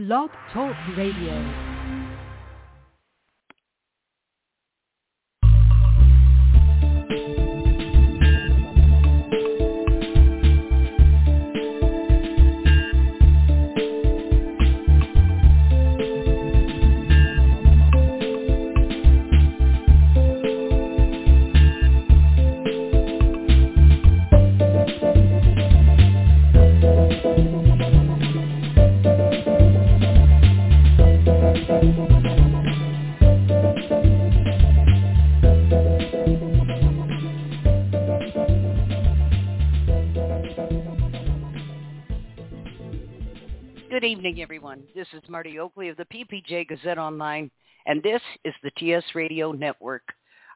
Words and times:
Blog 0.00 0.30
Talk 0.50 0.74
Radio. 0.96 1.69
Evening, 44.20 44.42
everyone. 44.42 44.82
This 44.94 45.06
is 45.14 45.22
Marty 45.30 45.58
Oakley 45.58 45.88
of 45.88 45.96
the 45.96 46.04
PPJ 46.04 46.68
Gazette 46.68 46.98
Online, 46.98 47.50
and 47.86 48.02
this 48.02 48.20
is 48.44 48.52
the 48.62 48.70
TS 48.76 49.02
Radio 49.14 49.52
Network. 49.52 50.02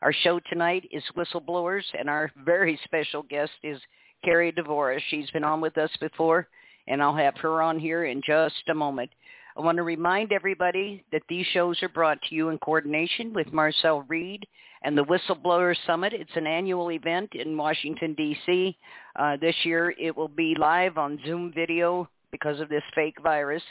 Our 0.02 0.12
show 0.12 0.38
tonight 0.50 0.86
is 0.92 1.02
Whistleblowers, 1.16 1.84
and 1.98 2.10
our 2.10 2.30
very 2.44 2.78
special 2.84 3.22
guest 3.22 3.52
is 3.62 3.80
Carrie 4.22 4.52
Devorah. 4.52 5.00
She's 5.08 5.30
been 5.30 5.44
on 5.44 5.62
with 5.62 5.78
us 5.78 5.88
before, 5.98 6.46
and 6.88 7.02
I'll 7.02 7.16
have 7.16 7.38
her 7.38 7.62
on 7.62 7.78
here 7.78 8.04
in 8.04 8.20
just 8.20 8.68
a 8.68 8.74
moment. 8.74 9.08
I 9.56 9.62
want 9.62 9.76
to 9.76 9.82
remind 9.82 10.30
everybody 10.30 11.02
that 11.10 11.22
these 11.30 11.46
shows 11.54 11.82
are 11.82 11.88
brought 11.88 12.20
to 12.28 12.34
you 12.34 12.50
in 12.50 12.58
coordination 12.58 13.32
with 13.32 13.50
Marcel 13.50 14.04
Reid 14.08 14.46
and 14.82 14.94
the 14.94 15.06
Whistleblower 15.06 15.74
Summit. 15.86 16.12
It's 16.12 16.36
an 16.36 16.46
annual 16.46 16.90
event 16.90 17.30
in 17.32 17.56
Washington, 17.56 18.12
D.C. 18.12 18.76
Uh, 19.16 19.38
this 19.40 19.56
year 19.64 19.94
it 19.98 20.14
will 20.14 20.28
be 20.28 20.54
live 20.54 20.98
on 20.98 21.18
Zoom 21.24 21.50
video 21.50 22.10
because 22.34 22.58
of 22.58 22.68
this 22.68 22.82
fake 22.96 23.16
virus. 23.22 23.62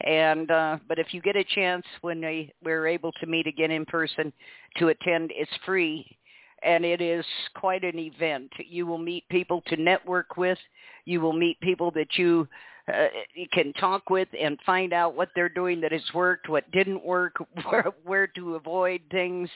And 0.00 0.50
uh, 0.50 0.78
but 0.88 0.98
if 0.98 1.12
you 1.12 1.20
get 1.20 1.36
a 1.36 1.44
chance 1.44 1.84
when 2.00 2.22
they, 2.22 2.52
we're 2.64 2.86
able 2.86 3.12
to 3.20 3.26
meet 3.26 3.46
again 3.46 3.70
in 3.70 3.84
person 3.84 4.32
to 4.78 4.88
attend, 4.88 5.30
it's 5.34 5.50
free, 5.66 6.16
and 6.62 6.84
it 6.84 7.02
is 7.02 7.24
quite 7.54 7.84
an 7.84 7.98
event. 7.98 8.50
You 8.58 8.86
will 8.86 8.98
meet 8.98 9.28
people 9.28 9.62
to 9.66 9.76
network 9.76 10.38
with. 10.38 10.58
You 11.04 11.20
will 11.20 11.34
meet 11.34 11.60
people 11.60 11.90
that 11.92 12.16
you 12.16 12.48
uh, 12.88 13.08
you 13.34 13.46
can 13.52 13.72
talk 13.74 14.08
with 14.08 14.28
and 14.40 14.58
find 14.64 14.94
out 14.94 15.14
what 15.14 15.28
they're 15.34 15.50
doing 15.50 15.80
that 15.80 15.92
has 15.92 16.14
worked, 16.14 16.48
what 16.48 16.70
didn't 16.70 17.04
work, 17.04 17.34
where, 17.68 17.92
where 18.04 18.26
to 18.28 18.54
avoid 18.54 19.02
things, 19.10 19.50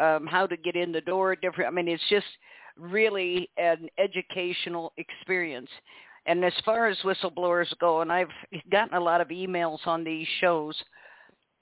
um, 0.00 0.26
how 0.26 0.46
to 0.46 0.56
get 0.56 0.76
in 0.76 0.92
the 0.92 1.00
door. 1.00 1.34
Different. 1.34 1.68
I 1.68 1.74
mean, 1.74 1.88
it's 1.88 2.08
just 2.08 2.26
really 2.78 3.48
an 3.56 3.88
educational 3.98 4.92
experience. 4.98 5.70
And 6.26 6.44
as 6.44 6.52
far 6.64 6.86
as 6.88 6.98
whistleblowers 6.98 7.72
go, 7.78 8.00
and 8.00 8.12
I've 8.12 8.30
gotten 8.70 8.96
a 8.96 9.00
lot 9.00 9.20
of 9.20 9.28
emails 9.28 9.78
on 9.86 10.02
these 10.02 10.26
shows, 10.40 10.74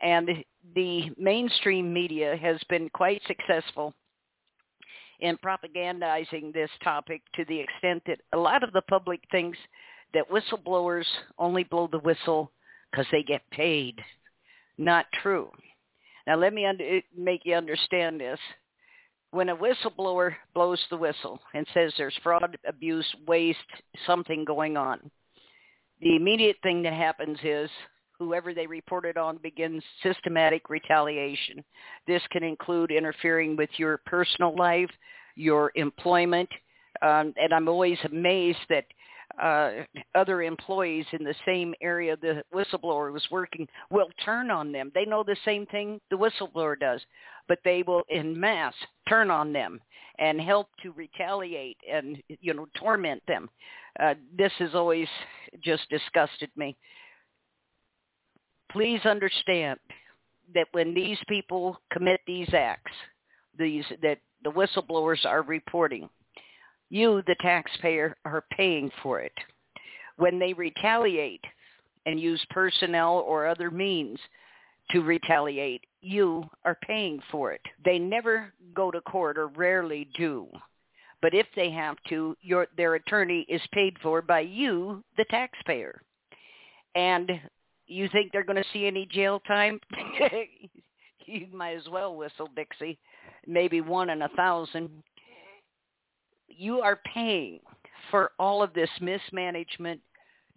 and 0.01 0.29
the 0.75 1.11
mainstream 1.19 1.93
media 1.93 2.37
has 2.41 2.59
been 2.69 2.89
quite 2.89 3.23
successful 3.27 3.95
in 5.21 5.37
propagandizing 5.39 6.53
this 6.53 6.71
topic 6.83 7.23
to 7.35 7.45
the 7.47 7.61
extent 7.61 8.03
that 8.07 8.21
a 8.33 8.37
lot 8.37 8.63
of 8.63 8.73
the 8.73 8.83
public 8.83 9.21
thinks 9.31 9.59
that 10.13 10.29
whistleblowers 10.31 11.07
only 11.39 11.65
blow 11.65 11.89
the 11.91 11.99
whistle 11.99 12.51
because 12.91 13.07
they 13.13 13.23
get 13.23 13.43
paid. 13.51 14.01
Not 14.79 15.07
true. 15.23 15.51
Now 16.27 16.37
let 16.37 16.55
me 16.55 16.67
under, 16.67 17.01
make 17.17 17.43
you 17.45 17.55
understand 17.55 18.21
this 18.21 18.41
when 19.35 19.49
a 19.49 19.57
whistleblower 19.57 20.33
blows 20.55 20.81
the 20.91 20.97
whistle 20.97 21.41
and 21.55 21.67
says 21.75 21.93
there's 21.99 22.17
fraud, 22.23 22.57
abuse, 22.69 23.07
waste, 23.27 23.59
something 24.07 24.45
going 24.45 24.77
on, 24.77 25.11
the 26.01 26.15
immediate 26.15 26.57
thing 26.63 26.85
that 26.85 26.93
happens 26.93 27.37
is 27.43 27.69
whoever 28.17 28.55
they 28.55 28.67
report 28.67 29.05
it 29.05 29.17
on 29.17 29.39
begins 29.39 29.83
systematic 30.05 30.71
retaliation. 30.71 31.65
This 32.07 32.23
can 32.31 32.45
include 32.45 32.93
interfering 32.93 33.57
with 33.57 33.71
your 33.77 33.99
personal 34.07 34.55
life, 34.55 34.91
your 35.35 35.73
employment, 35.75 36.49
um, 37.03 37.35
and 37.37 37.53
I'm 37.53 37.69
always 37.69 37.99
amazed 38.05 38.59
that 38.69 38.85
uh, 39.43 39.71
other 40.15 40.43
employees 40.43 41.07
in 41.13 41.25
the 41.25 41.35
same 41.45 41.75
area 41.81 42.17
the 42.17 42.43
whistleblower 42.53 43.13
was 43.13 43.27
working 43.31 43.67
will 43.91 44.09
turn 44.25 44.51
on 44.51 44.73
them. 44.73 44.91
They 44.95 45.05
know 45.05 45.23
the 45.23 45.37
same 45.45 45.67
thing 45.67 46.01
the 46.11 46.17
whistleblower 46.17 46.79
does, 46.79 47.01
but 47.49 47.59
they 47.65 47.83
will 47.83 48.03
in 48.09 48.39
mass 48.39 48.75
turn 49.09 49.31
on 49.31 49.53
them 49.53 49.81
and 50.19 50.41
help 50.41 50.69
to 50.83 50.93
retaliate 50.93 51.79
and 51.91 52.23
you 52.41 52.55
know 52.55 52.67
torment 52.79 53.23
them. 53.27 53.49
Uh, 54.01 54.15
this 54.37 54.53
has 54.59 54.75
always 54.75 55.09
just 55.63 55.89
disgusted 55.91 56.51
me. 56.57 56.77
Please 58.71 59.01
understand 59.05 59.79
that 60.55 60.67
when 60.73 60.95
these 60.95 61.19
people 61.29 61.81
commit 61.93 62.21
these 62.27 62.53
acts, 62.53 62.93
these 63.59 63.85
that 64.03 64.19
the 64.43 64.51
whistleblowers 64.51 65.25
are 65.25 65.43
reporting, 65.43 66.09
you, 66.95 67.23
the 67.27 67.35
taxpayer, 67.41 68.17
are 68.25 68.45
paying 68.57 68.91
for 69.03 69.21
it. 69.21 69.33
When 70.17 70.39
they 70.39 70.53
retaliate 70.53 71.45
and 72.07 72.21
use 72.21 72.45
personnel 72.51 73.25
or 73.27 73.47
other 73.47 73.71
means 73.71 74.19
to 74.93 75.01
retaliate, 75.01 75.83
you 76.03 76.49
are 76.65 76.79
paying 76.87 77.21
for 77.33 77.53
it. 77.53 77.63
They 77.85 77.99
never 77.99 78.53
go 78.75 78.93
to 78.93 79.01
court 79.01 79.39
or 79.39 79.49
rarely 79.49 80.09
do. 80.17 80.47
But 81.21 81.35
if 81.35 81.47
they 81.57 81.71
have 81.71 81.97
to, 82.11 82.37
your, 82.43 82.69
their 82.77 82.95
attorney 82.95 83.45
is 83.49 83.63
paid 83.73 83.97
for 84.01 84.23
by 84.23 84.41
you, 84.41 85.03
the 85.17 85.25
taxpayer. 85.31 86.01
And 86.95 87.29
you 87.89 88.09
think 88.11 88.31
they're 88.31 88.45
going 88.45 88.63
to 88.63 88.69
see 88.73 88.87
any 88.87 89.07
jail 89.07 89.41
time? 89.49 89.81
you 91.27 91.49
might 91.53 91.77
as 91.77 91.89
well 91.91 92.15
whistle 92.15 92.51
Dixie. 92.55 92.99
Maybe 93.49 93.81
one 93.81 94.11
in 94.11 94.23
a 94.23 94.29
thousand 94.37 94.91
you 96.57 96.81
are 96.81 97.01
paying 97.13 97.61
for 98.11 98.33
all 98.39 98.63
of 98.63 98.75
this 98.75 98.91
mismanagement, 99.01 100.01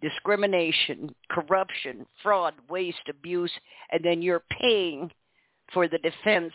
discrimination, 0.00 1.14
corruption, 1.30 2.06
fraud, 2.22 2.54
waste, 2.68 3.08
abuse, 3.08 3.52
and 3.90 4.04
then 4.04 4.22
you're 4.22 4.44
paying 4.60 5.10
for 5.72 5.88
the 5.88 5.98
defense 5.98 6.52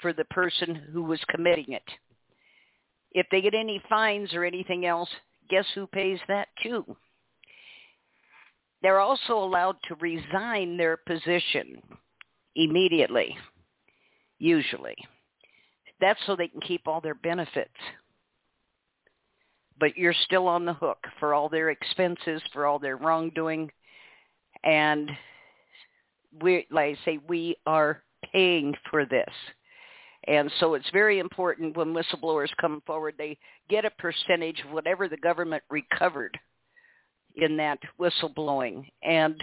for 0.00 0.12
the 0.12 0.24
person 0.26 0.74
who 0.92 1.02
was 1.02 1.20
committing 1.28 1.72
it. 1.72 1.82
If 3.12 3.26
they 3.30 3.40
get 3.40 3.54
any 3.54 3.80
fines 3.88 4.34
or 4.34 4.44
anything 4.44 4.86
else, 4.86 5.08
guess 5.48 5.66
who 5.74 5.86
pays 5.86 6.18
that 6.28 6.48
too? 6.62 6.96
They're 8.82 9.00
also 9.00 9.34
allowed 9.34 9.76
to 9.88 9.94
resign 9.96 10.76
their 10.76 10.96
position 10.96 11.80
immediately, 12.56 13.36
usually. 14.38 14.96
That's 16.00 16.20
so 16.26 16.34
they 16.34 16.48
can 16.48 16.60
keep 16.60 16.88
all 16.88 17.00
their 17.00 17.14
benefits 17.14 17.70
but 19.78 19.96
you're 19.96 20.14
still 20.24 20.46
on 20.48 20.64
the 20.64 20.74
hook 20.74 20.98
for 21.18 21.34
all 21.34 21.48
their 21.48 21.70
expenses, 21.70 22.42
for 22.52 22.66
all 22.66 22.78
their 22.78 22.96
wrongdoing. 22.96 23.70
And 24.64 25.10
we, 26.40 26.66
like 26.70 26.96
I 26.98 27.04
say, 27.04 27.18
we 27.28 27.56
are 27.66 28.02
paying 28.32 28.74
for 28.90 29.04
this. 29.04 29.32
And 30.28 30.50
so 30.60 30.74
it's 30.74 30.88
very 30.92 31.18
important 31.18 31.76
when 31.76 31.94
whistleblowers 31.94 32.50
come 32.60 32.82
forward, 32.86 33.14
they 33.18 33.36
get 33.68 33.84
a 33.84 33.90
percentage 33.90 34.60
of 34.64 34.70
whatever 34.70 35.08
the 35.08 35.16
government 35.16 35.64
recovered 35.68 36.38
in 37.36 37.56
that 37.56 37.78
whistleblowing. 37.98 38.86
And 39.02 39.42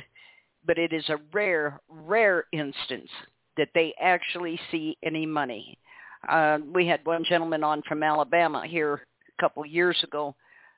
but 0.65 0.77
it 0.77 0.93
is 0.93 1.07
a 1.09 1.19
rare, 1.33 1.79
rare 1.89 2.45
instance 2.51 3.09
that 3.57 3.69
they 3.73 3.93
actually 3.99 4.59
see 4.71 4.97
any 5.03 5.25
money. 5.25 5.77
Uh, 6.27 6.59
we 6.73 6.85
had 6.85 7.05
one 7.05 7.23
gentleman 7.23 7.63
on 7.63 7.81
from 7.87 8.03
Alabama 8.03 8.65
here 8.67 9.05
couple 9.39 9.65
years 9.65 9.97
ago 10.03 10.35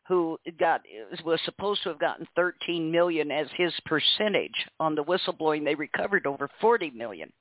who 0.07 0.37
got 0.59 0.81
was 1.23 1.39
supposed 1.45 1.83
to 1.83 1.89
have 1.89 1.99
gotten 1.99 2.27
13 2.35 2.91
million 2.91 3.31
as 3.31 3.47
his 3.55 3.73
percentage 3.85 4.67
on 4.79 4.95
the 4.95 5.03
whistleblowing. 5.03 5.63
They 5.63 5.75
recovered 5.75 6.25
over 6.25 6.49
40 6.59 6.91
million. 6.91 7.31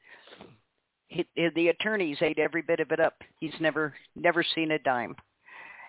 He, 1.08 1.26
the 1.34 1.68
attorneys 1.68 2.18
ate 2.20 2.38
every 2.38 2.62
bit 2.62 2.80
of 2.80 2.92
it 2.92 3.00
up. 3.00 3.14
He's 3.40 3.54
never 3.60 3.94
never 4.14 4.44
seen 4.54 4.70
a 4.72 4.78
dime. 4.78 5.16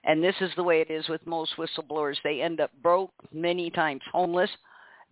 And 0.03 0.23
this 0.23 0.35
is 0.41 0.49
the 0.55 0.63
way 0.63 0.81
it 0.81 0.89
is 0.89 1.07
with 1.07 1.25
most 1.27 1.51
whistleblowers. 1.57 2.15
They 2.23 2.41
end 2.41 2.59
up 2.59 2.71
broke, 2.81 3.11
many 3.31 3.69
times 3.69 4.01
homeless. 4.11 4.49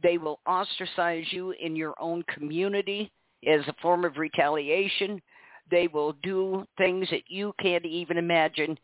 They 0.01 0.17
will 0.17 0.39
ostracize 0.47 1.25
you 1.31 1.51
in 1.51 1.75
your 1.75 1.93
own 1.99 2.23
community 2.33 3.11
as 3.47 3.61
a 3.67 3.75
form 3.81 4.05
of 4.05 4.17
retaliation. 4.17 5.21
They 5.69 5.87
will 5.87 6.13
do 6.23 6.65
things 6.77 7.07
that 7.11 7.23
you 7.27 7.53
can't 7.59 7.85
even 7.85 8.17
imagine 8.17 8.77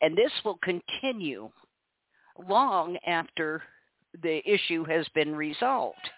and 0.00 0.16
this 0.16 0.32
will 0.44 0.58
continue 0.62 1.50
long 2.48 2.96
after 3.06 3.62
the 4.22 4.40
issue 4.48 4.84
has 4.84 5.06
been 5.14 5.34
resolved. 5.34 6.10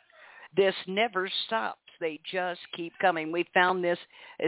This 0.56 0.74
never 0.86 1.30
stops. 1.46 1.78
They 2.00 2.20
just 2.30 2.60
keep 2.74 2.92
coming. 3.00 3.30
We 3.30 3.46
found 3.52 3.84
this 3.84 3.98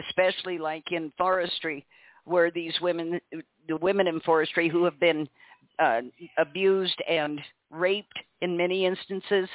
especially 0.08 0.58
like 0.58 0.84
in 0.90 1.12
forestry 1.18 1.84
where 2.24 2.50
these 2.50 2.74
women, 2.80 3.20
the 3.68 3.76
women 3.76 4.06
in 4.06 4.20
forestry 4.20 4.68
who 4.68 4.84
have 4.84 4.98
been 5.00 5.28
uh, 5.78 6.00
abused 6.38 7.00
and 7.08 7.40
raped 7.70 8.18
in 8.42 8.56
many 8.56 8.86
instances, 8.86 9.48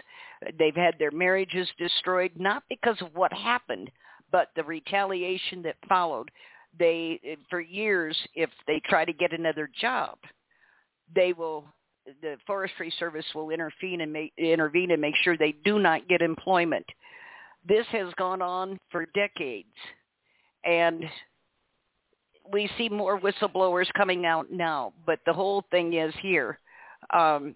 they've 0.58 0.76
had 0.76 0.96
their 1.00 1.12
marriages 1.12 1.68
destroyed, 1.78 2.32
not 2.36 2.64
because 2.70 3.02
of 3.02 3.16
what 3.16 3.32
happened, 3.32 3.90
but 4.32 4.50
the 4.56 4.64
retaliation 4.64 5.62
that 5.64 5.76
followed. 5.88 6.30
They, 6.80 7.38
for 7.50 7.60
years, 7.60 8.18
if 8.36 8.50
they 8.68 8.82
try 8.86 9.06
to 9.06 9.14
get 9.14 9.34
another 9.34 9.70
job, 9.80 10.18
they 11.16 11.34
will 11.34 11.66
the 12.22 12.38
Forestry 12.46 12.94
Service 13.00 13.26
will 13.36 13.50
intervene 13.50 14.02
and 14.02 14.12
make, 14.12 14.34
intervene 14.38 14.92
and 14.92 15.02
make 15.02 15.16
sure 15.24 15.38
they 15.38 15.56
do 15.66 15.80
not 15.80 16.08
get 16.08 16.22
employment. 16.22 16.86
This 17.68 17.86
has 17.92 18.14
gone 18.18 18.42
on 18.42 18.80
for 18.92 19.06
decades, 19.14 19.68
and 20.64 21.04
we 22.52 22.70
see 22.78 22.88
more 22.88 23.20
whistleblowers 23.20 23.88
coming 23.96 24.26
out 24.26 24.52
now. 24.52 24.94
But 25.06 25.20
the 25.26 25.34
whole 25.34 25.66
thing 25.70 25.94
is 25.94 26.14
here. 26.22 26.60
Um, 27.14 27.56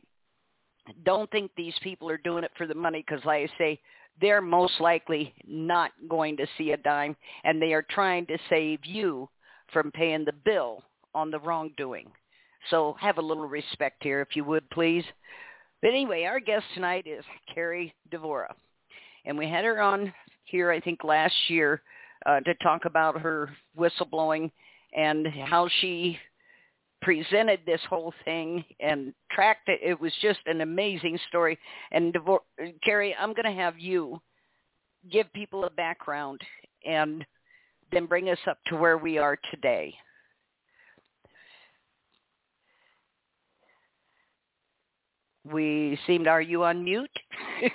don't 1.05 1.29
think 1.31 1.51
these 1.55 1.75
people 1.81 2.09
are 2.09 2.17
doing 2.17 2.43
it 2.43 2.51
for 2.57 2.67
the 2.67 2.75
money 2.75 3.03
because, 3.07 3.23
like 3.23 3.49
I 3.49 3.57
say, 3.57 3.79
they're 4.21 4.41
most 4.41 4.79
likely 4.79 5.33
not 5.47 5.91
going 6.07 6.37
to 6.37 6.47
see 6.57 6.71
a 6.71 6.77
dime, 6.77 7.15
and 7.43 7.61
they 7.61 7.73
are 7.73 7.85
trying 7.89 8.25
to 8.27 8.37
save 8.49 8.85
you 8.85 9.27
from 9.73 9.91
paying 9.91 10.23
the 10.23 10.33
bill 10.45 10.83
on 11.13 11.31
the 11.31 11.39
wrongdoing. 11.39 12.09
So 12.69 12.95
have 12.99 13.17
a 13.17 13.21
little 13.21 13.47
respect 13.47 14.03
here, 14.03 14.21
if 14.21 14.35
you 14.35 14.43
would, 14.45 14.69
please. 14.69 15.03
But 15.81 15.89
anyway, 15.89 16.23
our 16.25 16.39
guest 16.39 16.65
tonight 16.75 17.07
is 17.07 17.25
Carrie 17.53 17.93
Devorah. 18.11 18.53
And 19.25 19.37
we 19.37 19.49
had 19.49 19.65
her 19.65 19.81
on 19.81 20.13
here, 20.45 20.71
I 20.71 20.79
think, 20.79 21.03
last 21.03 21.33
year 21.47 21.81
uh, 22.25 22.39
to 22.41 22.53
talk 22.55 22.85
about 22.85 23.19
her 23.19 23.49
whistleblowing 23.77 24.51
and 24.95 25.27
how 25.27 25.67
she 25.79 26.17
presented 27.01 27.59
this 27.65 27.81
whole 27.89 28.13
thing 28.25 28.63
and 28.79 29.13
tracked 29.31 29.67
it. 29.69 29.79
It 29.83 29.99
was 29.99 30.13
just 30.21 30.39
an 30.45 30.61
amazing 30.61 31.17
story. 31.27 31.57
And 31.91 32.13
Devor- 32.13 32.39
Carrie, 32.83 33.15
I'm 33.19 33.33
going 33.33 33.45
to 33.45 33.61
have 33.61 33.79
you 33.79 34.21
give 35.11 35.31
people 35.33 35.65
a 35.65 35.69
background 35.69 36.39
and 36.85 37.25
then 37.91 38.05
bring 38.05 38.29
us 38.29 38.37
up 38.47 38.59
to 38.67 38.75
where 38.75 38.97
we 38.97 39.17
are 39.17 39.37
today. 39.51 39.93
We 45.43 45.97
seemed, 46.05 46.27
are 46.27 46.41
you 46.41 46.63
on 46.63 46.83
mute? 46.83 47.09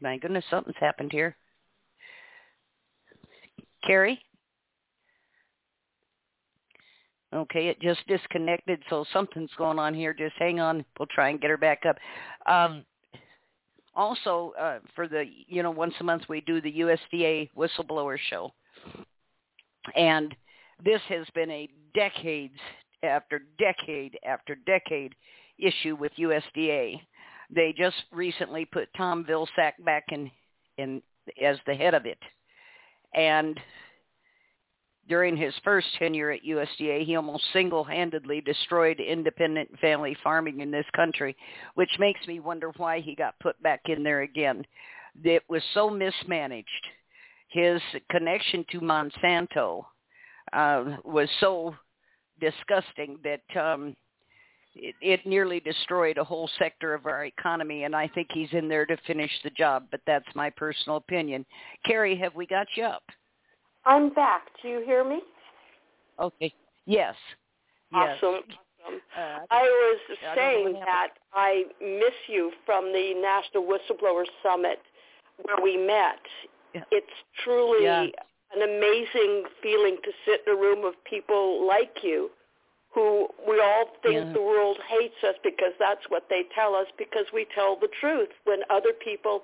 My 0.00 0.18
goodness, 0.18 0.44
something's 0.50 0.76
happened 0.80 1.12
here. 1.12 1.36
Carrie? 3.86 4.18
Okay, 7.34 7.66
it 7.66 7.80
just 7.80 8.06
disconnected, 8.06 8.80
so 8.88 9.04
something's 9.12 9.50
going 9.58 9.78
on 9.78 9.92
here. 9.92 10.14
Just 10.14 10.36
hang 10.38 10.60
on. 10.60 10.84
We'll 10.98 11.08
try 11.12 11.30
and 11.30 11.40
get 11.40 11.50
her 11.50 11.56
back 11.56 11.82
up. 11.88 11.96
Um, 12.46 12.84
also, 13.96 14.52
uh, 14.58 14.78
for 14.94 15.08
the, 15.08 15.24
you 15.48 15.62
know, 15.62 15.70
once 15.70 15.94
a 16.00 16.04
month 16.04 16.22
we 16.28 16.40
do 16.42 16.60
the 16.60 16.72
USDA 16.80 17.50
whistleblower 17.56 18.16
show. 18.30 18.52
And 19.96 20.34
this 20.84 21.00
has 21.08 21.26
been 21.34 21.50
a 21.50 21.68
decades 21.94 22.58
after 23.02 23.42
decade 23.58 24.18
after 24.26 24.54
decade 24.54 25.14
issue 25.58 25.96
with 25.96 26.12
USDA. 26.18 27.00
They 27.50 27.74
just 27.76 27.96
recently 28.12 28.64
put 28.64 28.88
Tom 28.96 29.24
Vilsack 29.28 29.72
back 29.84 30.04
in, 30.10 30.30
in 30.78 31.02
as 31.42 31.58
the 31.66 31.74
head 31.74 31.94
of 31.94 32.06
it. 32.06 32.18
And 33.14 33.58
during 35.08 35.36
his 35.36 35.54
first 35.62 35.86
tenure 35.98 36.30
at 36.30 36.44
USDA, 36.44 37.04
he 37.04 37.16
almost 37.16 37.44
single-handedly 37.52 38.40
destroyed 38.40 39.00
independent 39.00 39.68
family 39.80 40.16
farming 40.22 40.60
in 40.60 40.70
this 40.70 40.86
country, 40.96 41.36
which 41.74 41.90
makes 41.98 42.26
me 42.26 42.40
wonder 42.40 42.72
why 42.76 43.00
he 43.00 43.14
got 43.14 43.38
put 43.40 43.60
back 43.62 43.82
in 43.86 44.02
there 44.02 44.22
again. 44.22 44.64
It 45.22 45.42
was 45.48 45.62
so 45.74 45.90
mismanaged. 45.90 46.68
His 47.48 47.80
connection 48.10 48.64
to 48.72 48.80
Monsanto 48.80 49.84
uh, 50.52 50.96
was 51.04 51.28
so 51.40 51.74
disgusting 52.40 53.18
that 53.22 53.60
um, 53.60 53.94
it, 54.74 54.94
it 55.00 55.26
nearly 55.26 55.60
destroyed 55.60 56.18
a 56.18 56.24
whole 56.24 56.48
sector 56.58 56.94
of 56.94 57.06
our 57.06 57.26
economy, 57.26 57.84
and 57.84 57.94
I 57.94 58.08
think 58.08 58.28
he's 58.32 58.52
in 58.52 58.68
there 58.68 58.86
to 58.86 58.96
finish 59.06 59.30
the 59.42 59.50
job, 59.50 59.84
but 59.90 60.00
that's 60.06 60.26
my 60.34 60.50
personal 60.50 60.96
opinion. 60.96 61.46
Carrie, 61.86 62.16
have 62.16 62.34
we 62.34 62.46
got 62.46 62.66
you 62.76 62.84
up? 62.84 63.02
I'm 63.86 64.12
back. 64.12 64.42
Do 64.62 64.68
you 64.68 64.82
hear 64.84 65.04
me? 65.04 65.20
Okay. 66.18 66.52
Yes. 66.86 67.14
Awesome. 67.92 68.40
Yes. 68.48 68.58
awesome. 68.86 69.00
Uh, 69.16 69.38
I 69.50 69.62
was 69.62 70.00
I 70.30 70.34
saying 70.34 70.72
that 70.74 71.08
I 71.32 71.64
miss 71.80 72.14
you 72.28 72.52
from 72.66 72.92
the 72.92 73.14
National 73.14 73.64
Whistleblower 73.64 74.24
Summit 74.42 74.78
where 75.42 75.56
we 75.62 75.76
met. 75.76 76.20
Yeah. 76.74 76.82
It's 76.90 77.06
truly 77.42 77.84
yeah. 77.84 78.06
an 78.54 78.62
amazing 78.62 79.44
feeling 79.62 79.96
to 80.04 80.10
sit 80.26 80.42
in 80.46 80.52
a 80.52 80.56
room 80.56 80.84
of 80.84 80.94
people 81.04 81.66
like 81.66 81.98
you 82.02 82.30
who 82.94 83.26
we 83.48 83.60
all 83.60 83.86
think 84.02 84.14
yeah. 84.14 84.32
the 84.32 84.40
world 84.40 84.78
hates 84.88 85.16
us 85.26 85.34
because 85.42 85.72
that's 85.78 86.02
what 86.08 86.26
they 86.30 86.42
tell 86.54 86.74
us 86.74 86.86
because 86.96 87.26
we 87.32 87.46
tell 87.54 87.76
the 87.80 87.88
truth 88.00 88.28
when 88.44 88.60
other 88.70 88.92
people 88.92 89.42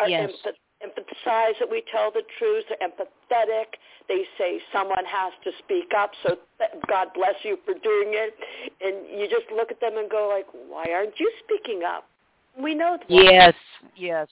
are 0.00 0.08
yes. 0.08 0.30
empath- 0.30 0.52
emphasize 0.82 1.54
that 1.60 1.70
we 1.70 1.82
tell 1.90 2.10
the 2.10 2.22
truth. 2.38 2.64
They're 2.68 2.88
empathetic. 2.88 3.78
They 4.08 4.24
say 4.38 4.60
someone 4.72 5.04
has 5.04 5.32
to 5.44 5.50
speak 5.58 5.92
up, 5.96 6.10
so 6.26 6.36
God 6.88 7.08
bless 7.14 7.34
you 7.42 7.58
for 7.64 7.74
doing 7.74 8.14
it. 8.14 8.34
And 8.80 9.20
you 9.20 9.28
just 9.28 9.50
look 9.54 9.70
at 9.70 9.80
them 9.80 9.98
and 9.98 10.10
go 10.10 10.28
like, 10.28 10.46
why 10.68 10.86
aren't 10.92 11.18
you 11.18 11.30
speaking 11.44 11.82
up? 11.86 12.04
We 12.60 12.74
know. 12.74 12.98
Yes, 13.08 13.54
yes, 13.96 14.26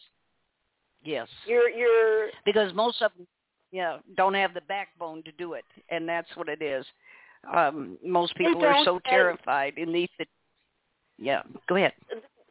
yes. 1.04 1.28
You're 1.46 1.68
you're 1.68 2.30
because 2.44 2.74
most 2.74 3.00
of 3.02 3.12
them, 3.16 3.26
yeah, 3.70 3.98
don't 4.16 4.34
have 4.34 4.54
the 4.54 4.62
backbone 4.62 5.22
to 5.24 5.32
do 5.32 5.52
it, 5.52 5.64
and 5.90 6.08
that's 6.08 6.28
what 6.34 6.48
it 6.48 6.60
is. 6.60 6.84
Um, 7.54 7.96
most 8.04 8.34
people 8.34 8.64
are 8.64 8.84
so 8.84 8.98
terrified 9.04 9.74
and, 9.76 9.88
in 9.88 9.92
these. 9.94 10.08
Yeah, 11.18 11.42
go 11.68 11.76
ahead 11.76 11.92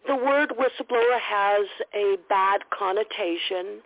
the 0.07 0.15
word 0.15 0.53
whistleblower 0.57 1.19
has 1.19 1.67
a 1.93 2.17
bad 2.29 2.61
connotation. 2.77 3.81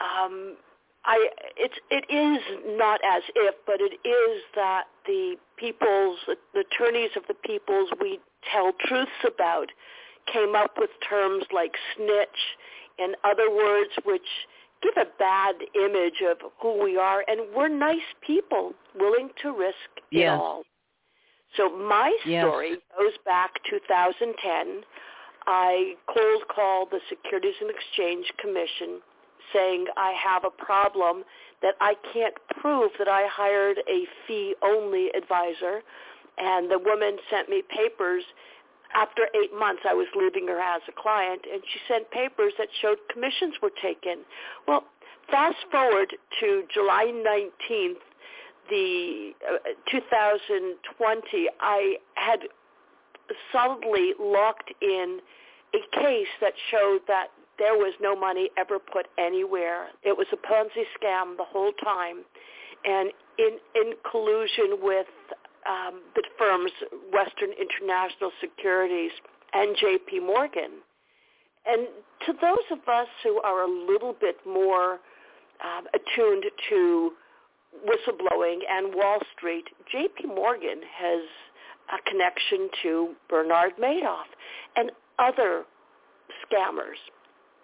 Um, 0.00 0.56
I, 1.04 1.28
it's, 1.56 1.74
it 1.90 2.04
is 2.08 2.76
not 2.78 3.00
as 3.04 3.22
if, 3.34 3.54
but 3.66 3.76
it 3.80 3.94
is 4.06 4.42
that 4.54 4.84
the 5.06 5.36
peoples, 5.56 6.18
the 6.26 6.60
attorneys 6.60 7.10
of 7.16 7.24
the 7.28 7.34
peoples 7.34 7.90
we 8.00 8.20
tell 8.50 8.72
truths 8.86 9.10
about 9.26 9.68
came 10.32 10.54
up 10.54 10.72
with 10.78 10.90
terms 11.08 11.44
like 11.52 11.72
snitch 11.94 12.40
and 12.98 13.16
other 13.24 13.50
words 13.50 13.90
which 14.04 14.22
give 14.82 14.94
a 14.96 15.08
bad 15.18 15.56
image 15.74 16.22
of 16.26 16.38
who 16.60 16.82
we 16.82 16.96
are. 16.96 17.24
And 17.28 17.40
we're 17.54 17.68
nice 17.68 18.08
people 18.26 18.72
willing 18.98 19.30
to 19.42 19.52
risk 19.52 19.76
yes. 20.10 20.22
it 20.22 20.28
all. 20.28 20.62
So 21.56 21.70
my 21.70 22.16
story 22.22 22.70
yes. 22.70 22.80
goes 22.98 23.12
back 23.24 23.50
2010. 23.70 24.82
I 25.46 25.94
cold 26.06 26.48
called 26.54 26.88
the 26.90 27.00
Securities 27.08 27.54
and 27.60 27.70
Exchange 27.70 28.26
Commission 28.38 29.00
saying 29.52 29.86
I 29.96 30.12
have 30.12 30.44
a 30.44 30.50
problem 30.50 31.24
that 31.62 31.74
I 31.80 31.94
can't 32.12 32.34
prove 32.60 32.92
that 32.98 33.08
I 33.08 33.26
hired 33.30 33.78
a 33.88 34.04
fee-only 34.26 35.10
advisor. 35.16 35.82
And 36.38 36.70
the 36.70 36.78
woman 36.78 37.16
sent 37.30 37.48
me 37.48 37.62
papers. 37.68 38.24
After 38.94 39.28
eight 39.34 39.52
months, 39.56 39.82
I 39.88 39.94
was 39.94 40.06
leaving 40.14 40.48
her 40.48 40.60
as 40.60 40.82
a 40.88 40.92
client, 40.92 41.42
and 41.50 41.62
she 41.72 41.80
sent 41.88 42.10
papers 42.10 42.52
that 42.58 42.68
showed 42.80 42.98
commissions 43.12 43.54
were 43.62 43.72
taken. 43.82 44.24
Well, 44.68 44.84
fast 45.30 45.56
forward 45.70 46.14
to 46.40 46.64
July 46.72 47.06
19th, 47.06 48.02
the 48.70 49.32
uh, 49.46 49.70
2020, 49.90 51.48
I 51.60 51.96
had 52.14 52.40
solidly 53.52 54.12
locked 54.20 54.72
in 54.82 55.20
a 55.74 56.00
case 56.00 56.28
that 56.40 56.52
showed 56.70 57.00
that 57.08 57.28
there 57.58 57.74
was 57.74 57.94
no 58.00 58.16
money 58.16 58.50
ever 58.58 58.78
put 58.78 59.06
anywhere. 59.18 59.88
It 60.02 60.16
was 60.16 60.26
a 60.32 60.36
Ponzi 60.36 60.84
scam 60.98 61.36
the 61.36 61.44
whole 61.44 61.72
time, 61.82 62.24
and 62.84 63.10
in 63.38 63.58
in 63.74 63.94
collusion 64.10 64.78
with 64.82 65.06
um, 65.68 66.02
the 66.14 66.22
firms 66.38 66.72
Western 67.12 67.50
International 67.50 68.30
Securities 68.40 69.12
and 69.52 69.76
J.P. 69.76 70.20
Morgan. 70.20 70.82
And 71.66 71.88
to 72.26 72.32
those 72.40 72.66
of 72.70 72.86
us 72.88 73.08
who 73.22 73.40
are 73.40 73.62
a 73.62 73.86
little 73.86 74.14
bit 74.20 74.36
more 74.46 74.98
um, 75.64 75.86
attuned 75.94 76.44
to 76.68 77.12
whistleblowing 77.86 78.58
and 78.68 78.94
Wall 78.94 79.18
Street, 79.36 79.64
J.P. 79.90 80.26
Morgan 80.26 80.80
has 80.96 81.22
a 81.92 82.10
connection 82.10 82.68
to 82.82 83.14
Bernard 83.28 83.72
Madoff 83.80 84.28
and 84.76 84.90
other 85.18 85.64
scammers, 86.44 87.00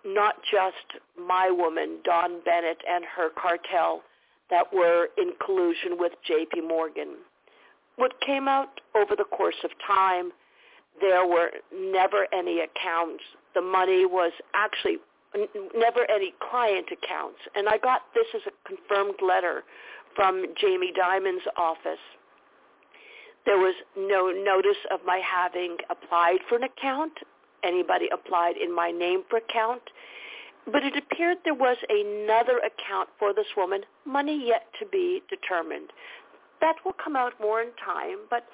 not 0.05 0.37
just 0.51 1.01
my 1.19 1.51
woman, 1.51 1.99
Dawn 2.05 2.41
Bennett, 2.45 2.79
and 2.89 3.05
her 3.05 3.31
cartel 3.31 4.03
that 4.51 4.73
were 4.73 5.09
in 5.17 5.33
collusion 5.45 5.97
with 5.99 6.13
J.P. 6.27 6.63
Morgan. 6.63 7.17
What 7.97 8.21
came 8.21 8.49
out 8.49 8.81
over 8.97 9.15
the 9.17 9.25
course 9.25 9.57
of 9.65 9.71
time, 9.87 10.33
there 11.01 11.27
were 11.27 11.51
never 11.75 12.27
any 12.33 12.61
accounts. 12.61 13.23
The 13.55 13.61
money 13.61 14.07
was 14.07 14.33
actually 14.55 14.99
never 15.77 16.11
any 16.11 16.35
client 16.51 16.87
accounts. 16.91 17.39
And 17.55 17.69
I 17.69 17.79
got 17.79 18.03
this 18.15 18.27
as 18.35 18.43
a 18.47 18.69
confirmed 18.69 19.21
letter 19.23 19.63
from 20.17 20.47
Jamie 20.61 20.93
Dimon's 20.95 21.43
office. 21.57 22.03
There 23.47 23.59
was 23.59 23.75
no 23.97 24.31
notice 24.31 24.81
of 24.91 25.01
my 25.07 25.21
having 25.25 25.77
applied 25.89 26.39
for 26.49 26.57
an 26.57 26.65
account. 26.65 27.13
Anybody 27.65 28.09
applied 28.13 28.57
in 28.57 28.75
my 28.75 28.91
name 28.91 29.23
for 29.29 29.39
account. 29.39 29.83
But 30.67 30.85
it 30.85 30.97
appeared 30.97 31.39
there 31.45 31.55
was 31.55 31.79
another 31.89 32.59
account 32.59 33.09
for 33.19 33.33
this 33.33 33.47
woman, 33.57 33.83
money 34.05 34.47
yet 34.47 34.67
to 34.79 34.87
be 34.87 35.23
determined. 35.29 35.91
That 36.61 36.77
will 36.85 36.95
come 37.03 37.17
out 37.17 37.33
more 37.41 37.63
in 37.63 37.71
time, 37.83 38.19
but 38.29 38.45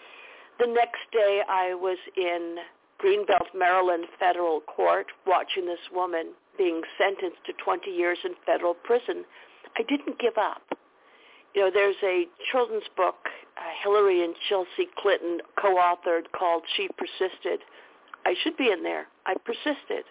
the 0.59 0.67
next 0.67 1.03
day 1.13 1.43
I 1.49 1.75
was 1.75 1.99
in 2.17 2.57
Greenbelt, 3.03 3.53
Maryland 3.55 4.07
federal 4.19 4.61
court 4.61 5.07
watching 5.27 5.67
this 5.67 5.91
woman 5.93 6.33
being 6.57 6.81
sentenced 6.97 7.45
to 7.47 7.53
20 7.63 7.91
years 7.91 8.19
in 8.25 8.33
federal 8.47 8.75
prison. 8.75 9.25
I 9.77 9.83
didn't 9.83 10.19
give 10.19 10.39
up. 10.39 10.63
You 11.57 11.63
know, 11.63 11.71
there's 11.73 11.97
a 12.05 12.27
children's 12.53 12.85
book 12.99 13.17
uh, 13.57 13.61
Hillary 13.83 14.23
and 14.23 14.35
Chelsea 14.47 14.91
Clinton 14.99 15.39
co-authored 15.59 16.31
called 16.39 16.63
She 16.77 16.87
Persisted. 16.99 17.61
I 18.27 18.35
should 18.45 18.59
be 18.59 18.71
in 18.71 18.83
there. 18.83 19.07
I 19.25 19.37
persisted 19.43 20.05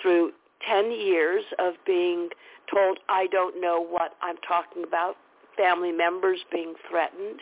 through 0.00 0.30
10 0.70 0.92
years 0.92 1.42
of 1.58 1.74
being 1.84 2.28
told 2.72 3.00
I 3.08 3.26
don't 3.32 3.60
know 3.60 3.84
what 3.84 4.12
I'm 4.22 4.36
talking 4.46 4.84
about, 4.86 5.16
family 5.56 5.90
members 5.90 6.38
being 6.52 6.74
threatened, 6.88 7.40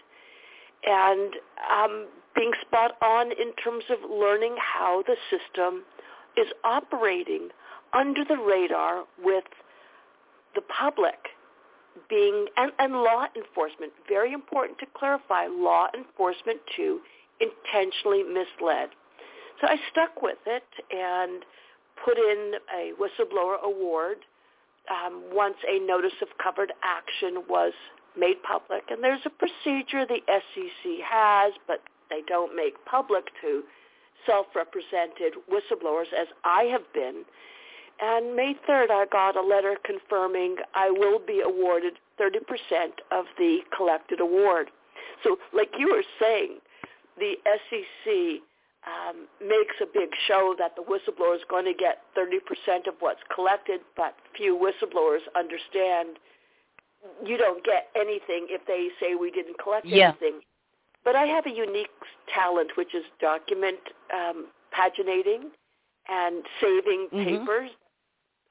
and 0.86 1.34
um, 1.70 2.06
being 2.34 2.52
spot 2.62 2.92
on 3.02 3.30
in 3.30 3.52
terms 3.62 3.84
of 3.90 4.10
learning 4.10 4.56
how 4.58 5.02
the 5.06 5.16
system 5.28 5.84
is 6.38 6.46
operating 6.64 7.48
under 7.92 8.24
the 8.24 8.38
radar 8.38 9.04
with 9.22 9.44
the 10.54 10.62
public 10.62 11.33
being, 12.08 12.46
and, 12.56 12.72
and 12.78 12.92
law 12.92 13.26
enforcement, 13.36 13.92
very 14.08 14.32
important 14.32 14.78
to 14.78 14.86
clarify, 14.96 15.46
law 15.46 15.88
enforcement 15.94 16.60
too, 16.76 17.00
intentionally 17.40 18.22
misled. 18.22 18.90
So 19.60 19.68
I 19.68 19.76
stuck 19.90 20.22
with 20.22 20.38
it 20.46 20.64
and 20.90 21.44
put 22.04 22.18
in 22.18 22.54
a 22.74 22.92
whistleblower 23.00 23.62
award 23.62 24.18
um, 24.90 25.22
once 25.32 25.56
a 25.68 25.78
notice 25.86 26.14
of 26.20 26.28
covered 26.42 26.72
action 26.82 27.42
was 27.48 27.72
made 28.18 28.42
public. 28.42 28.84
And 28.90 29.02
there's 29.02 29.24
a 29.24 29.30
procedure 29.30 30.06
the 30.06 30.20
SEC 30.28 30.92
has, 31.04 31.52
but 31.66 31.80
they 32.10 32.20
don't 32.26 32.54
make 32.54 32.74
public 32.84 33.24
to 33.42 33.62
self-represented 34.26 35.34
whistleblowers, 35.50 36.12
as 36.18 36.28
I 36.44 36.64
have 36.64 36.92
been. 36.92 37.24
And 38.00 38.34
May 38.34 38.54
3rd, 38.68 38.90
I 38.90 39.06
got 39.10 39.36
a 39.36 39.42
letter 39.42 39.76
confirming 39.84 40.56
I 40.74 40.90
will 40.90 41.18
be 41.18 41.42
awarded 41.44 41.94
30% 42.20 42.38
of 43.12 43.26
the 43.38 43.60
collected 43.76 44.20
award. 44.20 44.70
So 45.22 45.36
like 45.52 45.70
you 45.78 45.90
were 45.90 46.04
saying, 46.20 46.58
the 47.18 47.34
SEC 47.44 48.42
um, 48.84 49.26
makes 49.40 49.76
a 49.80 49.86
big 49.86 50.10
show 50.26 50.54
that 50.58 50.76
the 50.76 50.82
whistleblower 50.82 51.36
is 51.36 51.42
going 51.48 51.64
to 51.64 51.74
get 51.74 52.02
30% 52.18 52.88
of 52.88 52.94
what's 53.00 53.20
collected, 53.34 53.80
but 53.96 54.14
few 54.36 54.56
whistleblowers 54.58 55.22
understand 55.36 56.18
you 57.24 57.36
don't 57.36 57.64
get 57.64 57.88
anything 57.96 58.46
if 58.50 58.66
they 58.66 58.88
say 59.00 59.14
we 59.14 59.30
didn't 59.30 59.58
collect 59.62 59.86
yeah. 59.86 60.08
anything. 60.08 60.40
But 61.04 61.16
I 61.16 61.24
have 61.26 61.46
a 61.46 61.50
unique 61.50 61.88
talent, 62.34 62.70
which 62.76 62.94
is 62.94 63.04
document 63.20 63.78
um, 64.12 64.46
paginating 64.72 65.50
and 66.08 66.44
saving 66.60 67.08
mm-hmm. 67.12 67.24
papers. 67.24 67.70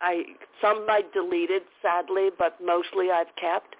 I 0.04 0.24
some 0.62 0.86
I 0.90 1.02
deleted 1.14 1.64
sadly, 1.82 2.30
but 2.38 2.58
mostly 2.64 3.10
I've 3.10 3.34
kept. 3.40 3.76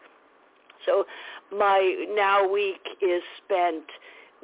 So 0.86 1.06
my 1.52 2.06
now 2.16 2.50
week 2.50 2.82
is 3.02 3.22
spent 3.44 3.84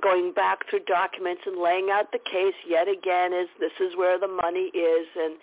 going 0.02 0.32
back 0.34 0.60
through 0.70 0.80
documents 0.88 1.42
and 1.46 1.62
laying 1.62 1.90
out 1.92 2.12
the 2.12 2.20
case 2.20 2.54
yet 2.68 2.88
again 2.88 3.34
is 3.34 3.48
this 3.60 3.72
is 3.80 3.96
where 3.98 4.20
the 4.20 4.28
money 4.28 4.72
is 4.74 5.08
and 5.18 5.36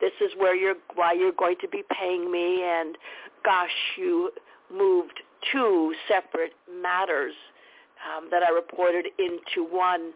this 0.00 0.12
is 0.20 0.30
where 0.36 0.54
you're 0.54 0.74
why 0.94 1.12
you're 1.12 1.32
going 1.32 1.56
to 1.60 1.68
be 1.68 1.82
paying 1.98 2.30
me 2.30 2.62
and 2.62 2.98
gosh 3.44 3.70
you 3.96 4.30
moved 4.70 5.20
two 5.50 5.94
separate 6.08 6.52
matters 6.82 7.34
um, 8.04 8.28
that 8.30 8.42
I 8.42 8.50
reported 8.50 9.06
into 9.18 9.68
one 9.68 10.12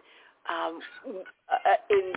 um, 0.50 0.80
uh, 1.06 1.74
in 1.90 2.12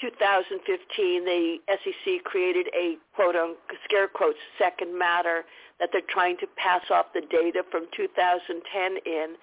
2015 0.00 1.24
the 1.24 1.56
SEC 1.68 2.24
created 2.24 2.66
a 2.74 2.96
quote 3.14 3.36
unquote 3.36 3.56
scare 3.84 4.08
quotes 4.08 4.38
second 4.58 4.96
matter 4.96 5.44
that 5.78 5.90
they're 5.92 6.02
trying 6.08 6.36
to 6.38 6.46
pass 6.56 6.82
off 6.90 7.06
the 7.14 7.22
data 7.30 7.62
from 7.70 7.86
2010 7.96 8.96
in 9.06 9.34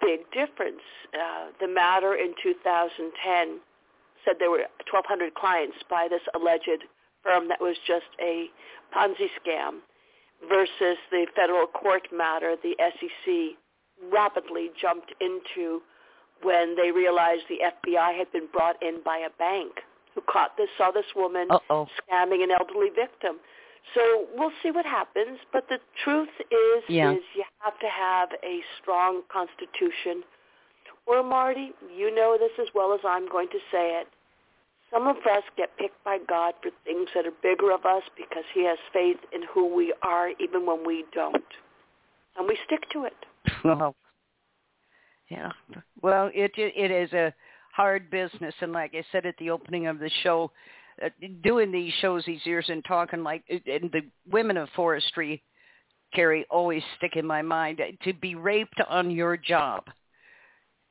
big 0.00 0.20
difference. 0.32 0.82
Uh, 1.14 1.50
the 1.60 1.68
matter 1.68 2.14
in 2.14 2.34
2010 2.42 3.60
said 4.24 4.34
there 4.38 4.50
were 4.50 4.66
1,200 4.90 5.34
clients 5.34 5.76
by 5.88 6.06
this 6.10 6.22
alleged 6.34 6.84
firm 7.22 7.48
that 7.48 7.60
was 7.60 7.76
just 7.86 8.10
a 8.20 8.46
Ponzi 8.94 9.28
scam 9.38 9.80
versus 10.48 10.98
the 11.10 11.26
federal 11.34 11.66
court 11.66 12.08
matter 12.12 12.56
the 12.62 12.74
SEC 12.78 13.56
rapidly 14.12 14.70
jumped 14.80 15.12
into 15.20 15.80
when 16.42 16.76
they 16.76 16.90
realized 16.90 17.42
the 17.48 17.58
FBI 17.62 18.16
had 18.16 18.30
been 18.32 18.46
brought 18.52 18.80
in 18.82 19.00
by 19.04 19.18
a 19.18 19.30
bank 19.38 19.72
who 20.14 20.20
caught 20.30 20.56
this, 20.56 20.68
saw 20.76 20.90
this 20.90 21.06
woman 21.14 21.48
Uh-oh. 21.50 21.86
scamming 22.00 22.42
an 22.42 22.50
elderly 22.50 22.90
victim. 22.94 23.36
So 23.94 24.26
we'll 24.36 24.52
see 24.62 24.70
what 24.70 24.84
happens. 24.84 25.38
But 25.52 25.68
the 25.68 25.78
truth 26.04 26.28
is, 26.50 26.84
yeah. 26.88 27.12
is 27.12 27.20
you 27.34 27.44
have 27.60 27.78
to 27.80 27.86
have 27.88 28.28
a 28.44 28.60
strong 28.80 29.22
constitution. 29.32 30.22
Or 31.06 31.22
Marty, 31.22 31.72
you 31.96 32.14
know 32.14 32.36
this 32.38 32.52
as 32.60 32.68
well 32.74 32.92
as 32.92 33.00
I'm 33.04 33.28
going 33.28 33.48
to 33.48 33.58
say 33.72 34.00
it. 34.00 34.08
Some 34.92 35.06
of 35.06 35.16
us 35.16 35.42
get 35.56 35.76
picked 35.76 36.02
by 36.04 36.18
God 36.26 36.54
for 36.62 36.70
things 36.84 37.08
that 37.14 37.26
are 37.26 37.32
bigger 37.42 37.72
of 37.72 37.84
us 37.84 38.02
because 38.16 38.44
he 38.54 38.64
has 38.64 38.78
faith 38.92 39.18
in 39.32 39.42
who 39.52 39.74
we 39.74 39.94
are 40.02 40.30
even 40.40 40.64
when 40.66 40.86
we 40.86 41.04
don't. 41.14 41.44
And 42.36 42.46
we 42.46 42.58
stick 42.66 42.88
to 42.92 43.04
it. 43.04 43.16
Yeah. 45.30 45.52
Well, 46.02 46.30
it 46.34 46.52
it 46.56 46.90
is 46.90 47.12
a 47.12 47.34
hard 47.74 48.10
business, 48.10 48.54
and 48.60 48.72
like 48.72 48.94
I 48.94 49.04
said 49.12 49.26
at 49.26 49.36
the 49.38 49.50
opening 49.50 49.86
of 49.86 49.98
the 49.98 50.10
show, 50.22 50.50
uh, 51.04 51.08
doing 51.42 51.70
these 51.70 51.92
shows 52.00 52.24
these 52.26 52.44
years 52.44 52.66
and 52.68 52.84
talking 52.84 53.22
like 53.22 53.44
and 53.48 53.90
the 53.92 54.02
women 54.30 54.56
of 54.56 54.68
forestry, 54.74 55.42
Carrie, 56.14 56.46
always 56.50 56.82
stick 56.96 57.16
in 57.16 57.26
my 57.26 57.42
mind 57.42 57.80
to 58.02 58.12
be 58.14 58.34
raped 58.34 58.80
on 58.88 59.10
your 59.10 59.36
job, 59.36 59.84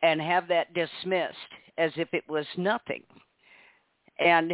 and 0.04 0.22
have 0.22 0.48
that 0.48 0.74
dismissed 0.74 1.38
as 1.78 1.92
if 1.96 2.14
it 2.14 2.24
was 2.30 2.46
nothing. 2.58 3.04
And 4.20 4.54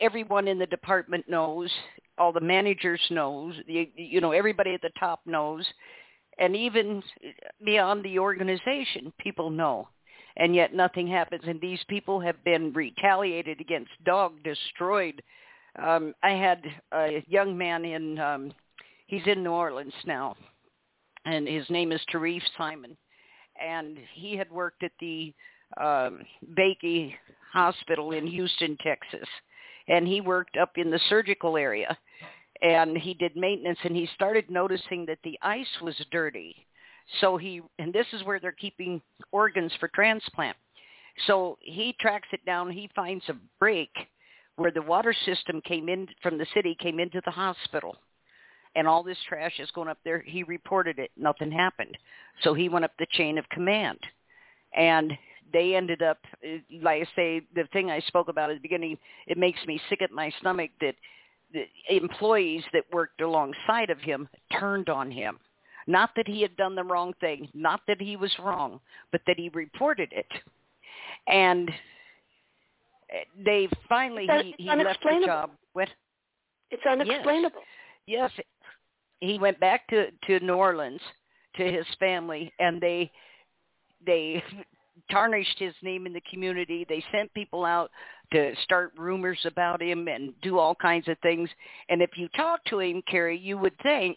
everyone 0.00 0.46
in 0.46 0.58
the 0.58 0.66
department 0.66 1.28
knows, 1.28 1.70
all 2.18 2.32
the 2.32 2.40
managers 2.40 3.00
knows, 3.10 3.54
you, 3.66 3.86
you 3.96 4.20
know, 4.20 4.32
everybody 4.32 4.74
at 4.74 4.82
the 4.82 4.90
top 4.98 5.20
knows, 5.24 5.66
and 6.40 6.56
even 6.56 7.02
beyond 7.64 8.02
the 8.02 8.18
organization, 8.18 9.12
people 9.18 9.50
know. 9.50 9.88
And 10.36 10.54
yet 10.54 10.74
nothing 10.74 11.06
happens. 11.06 11.42
And 11.46 11.60
these 11.60 11.84
people 11.88 12.18
have 12.20 12.42
been 12.44 12.72
retaliated 12.72 13.60
against, 13.60 13.90
dog 14.04 14.32
destroyed. 14.42 15.22
Um, 15.80 16.14
I 16.22 16.30
had 16.30 16.64
a 16.92 17.22
young 17.28 17.56
man 17.56 17.84
in, 17.84 18.18
um, 18.18 18.52
he's 19.06 19.26
in 19.26 19.44
New 19.44 19.50
Orleans 19.50 19.92
now, 20.06 20.34
and 21.26 21.46
his 21.46 21.68
name 21.68 21.92
is 21.92 22.00
Tarif 22.12 22.42
Simon. 22.56 22.96
And 23.62 23.98
he 24.14 24.34
had 24.36 24.50
worked 24.50 24.82
at 24.82 24.92
the 24.98 25.34
um, 25.78 26.20
Bakey 26.58 27.12
Hospital 27.52 28.12
in 28.12 28.26
Houston, 28.26 28.78
Texas. 28.82 29.28
And 29.88 30.08
he 30.08 30.22
worked 30.22 30.56
up 30.56 30.72
in 30.76 30.90
the 30.90 31.00
surgical 31.10 31.58
area 31.58 31.98
and 32.62 32.96
he 32.96 33.14
did 33.14 33.36
maintenance 33.36 33.78
and 33.84 33.96
he 33.96 34.08
started 34.14 34.50
noticing 34.50 35.06
that 35.06 35.18
the 35.24 35.38
ice 35.42 35.80
was 35.82 35.94
dirty. 36.10 36.54
So 37.20 37.36
he, 37.36 37.62
and 37.78 37.92
this 37.92 38.06
is 38.12 38.22
where 38.24 38.38
they're 38.38 38.52
keeping 38.52 39.00
organs 39.32 39.72
for 39.80 39.88
transplant. 39.88 40.56
So 41.26 41.58
he 41.60 41.94
tracks 41.98 42.28
it 42.32 42.44
down. 42.46 42.70
He 42.70 42.88
finds 42.94 43.28
a 43.28 43.36
break 43.58 43.90
where 44.56 44.70
the 44.70 44.82
water 44.82 45.14
system 45.24 45.60
came 45.62 45.88
in 45.88 46.06
from 46.22 46.38
the 46.38 46.46
city, 46.54 46.76
came 46.78 47.00
into 47.00 47.20
the 47.24 47.30
hospital. 47.30 47.96
And 48.76 48.86
all 48.86 49.02
this 49.02 49.18
trash 49.28 49.58
is 49.58 49.70
going 49.72 49.88
up 49.88 49.98
there. 50.04 50.20
He 50.20 50.44
reported 50.44 50.98
it. 50.98 51.10
Nothing 51.16 51.50
happened. 51.50 51.96
So 52.42 52.54
he 52.54 52.68
went 52.68 52.84
up 52.84 52.92
the 52.98 53.06
chain 53.12 53.38
of 53.38 53.48
command. 53.48 53.98
And 54.76 55.12
they 55.52 55.74
ended 55.74 56.02
up, 56.02 56.18
uh, 56.44 56.58
like 56.80 57.02
I 57.02 57.16
say, 57.16 57.42
the 57.54 57.64
thing 57.72 57.90
I 57.90 57.98
spoke 58.00 58.28
about 58.28 58.50
at 58.50 58.54
the 58.54 58.62
beginning, 58.62 58.96
it 59.26 59.36
makes 59.36 59.58
me 59.66 59.80
sick 59.88 60.02
at 60.02 60.12
my 60.12 60.30
stomach 60.38 60.70
that 60.80 60.94
employees 61.88 62.62
that 62.72 62.84
worked 62.92 63.20
alongside 63.20 63.90
of 63.90 63.98
him 63.98 64.28
turned 64.58 64.88
on 64.88 65.10
him. 65.10 65.38
Not 65.86 66.10
that 66.16 66.28
he 66.28 66.42
had 66.42 66.56
done 66.56 66.74
the 66.74 66.84
wrong 66.84 67.12
thing, 67.20 67.48
not 67.54 67.80
that 67.88 68.00
he 68.00 68.16
was 68.16 68.32
wrong, 68.38 68.80
but 69.12 69.22
that 69.26 69.38
he 69.38 69.48
reported 69.50 70.12
it. 70.12 70.26
And 71.26 71.70
they 73.44 73.68
finally 73.88 74.26
it's 74.28 74.56
he, 74.56 74.64
he 74.64 74.68
left 74.68 75.02
the 75.02 75.22
job. 75.26 75.50
What? 75.72 75.88
It's 76.70 76.82
unexplainable. 76.88 77.60
Yes. 78.06 78.30
yes. 78.36 78.46
He 79.20 79.38
went 79.38 79.58
back 79.60 79.86
to 79.88 80.10
to 80.26 80.40
New 80.40 80.54
Orleans 80.54 81.00
to 81.56 81.64
his 81.64 81.86
family 81.98 82.52
and 82.58 82.80
they 82.80 83.10
they 84.06 84.42
tarnished 85.10 85.58
his 85.58 85.74
name 85.82 86.06
in 86.06 86.12
the 86.12 86.22
community. 86.30 86.86
They 86.88 87.02
sent 87.12 87.32
people 87.34 87.64
out 87.64 87.90
to 88.32 88.54
start 88.62 88.92
rumors 88.96 89.40
about 89.44 89.82
him 89.82 90.08
and 90.08 90.32
do 90.42 90.58
all 90.58 90.74
kinds 90.74 91.08
of 91.08 91.18
things. 91.18 91.48
And 91.88 92.02
if 92.02 92.10
you 92.16 92.28
talk 92.28 92.64
to 92.66 92.80
him, 92.80 93.02
Carrie, 93.08 93.38
you 93.38 93.58
would 93.58 93.78
think 93.82 94.16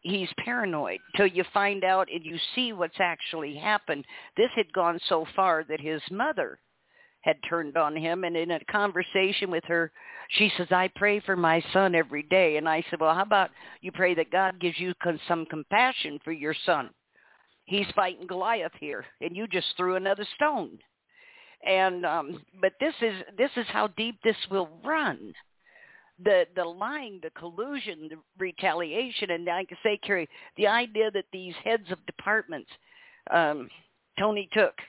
he's 0.00 0.28
paranoid 0.44 1.00
till 1.16 1.26
you 1.26 1.44
find 1.52 1.84
out 1.84 2.08
and 2.12 2.24
you 2.24 2.36
see 2.54 2.72
what's 2.72 3.00
actually 3.00 3.56
happened. 3.56 4.04
This 4.36 4.50
had 4.54 4.72
gone 4.72 4.98
so 5.08 5.26
far 5.34 5.64
that 5.68 5.80
his 5.80 6.02
mother 6.10 6.58
had 7.22 7.36
turned 7.48 7.76
on 7.76 7.94
him 7.94 8.24
and 8.24 8.36
in 8.36 8.50
a 8.50 8.64
conversation 8.70 9.50
with 9.50 9.62
her 9.64 9.92
she 10.30 10.50
says 10.56 10.68
i 10.70 10.88
pray 10.96 11.20
for 11.20 11.36
my 11.36 11.62
son 11.70 11.94
every 11.94 12.22
day 12.22 12.56
and 12.56 12.66
i 12.66 12.82
said 12.88 12.98
well 12.98 13.14
how 13.14 13.20
about 13.20 13.50
you 13.82 13.92
pray 13.92 14.14
that 14.14 14.32
god 14.32 14.58
gives 14.58 14.80
you 14.80 14.94
some 15.28 15.44
compassion 15.44 16.18
for 16.24 16.32
your 16.32 16.54
son 16.64 16.88
he's 17.70 17.86
fighting 17.94 18.26
Goliath 18.26 18.72
here, 18.78 19.06
and 19.20 19.34
you 19.36 19.46
just 19.46 19.68
threw 19.76 19.96
another 19.96 20.26
stone. 20.34 20.78
And 21.66 22.06
um, 22.06 22.42
but 22.60 22.72
this 22.80 22.94
is 23.02 23.14
this 23.36 23.50
is 23.56 23.66
how 23.68 23.88
deep 23.88 24.16
this 24.24 24.36
will 24.50 24.70
run. 24.84 25.32
The 26.22 26.44
the 26.56 26.64
lying, 26.64 27.20
the 27.22 27.30
collusion, 27.30 28.08
the 28.08 28.16
retaliation, 28.38 29.30
and 29.30 29.48
I 29.48 29.66
say, 29.82 29.98
Carrie, 29.98 30.28
the 30.56 30.66
idea 30.66 31.10
that 31.10 31.26
these 31.32 31.54
heads 31.62 31.90
of 31.90 32.04
departments, 32.06 32.70
um, 33.30 33.68
Tony 34.18 34.48
Tooke, 34.54 34.80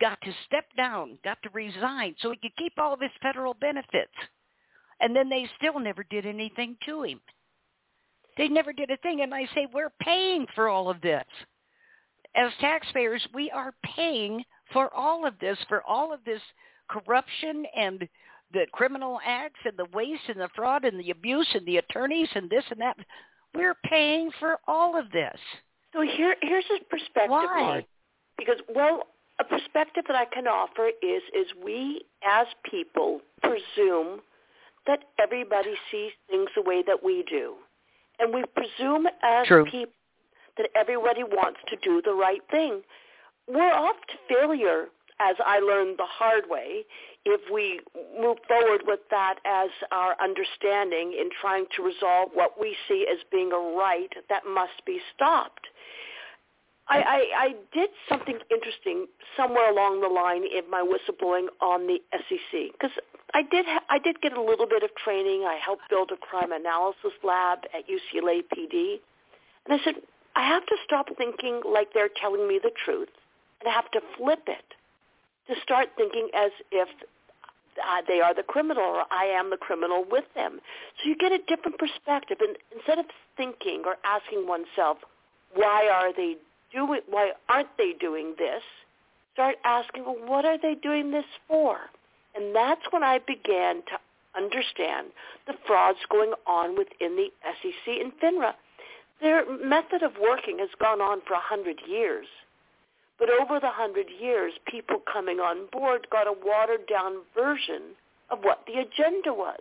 got 0.00 0.18
to 0.22 0.32
step 0.46 0.64
down, 0.76 1.18
got 1.24 1.38
to 1.42 1.50
resign, 1.52 2.14
so 2.20 2.30
he 2.30 2.36
could 2.36 2.56
keep 2.56 2.74
all 2.78 2.94
of 2.94 3.00
his 3.00 3.10
federal 3.20 3.54
benefits, 3.54 4.12
and 5.00 5.14
then 5.14 5.28
they 5.28 5.46
still 5.58 5.78
never 5.78 6.04
did 6.04 6.24
anything 6.26 6.76
to 6.86 7.02
him. 7.02 7.20
They 8.38 8.48
never 8.48 8.72
did 8.72 8.90
a 8.90 8.98
thing, 8.98 9.22
and 9.22 9.34
I 9.34 9.46
say 9.54 9.66
we're 9.72 9.92
paying 10.00 10.46
for 10.54 10.68
all 10.68 10.90
of 10.90 11.00
this 11.00 11.24
as 12.36 12.52
taxpayers, 12.60 13.26
we 13.34 13.50
are 13.50 13.74
paying 13.96 14.44
for 14.72 14.92
all 14.94 15.26
of 15.26 15.34
this, 15.40 15.58
for 15.68 15.82
all 15.82 16.12
of 16.12 16.20
this 16.24 16.40
corruption 16.88 17.64
and 17.76 18.08
the 18.52 18.66
criminal 18.72 19.18
acts 19.24 19.60
and 19.64 19.76
the 19.76 19.86
waste 19.92 20.22
and 20.28 20.40
the 20.40 20.48
fraud 20.54 20.84
and 20.84 21.00
the 21.00 21.10
abuse 21.10 21.48
and 21.54 21.66
the 21.66 21.78
attorneys 21.78 22.28
and 22.34 22.48
this 22.48 22.64
and 22.70 22.80
that. 22.80 22.96
We're 23.54 23.76
paying 23.84 24.30
for 24.38 24.58
all 24.68 24.98
of 24.98 25.10
this. 25.10 25.38
So 25.92 26.02
here, 26.02 26.36
here's 26.42 26.64
a 26.78 26.84
perspective. 26.84 27.30
Why? 27.30 27.86
Because 28.38 28.58
well, 28.74 29.04
a 29.38 29.44
perspective 29.44 30.04
that 30.08 30.16
I 30.16 30.26
can 30.26 30.46
offer 30.46 30.88
is 31.02 31.22
is 31.34 31.46
we 31.64 32.02
as 32.26 32.46
people 32.70 33.20
presume 33.42 34.20
that 34.86 35.00
everybody 35.18 35.74
sees 35.90 36.12
things 36.30 36.48
the 36.54 36.62
way 36.62 36.82
that 36.86 37.02
we 37.02 37.24
do, 37.28 37.54
and 38.18 38.32
we 38.32 38.44
presume 38.54 39.06
as 39.22 39.46
True. 39.46 39.64
people 39.64 39.92
that 40.58 40.68
everybody 40.74 41.22
wants 41.22 41.60
to 41.68 41.76
do 41.82 42.00
the 42.02 42.14
right 42.14 42.42
thing. 42.50 42.82
We're 43.48 43.72
off 43.72 43.96
to 44.08 44.34
failure, 44.34 44.86
as 45.20 45.36
I 45.44 45.60
learned 45.60 45.98
the 45.98 46.06
hard 46.06 46.44
way, 46.48 46.84
if 47.24 47.40
we 47.52 47.80
move 48.20 48.38
forward 48.46 48.82
with 48.86 49.00
that 49.10 49.36
as 49.44 49.70
our 49.90 50.16
understanding 50.22 51.12
in 51.18 51.30
trying 51.40 51.66
to 51.76 51.82
resolve 51.82 52.30
what 52.34 52.60
we 52.60 52.76
see 52.88 53.06
as 53.10 53.18
being 53.30 53.52
a 53.52 53.76
right 53.76 54.12
that 54.28 54.42
must 54.46 54.84
be 54.84 55.00
stopped. 55.14 55.66
I, 56.88 56.98
I, 56.98 57.44
I 57.46 57.54
did 57.72 57.90
something 58.08 58.38
interesting 58.50 59.06
somewhere 59.36 59.70
along 59.70 60.02
the 60.02 60.08
line 60.08 60.44
in 60.44 60.70
my 60.70 60.82
whistleblowing 60.82 61.46
on 61.60 61.86
the 61.86 61.98
SEC 62.12 62.72
because 62.72 62.96
I 63.34 63.42
did 63.42 63.66
ha- 63.66 63.82
I 63.90 63.98
did 63.98 64.20
get 64.20 64.34
a 64.34 64.40
little 64.40 64.66
bit 64.68 64.84
of 64.84 64.90
training. 64.94 65.42
I 65.42 65.58
helped 65.64 65.82
build 65.90 66.12
a 66.12 66.16
crime 66.16 66.52
analysis 66.52 67.12
lab 67.24 67.60
at 67.74 67.88
UCLA 67.88 68.42
PD, 68.54 69.00
and 69.66 69.80
I 69.80 69.84
said, 69.84 69.94
I 70.36 70.46
have 70.46 70.64
to 70.66 70.76
stop 70.84 71.06
thinking 71.18 71.60
like 71.66 71.92
they're 71.92 72.10
telling 72.20 72.46
me 72.46 72.60
the 72.62 72.70
truth 72.84 73.08
and 73.60 73.72
have 73.72 73.90
to 73.92 74.00
flip 74.16 74.42
it 74.46 74.64
to 75.48 75.54
start 75.62 75.88
thinking 75.96 76.28
as 76.34 76.50
if 76.72 76.88
uh, 77.78 78.02
they 78.08 78.20
are 78.20 78.34
the 78.34 78.42
criminal 78.42 78.82
or 78.82 79.04
I 79.10 79.24
am 79.26 79.50
the 79.50 79.56
criminal 79.56 80.04
with 80.10 80.24
them. 80.34 80.60
So 81.02 81.08
you 81.08 81.16
get 81.16 81.32
a 81.32 81.38
different 81.38 81.78
perspective. 81.78 82.38
And 82.40 82.56
instead 82.74 82.98
of 82.98 83.06
thinking 83.36 83.82
or 83.84 83.96
asking 84.04 84.46
oneself, 84.46 84.98
why 85.54 85.88
are 85.92 86.12
they 86.12 86.36
doing, 86.72 87.00
why 87.08 87.32
aren't 87.48 87.76
they 87.78 87.92
doing 87.98 88.34
this? 88.38 88.62
Start 89.34 89.56
asking, 89.64 90.04
well, 90.04 90.16
what 90.24 90.44
are 90.44 90.58
they 90.60 90.74
doing 90.74 91.10
this 91.10 91.26
for? 91.46 91.78
And 92.34 92.54
that's 92.54 92.82
when 92.90 93.02
I 93.02 93.18
began 93.18 93.76
to 93.76 93.98
understand 94.36 95.08
the 95.46 95.54
frauds 95.66 95.98
going 96.10 96.32
on 96.46 96.76
within 96.76 97.16
the 97.16 97.28
SEC 97.62 97.86
and 97.86 98.12
FINRA. 98.20 98.52
Their 99.20 99.44
method 99.64 100.02
of 100.02 100.12
working 100.20 100.58
has 100.58 100.68
gone 100.78 101.00
on 101.00 101.20
for 101.26 101.34
a 101.34 101.40
hundred 101.40 101.80
years. 101.88 102.26
But 103.18 103.28
over 103.30 103.58
the 103.60 103.70
hundred 103.70 104.06
years, 104.20 104.52
people 104.66 105.00
coming 105.10 105.38
on 105.38 105.68
board 105.72 106.06
got 106.10 106.26
a 106.26 106.32
watered 106.32 106.86
down 106.86 107.22
version 107.34 107.94
of 108.30 108.40
what 108.42 108.64
the 108.66 108.74
agenda 108.74 109.32
was. 109.32 109.60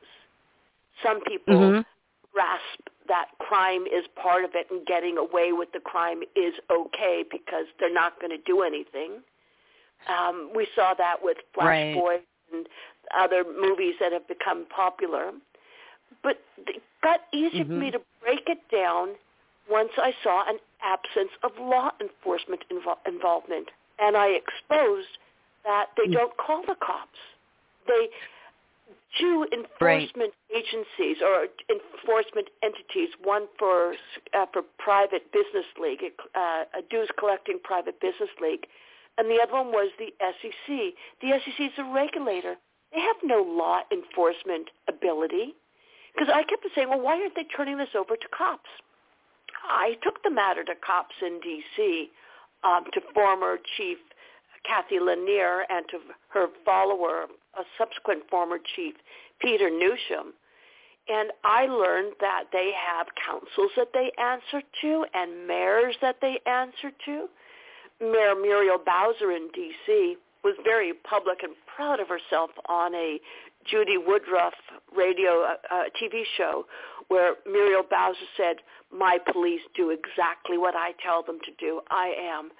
Some 1.04 1.22
people 1.22 1.56
mm-hmm. 1.56 1.82
grasp 2.34 2.90
that 3.08 3.28
crime 3.40 3.84
is 3.84 4.06
part 4.22 4.44
of 4.44 4.52
it 4.56 4.68
and 4.72 4.86
getting 4.86 5.18
away 5.18 5.52
with 5.52 5.72
the 5.74 5.80
crime 5.80 6.22
is 6.36 6.54
okay 6.72 7.24
because 7.30 7.66
they're 7.80 7.94
not 7.94 8.20
going 8.20 8.32
to 8.32 8.44
do 8.46 8.62
anything. 8.62 9.22
Um, 10.10 10.52
we 10.56 10.68
saw 10.76 10.94
that 10.96 11.18
with 11.22 11.38
Flash 11.54 11.66
right. 11.66 11.94
Boy 11.94 12.16
and 12.54 12.68
other 13.18 13.44
movies 13.44 13.96
that 14.00 14.12
have 14.12 14.28
become 14.28 14.66
popular. 14.76 15.32
But 16.24 16.40
it 16.58 16.82
got 17.04 17.22
easy 17.34 17.60
mm-hmm. 17.60 17.70
for 17.70 17.80
me 17.80 17.92
to 17.92 18.00
break 18.22 18.48
it 18.48 18.60
down 18.72 19.10
once 19.70 19.92
I 19.98 20.14
saw 20.24 20.48
an 20.48 20.58
absence 20.84 21.32
of 21.44 21.52
law 21.60 21.92
enforcement 22.00 22.62
invo- 22.72 22.98
involvement, 23.08 23.70
and 24.00 24.16
I 24.16 24.28
exposed 24.28 25.18
that 25.64 25.88
they 25.98 26.10
mm. 26.10 26.14
don't 26.14 26.38
call 26.38 26.62
the 26.62 26.76
cops. 26.76 27.20
They 27.88 28.10
two 29.20 29.48
enforcement 29.54 30.34
right. 30.34 30.64
agencies 30.64 31.18
or 31.24 31.48
enforcement 31.70 32.50
entities, 32.64 33.10
one 33.24 33.48
for 33.58 33.96
uh, 34.34 34.46
for 34.52 34.62
private 34.78 35.32
business 35.32 35.66
league, 35.82 36.02
uh, 36.36 36.64
a 36.78 36.82
dues 36.90 37.10
collecting 37.18 37.60
private 37.64 38.00
business 38.02 38.30
league, 38.42 38.66
and 39.18 39.30
the 39.30 39.40
other 39.42 39.54
one 39.54 39.68
was 39.68 39.92
the 39.98 40.14
SEC. 40.20 40.94
The 41.22 41.40
SEC 41.40 41.60
is 41.60 41.72
a 41.78 41.94
regulator. 41.94 42.56
They 42.94 43.02
have 43.02 43.18
no 43.24 43.42
law 43.42 43.82
enforcement 43.92 44.70
ability. 44.88 45.56
Because 46.14 46.32
I 46.34 46.44
kept 46.44 46.66
saying, 46.74 46.90
well, 46.90 47.02
why 47.02 47.20
aren't 47.20 47.36
they 47.36 47.44
turning 47.44 47.78
this 47.78 47.90
over 47.94 48.16
to 48.16 48.28
cops? 48.30 48.70
I 49.68 49.96
took 50.04 50.22
the 50.24 50.32
matter 50.32 50.64
to 50.64 50.74
cops 50.86 51.16
in 51.22 51.40
D.C., 51.42 52.10
um, 52.64 52.84
to 52.94 53.02
former 53.14 53.58
Chief 53.78 53.98
Cathy 54.68 55.00
Lanier 55.00 55.66
and 55.70 55.86
to 55.90 56.00
her 56.30 56.48
follower, 56.66 57.26
a 57.58 57.64
subsequent 57.78 58.24
former 58.30 58.58
chief, 58.76 58.96
Peter 59.40 59.70
Newsham. 59.70 60.34
And 61.08 61.30
I 61.44 61.68
learned 61.68 62.14
that 62.20 62.46
they 62.52 62.72
have 62.74 63.08
councils 63.24 63.72
that 63.78 63.90
they 63.94 64.12
answer 64.18 64.66
to 64.82 65.06
and 65.14 65.48
mayors 65.48 65.96
that 66.02 66.18
they 66.22 66.40
answer 66.48 66.92
to. 67.06 67.28
Mayor 68.02 68.36
Muriel 68.36 68.80
Bowser 68.84 69.32
in 69.32 69.50
D.C. 69.54 70.16
was 70.44 70.56
very 70.64 70.94
public 70.94 71.44
and 71.44 71.54
proud 71.76 72.00
of 72.00 72.08
herself 72.08 72.50
on 72.68 72.96
a 72.96 73.20
Judy 73.70 73.98
Woodruff 73.98 74.54
radio 74.96 75.44
uh, 75.44 75.56
uh 75.72 75.84
TV 76.02 76.24
show 76.38 76.66
where 77.08 77.36
Muriel 77.46 77.84
Bowser 77.90 78.18
said, 78.38 78.58
my 78.92 79.18
police 79.32 79.62
do 79.76 79.90
exactly 79.92 80.58
what 80.58 80.76
I 80.76 80.94
tell 81.04 81.24
them 81.24 81.40
to 81.46 81.52
do. 81.60 81.82
I 81.90 82.14
am 82.20 82.52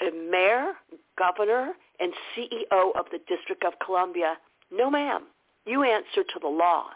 a 0.00 0.30
mayor, 0.30 0.74
governor, 1.16 1.72
and 2.00 2.12
CEO 2.36 2.96
of 2.96 3.06
the 3.10 3.18
District 3.28 3.64
of 3.64 3.74
Columbia. 3.84 4.36
No, 4.70 4.90
ma'am. 4.90 5.24
You 5.66 5.82
answer 5.82 6.22
to 6.22 6.38
the 6.40 6.48
law. 6.48 6.86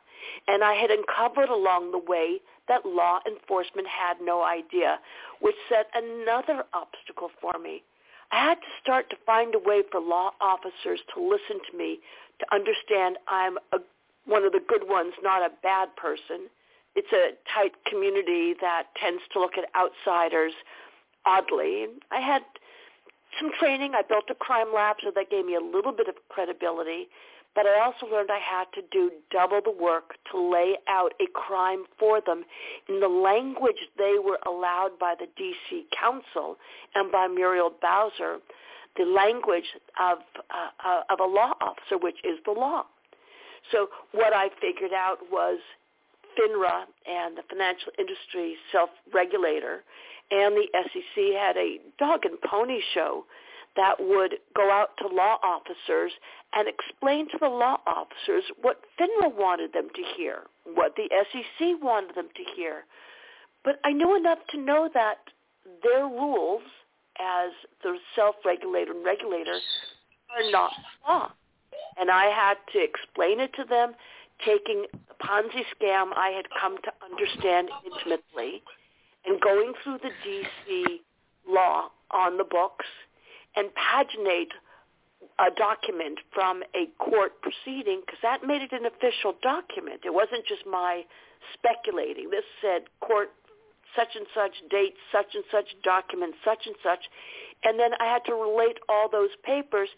And 0.46 0.62
I 0.62 0.74
had 0.74 0.90
uncovered 0.90 1.48
along 1.48 1.90
the 1.90 1.98
way 1.98 2.40
that 2.68 2.86
law 2.86 3.18
enforcement 3.26 3.88
had 3.88 4.18
no 4.22 4.44
idea, 4.44 4.98
which 5.40 5.56
set 5.68 5.88
another 5.94 6.64
obstacle 6.72 7.30
for 7.40 7.58
me. 7.58 7.82
I 8.30 8.44
had 8.48 8.54
to 8.54 8.68
start 8.80 9.10
to 9.10 9.16
find 9.26 9.54
a 9.54 9.58
way 9.58 9.82
for 9.90 10.00
law 10.00 10.30
officers 10.40 11.00
to 11.14 11.20
listen 11.20 11.60
to 11.70 11.76
me, 11.76 11.98
to 12.38 12.46
understand 12.54 13.18
I'm 13.28 13.58
a, 13.72 13.78
one 14.24 14.44
of 14.44 14.52
the 14.52 14.62
good 14.66 14.88
ones, 14.88 15.12
not 15.22 15.42
a 15.42 15.52
bad 15.62 15.94
person, 15.96 16.48
it's 16.94 17.12
a 17.12 17.33
tight 17.52 17.72
community 17.88 18.55
that 18.61 18.85
tends 19.00 19.22
to 19.33 19.40
look 19.40 19.52
at 19.57 19.64
outsiders 19.74 20.52
oddly. 21.24 21.87
I 22.11 22.20
had 22.20 22.42
some 23.38 23.50
training. 23.59 23.92
I 23.94 24.02
built 24.02 24.24
a 24.31 24.35
crime 24.35 24.72
lab, 24.74 24.96
so 25.02 25.11
that 25.14 25.31
gave 25.31 25.46
me 25.46 25.55
a 25.55 25.61
little 25.61 25.92
bit 25.92 26.09
of 26.09 26.16
credibility. 26.28 27.09
But 27.55 27.66
I 27.66 27.81
also 27.85 28.07
learned 28.07 28.31
I 28.31 28.38
had 28.38 28.64
to 28.74 28.83
do 28.90 29.11
double 29.31 29.61
the 29.62 29.70
work 29.70 30.14
to 30.31 30.40
lay 30.40 30.76
out 30.88 31.12
a 31.20 31.26
crime 31.35 31.85
for 31.98 32.20
them 32.20 32.44
in 32.88 33.00
the 33.00 33.09
language 33.09 33.76
they 33.98 34.16
were 34.22 34.38
allowed 34.46 34.98
by 34.98 35.14
the 35.18 35.26
D.C. 35.37 35.87
Council 35.98 36.57
and 36.94 37.12
by 37.12 37.28
Muriel 37.28 37.70
Bowser, 37.81 38.38
the 38.96 39.05
language 39.05 39.76
of, 40.00 40.18
uh, 40.50 40.88
uh, 40.88 41.02
of 41.11 41.20
a 41.20 41.24
law 41.24 41.52
officer, 41.61 41.98
which 41.98 42.16
is 42.24 42.38
the 42.46 42.52
law. 42.52 42.85
So 43.70 43.88
what 44.12 44.35
I 44.35 44.48
figured 44.61 44.92
out 44.92 45.18
was 45.31 45.59
FINRA 46.38 46.84
and 47.06 47.36
the 47.36 47.42
Financial 47.48 47.92
Industry 47.98 48.56
Self-Regulator 48.70 49.82
and 50.30 50.56
the 50.56 50.66
SEC 50.72 51.34
had 51.38 51.56
a 51.56 51.78
dog 51.98 52.24
and 52.24 52.40
pony 52.40 52.80
show 52.94 53.24
that 53.76 53.94
would 53.98 54.34
go 54.54 54.70
out 54.70 54.90
to 54.98 55.08
law 55.08 55.38
officers 55.42 56.12
and 56.54 56.68
explain 56.68 57.28
to 57.30 57.38
the 57.40 57.48
law 57.48 57.78
officers 57.86 58.44
what 58.60 58.80
FINRA 59.00 59.34
wanted 59.34 59.72
them 59.72 59.88
to 59.94 60.02
hear, 60.16 60.42
what 60.74 60.94
the 60.96 61.08
SEC 61.32 61.82
wanted 61.82 62.14
them 62.14 62.28
to 62.36 62.42
hear. 62.54 62.84
But 63.64 63.78
I 63.84 63.92
knew 63.92 64.16
enough 64.16 64.38
to 64.50 64.60
know 64.60 64.90
that 64.92 65.18
their 65.82 66.04
rules 66.04 66.62
as 67.20 67.52
the 67.82 67.96
self-regulator 68.16 68.92
and 68.92 69.04
regulator 69.04 69.58
are 70.34 70.50
not 70.50 70.72
law. 71.06 71.32
And 71.98 72.10
I 72.10 72.24
had 72.26 72.56
to 72.72 72.82
explain 72.82 73.40
it 73.40 73.52
to 73.54 73.64
them, 73.64 73.94
taking 74.44 74.87
the 75.09 75.14
Ponzi 75.24 75.64
scam 75.74 76.11
I 76.16 76.31
had 76.31 76.46
come 76.61 76.76
to 76.83 76.92
understand 77.02 77.68
intimately 77.85 78.62
and 79.24 79.40
going 79.40 79.72
through 79.83 79.98
the 80.02 80.11
D.C. 80.24 81.00
law 81.48 81.88
on 82.11 82.38
the 82.38 82.44
books 82.44 82.87
and 83.57 83.68
paginate 83.74 84.52
a 85.38 85.50
document 85.55 86.18
from 86.33 86.62
a 86.74 86.87
court 86.98 87.40
proceeding 87.42 88.02
because 88.05 88.18
that 88.22 88.44
made 88.44 88.62
it 88.62 88.72
an 88.72 88.87
official 88.87 89.35
document. 89.42 90.00
It 90.05 90.12
wasn't 90.12 90.46
just 90.46 90.66
my 90.66 91.05
speculating. 91.55 92.31
This 92.31 92.44
said 92.61 92.83
court 93.00 93.31
such 93.96 94.16
and 94.16 94.26
such 94.35 94.52
date, 94.70 94.94
such 95.12 95.35
and 95.35 95.44
such 95.50 95.66
document, 95.83 96.35
such 96.44 96.66
and 96.66 96.76
such. 96.83 97.05
And 97.64 97.78
then 97.78 97.92
I 98.00 98.07
had 98.07 98.24
to 98.26 98.35
relate 98.35 98.78
all 98.88 99.09
those 99.09 99.31
papers 99.44 99.88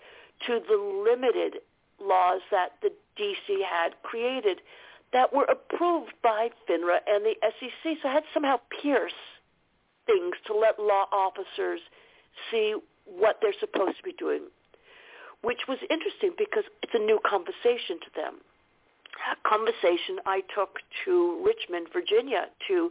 to 0.47 0.61
the 0.69 0.77
limited 0.77 1.63
laws 2.01 2.41
that 2.51 2.73
the 2.83 2.91
DC 3.19 3.63
had 3.63 3.95
created 4.03 4.61
that 5.13 5.33
were 5.33 5.45
approved 5.45 6.13
by 6.23 6.51
FINRA 6.69 6.99
and 7.07 7.25
the 7.25 7.35
SEC. 7.41 7.97
So 8.03 8.09
had 8.09 8.21
to 8.21 8.27
somehow 8.35 8.57
pierce 8.83 9.13
things 10.07 10.35
to 10.47 10.55
let 10.55 10.79
law 10.79 11.07
officers 11.13 11.81
see 12.51 12.75
what 13.05 13.39
they're 13.41 13.55
supposed 13.61 13.97
to 13.99 14.03
be 14.03 14.13
doing, 14.13 14.43
which 15.43 15.61
was 15.69 15.79
interesting 15.89 16.33
because 16.37 16.65
it's 16.83 16.93
a 16.95 16.99
new 16.99 17.21
conversation 17.25 17.99
to 18.03 18.11
them. 18.17 18.35
A 19.31 19.49
conversation 19.49 20.19
I 20.27 20.43
took 20.55 20.79
to 21.05 21.45
Richmond, 21.47 21.89
Virginia, 21.93 22.47
to 22.69 22.91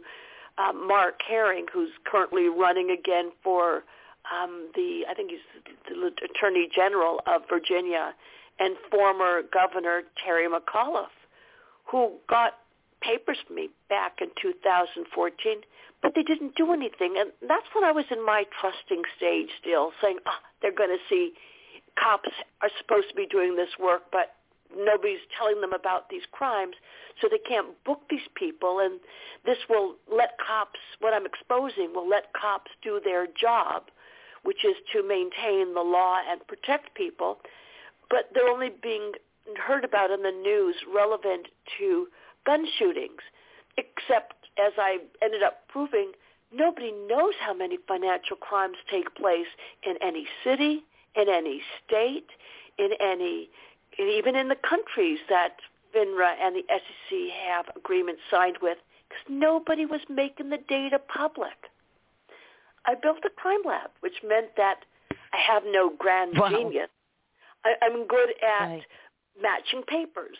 uh, 0.56 0.72
Mark 0.72 1.20
Herring, 1.28 1.66
who's 1.72 1.90
currently 2.06 2.48
running 2.48 2.90
again 2.90 3.32
for 3.42 3.84
um, 4.32 4.70
the, 4.74 5.02
I 5.08 5.14
think 5.14 5.30
he's 5.30 5.40
the 5.88 6.10
Attorney 6.24 6.68
General 6.74 7.20
of 7.26 7.42
Virginia, 7.50 8.14
and 8.58 8.76
former 8.90 9.42
Governor 9.52 10.02
Terry 10.24 10.48
McAuliffe, 10.48 11.06
who 11.90 12.12
got 12.28 12.54
papers 13.00 13.38
from 13.46 13.56
me 13.56 13.68
back 13.88 14.18
in 14.20 14.28
2014 14.40 15.60
but 16.04 16.12
they 16.14 16.22
didn't 16.22 16.54
do 16.54 16.70
anything. 16.74 17.16
And 17.18 17.32
that's 17.48 17.64
when 17.72 17.82
I 17.82 17.90
was 17.90 18.04
in 18.10 18.24
my 18.24 18.44
trusting 18.60 19.02
stage 19.16 19.48
still, 19.58 19.90
saying, 20.02 20.18
oh, 20.26 20.38
they're 20.60 20.70
going 20.70 20.90
to 20.90 21.02
see 21.08 21.32
cops 21.98 22.28
are 22.60 22.68
supposed 22.78 23.08
to 23.08 23.14
be 23.14 23.26
doing 23.26 23.56
this 23.56 23.70
work, 23.80 24.02
but 24.12 24.36
nobody's 24.76 25.24
telling 25.38 25.62
them 25.62 25.72
about 25.72 26.10
these 26.10 26.28
crimes, 26.30 26.76
so 27.20 27.28
they 27.30 27.38
can't 27.38 27.68
book 27.84 28.02
these 28.10 28.28
people. 28.34 28.80
And 28.80 29.00
this 29.46 29.56
will 29.70 29.94
let 30.12 30.36
cops, 30.46 30.78
what 31.00 31.14
I'm 31.14 31.24
exposing, 31.24 31.94
will 31.94 32.08
let 32.08 32.34
cops 32.34 32.70
do 32.82 33.00
their 33.02 33.26
job, 33.26 33.84
which 34.42 34.62
is 34.62 34.76
to 34.92 35.02
maintain 35.02 35.72
the 35.72 35.80
law 35.80 36.18
and 36.28 36.46
protect 36.46 36.94
people. 36.94 37.38
But 38.10 38.30
they're 38.34 38.48
only 38.48 38.70
being 38.82 39.12
heard 39.56 39.84
about 39.84 40.10
in 40.10 40.22
the 40.22 40.30
news 40.30 40.76
relevant 40.92 41.48
to 41.78 42.06
gun 42.46 42.66
shootings, 42.78 43.22
except 43.76 44.34
as 44.58 44.72
I 44.78 44.98
ended 45.22 45.42
up 45.42 45.66
proving, 45.68 46.12
nobody 46.52 46.92
knows 46.92 47.34
how 47.40 47.54
many 47.54 47.78
financial 47.88 48.36
crimes 48.36 48.76
take 48.90 49.14
place 49.14 49.46
in 49.82 49.96
any 50.02 50.26
city, 50.44 50.84
in 51.16 51.28
any 51.28 51.60
state, 51.84 52.28
in 52.78 52.90
any, 53.00 53.48
even 53.98 54.36
in 54.36 54.48
the 54.48 54.56
countries 54.56 55.18
that 55.28 55.56
FINRA 55.94 56.34
and 56.42 56.56
the 56.56 56.64
SEC 56.68 57.18
have 57.48 57.66
agreements 57.76 58.20
signed 58.30 58.58
with, 58.62 58.78
because 59.08 59.24
nobody 59.28 59.86
was 59.86 60.00
making 60.08 60.50
the 60.50 60.58
data 60.68 60.98
public. 60.98 61.70
I 62.86 62.94
built 62.94 63.18
a 63.24 63.30
crime 63.30 63.62
lab, 63.64 63.90
which 64.00 64.14
meant 64.26 64.56
that 64.56 64.84
I 65.32 65.38
have 65.52 65.62
no 65.66 65.90
grand 65.98 66.36
wow. 66.38 66.50
genius. 66.50 66.88
I, 67.64 67.74
I'm 67.82 68.06
good 68.06 68.30
at 68.42 68.66
right. 68.66 68.82
matching 69.40 69.82
papers 69.86 70.36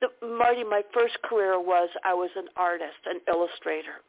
the, 0.00 0.08
Marty, 0.26 0.64
my 0.64 0.82
first 0.94 1.20
career 1.22 1.60
was 1.60 1.88
I 2.04 2.14
was 2.14 2.30
an 2.36 2.46
artist, 2.56 2.98
an 3.06 3.20
illustrator. 3.28 4.02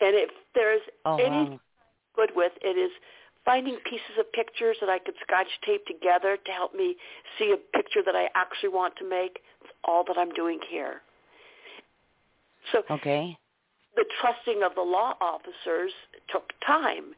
And 0.00 0.14
if 0.14 0.30
there's 0.54 0.82
oh, 1.04 1.16
any 1.16 1.50
wow. 1.50 1.60
good 2.14 2.30
with 2.34 2.52
it 2.62 2.78
is 2.78 2.90
finding 3.44 3.76
pieces 3.84 4.18
of 4.18 4.30
pictures 4.32 4.76
that 4.80 4.88
I 4.88 4.98
could 4.98 5.14
scotch 5.22 5.46
tape 5.64 5.86
together 5.86 6.36
to 6.36 6.52
help 6.52 6.74
me 6.74 6.96
see 7.38 7.52
a 7.52 7.76
picture 7.76 8.02
that 8.04 8.14
I 8.14 8.28
actually 8.34 8.70
want 8.70 8.96
to 8.96 9.08
make. 9.08 9.40
It's 9.62 9.72
all 9.84 10.04
that 10.04 10.18
I'm 10.18 10.30
doing 10.30 10.60
here. 10.68 11.02
So 12.72 12.82
okay. 12.90 13.36
the 13.94 14.04
trusting 14.20 14.62
of 14.62 14.74
the 14.74 14.82
law 14.82 15.14
officers 15.20 15.92
took 16.30 16.52
time. 16.66 17.14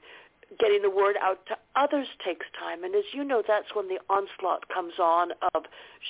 Getting 0.59 0.83
the 0.83 0.91
word 0.91 1.17
out 1.23 1.45
to 1.49 1.57
others 1.77 2.07
takes 2.25 2.47
time. 2.59 2.85
And 2.85 2.95
as 2.95 3.05
you 3.13 3.23
know, 3.23 3.43
that's 3.47 3.75
when 3.75 3.89
the 3.89 3.99
onslaught 4.09 4.69
comes 4.69 4.95
on 4.99 5.33
of 5.55 5.65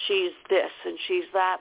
she's 0.07 0.33
this 0.48 0.70
and 0.85 0.98
she's 1.07 1.24
that. 1.33 1.59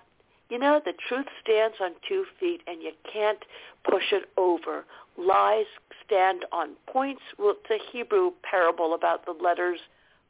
You 0.50 0.60
know, 0.60 0.80
the 0.84 0.94
truth 1.08 1.26
stands 1.44 1.78
on 1.82 1.92
two 2.08 2.26
feet 2.40 2.62
and 2.68 2.82
you 2.82 2.92
can't 3.12 3.44
push 3.84 4.12
it 4.12 4.30
over. 4.38 4.86
Lies 5.18 5.66
stand 6.06 6.46
on 6.52 6.72
points. 6.88 7.22
Well, 7.38 7.56
it's 7.60 7.70
a 7.70 7.92
Hebrew 7.92 8.32
parable 8.50 8.94
about 8.94 9.26
the 9.26 9.32
letters 9.32 9.80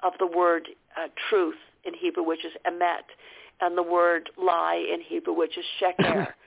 of 0.03 0.13
the 0.19 0.27
word 0.27 0.69
uh, 0.97 1.07
truth 1.29 1.57
in 1.85 1.93
Hebrew, 1.93 2.23
which 2.23 2.45
is 2.45 2.53
emet, 2.65 3.05
and 3.61 3.77
the 3.77 3.83
word 3.83 4.29
lie 4.37 4.85
in 4.91 5.01
Hebrew, 5.01 5.33
which 5.33 5.57
is 5.57 5.65
sheker. 5.81 6.27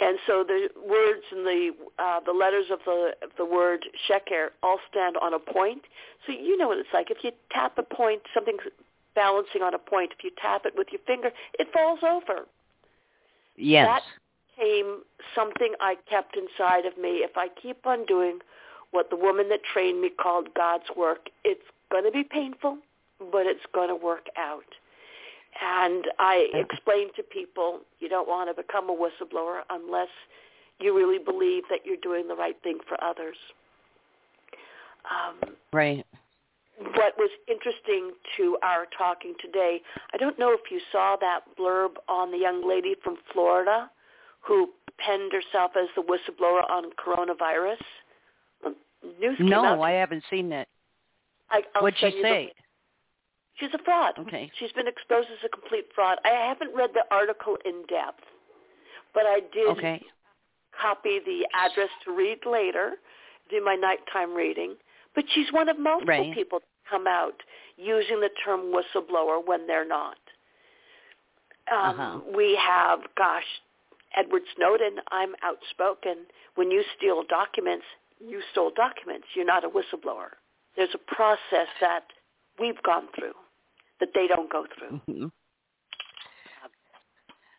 and 0.00 0.18
so 0.26 0.44
the 0.46 0.68
words 0.76 1.22
and 1.30 1.46
the 1.46 1.70
uh, 1.98 2.20
the 2.26 2.32
letters 2.32 2.66
of 2.72 2.80
the 2.84 3.12
of 3.22 3.30
the 3.38 3.44
word 3.44 3.86
sheker 4.08 4.48
all 4.62 4.78
stand 4.90 5.16
on 5.22 5.34
a 5.34 5.38
point. 5.38 5.82
So 6.26 6.32
you 6.32 6.56
know 6.58 6.68
what 6.68 6.78
it's 6.78 6.88
like. 6.92 7.10
If 7.10 7.18
you 7.22 7.30
tap 7.52 7.78
a 7.78 7.82
point, 7.82 8.22
something's 8.34 8.62
balancing 9.14 9.62
on 9.62 9.72
a 9.72 9.78
point. 9.78 10.12
If 10.18 10.24
you 10.24 10.30
tap 10.40 10.62
it 10.66 10.74
with 10.76 10.88
your 10.90 11.00
finger, 11.06 11.30
it 11.58 11.68
falls 11.72 12.00
over. 12.02 12.46
Yes. 13.56 13.86
That 13.86 14.02
came 14.60 15.02
something 15.34 15.74
I 15.80 15.96
kept 16.10 16.36
inside 16.36 16.86
of 16.86 16.98
me. 16.98 17.22
If 17.22 17.36
I 17.36 17.48
keep 17.62 17.86
on 17.86 18.04
doing 18.06 18.40
what 18.90 19.10
the 19.10 19.16
woman 19.16 19.48
that 19.50 19.60
trained 19.72 20.00
me 20.00 20.10
called 20.10 20.48
God's 20.54 20.84
work, 20.96 21.28
it's 21.44 21.62
going 21.90 22.04
to 22.04 22.10
be 22.10 22.24
painful, 22.24 22.78
but 23.30 23.46
it's 23.46 23.64
going 23.72 23.88
to 23.88 23.96
work 23.96 24.26
out. 24.36 24.64
And 25.62 26.04
I 26.18 26.48
explain 26.54 27.08
to 27.16 27.22
people, 27.22 27.80
you 28.00 28.08
don't 28.08 28.28
want 28.28 28.54
to 28.54 28.62
become 28.62 28.90
a 28.90 28.92
whistleblower 28.92 29.60
unless 29.70 30.08
you 30.80 30.96
really 30.96 31.18
believe 31.18 31.62
that 31.70 31.80
you're 31.84 31.96
doing 32.02 32.28
the 32.28 32.34
right 32.34 32.56
thing 32.62 32.78
for 32.88 33.02
others. 33.02 33.36
Um, 35.04 35.54
right 35.72 36.04
what 36.78 37.14
was 37.18 37.30
interesting 37.48 38.12
to 38.36 38.58
our 38.62 38.86
talking 38.96 39.34
today, 39.40 39.80
I 40.12 40.16
don't 40.16 40.38
know 40.38 40.52
if 40.52 40.70
you 40.70 40.80
saw 40.90 41.16
that 41.20 41.40
blurb 41.58 41.94
on 42.08 42.32
the 42.32 42.38
young 42.38 42.68
lady 42.68 42.94
from 43.02 43.16
Florida 43.32 43.90
who 44.40 44.70
penned 44.98 45.32
herself 45.32 45.72
as 45.76 45.88
the 45.96 46.02
whistleblower 46.02 46.68
on 46.70 46.90
coronavirus. 46.92 47.78
News 49.20 49.36
no, 49.38 49.82
I 49.82 49.92
haven't 49.92 50.24
seen 50.30 50.48
that. 50.50 50.68
I, 51.50 51.62
What'd 51.78 51.98
she 51.98 52.20
say? 52.22 52.52
She's 53.58 53.70
a 53.72 53.78
fraud. 53.84 54.14
Okay. 54.18 54.50
She's 54.58 54.72
been 54.72 54.88
exposed 54.88 55.28
as 55.30 55.38
a 55.44 55.48
complete 55.48 55.86
fraud. 55.94 56.18
I 56.24 56.30
haven't 56.30 56.74
read 56.74 56.90
the 56.92 57.04
article 57.10 57.56
in 57.64 57.84
depth, 57.88 58.24
but 59.12 59.24
I 59.26 59.40
did 59.52 59.68
okay. 59.78 60.02
copy 60.80 61.20
the 61.24 61.46
address 61.54 61.90
to 62.04 62.12
read 62.12 62.38
later, 62.44 62.94
do 63.50 63.62
my 63.64 63.76
nighttime 63.76 64.34
reading. 64.34 64.74
But 65.14 65.24
she's 65.32 65.52
one 65.52 65.68
of 65.68 65.78
multiple 65.78 66.08
right. 66.08 66.34
people 66.34 66.60
to 66.60 66.66
come 66.90 67.06
out 67.06 67.34
using 67.76 68.20
the 68.20 68.30
term 68.44 68.72
whistleblower 68.72 69.44
when 69.44 69.66
they're 69.68 69.86
not. 69.86 70.18
Um, 71.70 72.00
uh-huh. 72.00 72.20
We 72.36 72.58
have, 72.60 73.00
gosh, 73.16 73.44
Edward 74.16 74.42
Snowden, 74.56 74.96
I'm 75.12 75.34
outspoken. 75.44 76.26
When 76.56 76.72
you 76.72 76.82
steal 76.96 77.22
documents, 77.28 77.84
you 78.18 78.42
stole 78.50 78.72
documents. 78.74 79.28
You're 79.34 79.46
not 79.46 79.64
a 79.64 79.68
whistleblower. 79.68 80.34
there's 80.76 80.94
a 80.94 81.14
process 81.14 81.68
that 81.80 82.04
we've 82.58 82.82
gone 82.82 83.06
through 83.16 83.34
that 84.00 84.10
they 84.14 84.26
don't 84.26 84.50
go 84.50 84.66
through. 84.78 85.00
Mm-hmm. 85.10 85.26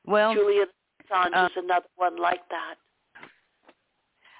Well, 0.08 0.36
Julian 0.36 0.68
Assange 1.12 1.36
uh, 1.36 1.46
is 1.46 1.52
another 1.58 1.88
one 1.96 2.16
like 2.18 2.42
that. 2.50 2.76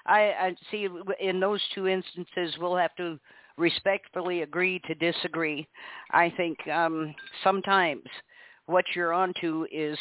I, 0.06 0.20
I 0.20 0.56
see. 0.70 0.86
In 1.20 1.40
those 1.40 1.60
two 1.74 1.88
instances, 1.88 2.54
we'll 2.60 2.76
have 2.76 2.94
to 2.96 3.18
respectfully 3.58 4.42
agree 4.42 4.80
to 4.86 4.94
disagree. 4.94 5.66
I 6.12 6.32
think 6.36 6.56
um, 6.68 7.14
sometimes 7.42 8.04
what 8.66 8.84
you're 8.94 9.12
onto 9.12 9.66
is 9.72 9.98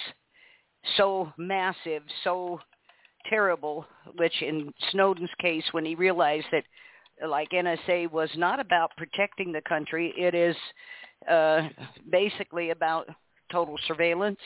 so 0.98 1.32
massive, 1.38 2.04
so 2.24 2.60
terrible, 3.30 3.86
which 4.18 4.42
in 4.42 4.72
Snowden's 4.92 5.30
case, 5.40 5.64
when 5.72 5.86
he 5.86 5.96
realized 5.96 6.48
that 6.52 6.64
like 7.28 7.50
NSA 7.52 8.12
was 8.12 8.30
not 8.36 8.60
about 8.60 8.92
protecting 8.98 9.52
the 9.52 9.62
country, 9.62 10.14
it 10.18 10.36
is 10.36 10.56
uh, 11.30 11.70
basically 12.12 12.72
about 12.72 13.08
total 13.52 13.78
surveillance 13.88 14.40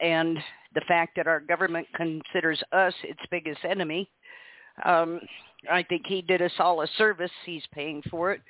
and 0.00 0.38
the 0.74 0.80
fact 0.88 1.14
that 1.16 1.26
our 1.26 1.40
government 1.40 1.86
considers 1.96 2.62
us 2.72 2.94
its 3.04 3.20
biggest 3.30 3.64
enemy. 3.64 4.08
Um, 4.84 5.20
I 5.70 5.82
think 5.82 6.02
he 6.06 6.20
did 6.20 6.42
us 6.42 6.52
all 6.58 6.82
a 6.82 6.88
service. 6.98 7.30
He's 7.46 7.62
paying 7.72 8.02
for 8.10 8.32
it. 8.32 8.40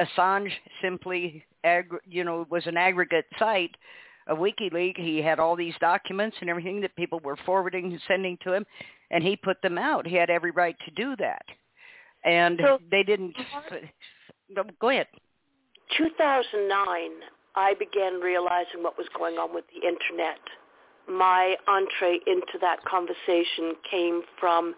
Assange 0.00 0.50
simply, 0.80 1.44
ag- 1.64 1.90
you 2.06 2.24
know, 2.24 2.46
was 2.50 2.66
an 2.66 2.76
aggregate 2.76 3.26
site 3.38 3.74
of 4.26 4.38
WikiLeaks. 4.38 4.96
He 4.96 5.18
had 5.18 5.38
all 5.38 5.56
these 5.56 5.74
documents 5.80 6.36
and 6.40 6.50
everything 6.50 6.80
that 6.80 6.94
people 6.96 7.20
were 7.20 7.36
forwarding 7.44 7.92
and 7.92 8.00
sending 8.06 8.38
to 8.44 8.52
him, 8.52 8.64
and 9.10 9.22
he 9.22 9.36
put 9.36 9.60
them 9.62 9.78
out. 9.78 10.06
He 10.06 10.16
had 10.16 10.30
every 10.30 10.50
right 10.50 10.76
to 10.84 10.90
do 10.92 11.16
that, 11.16 11.44
and 12.24 12.60
so, 12.62 12.78
they 12.90 13.02
didn't. 13.02 13.34
Go 14.80 14.90
ahead. 14.90 15.06
2009, 15.96 17.10
I 17.54 17.74
began 17.74 18.20
realizing 18.20 18.82
what 18.82 18.96
was 18.96 19.06
going 19.16 19.36
on 19.36 19.54
with 19.54 19.64
the 19.68 19.86
internet. 19.86 20.40
My 21.08 21.56
entree 21.68 22.20
into 22.26 22.58
that 22.60 22.84
conversation 22.84 23.74
came 23.88 24.22
from, 24.38 24.74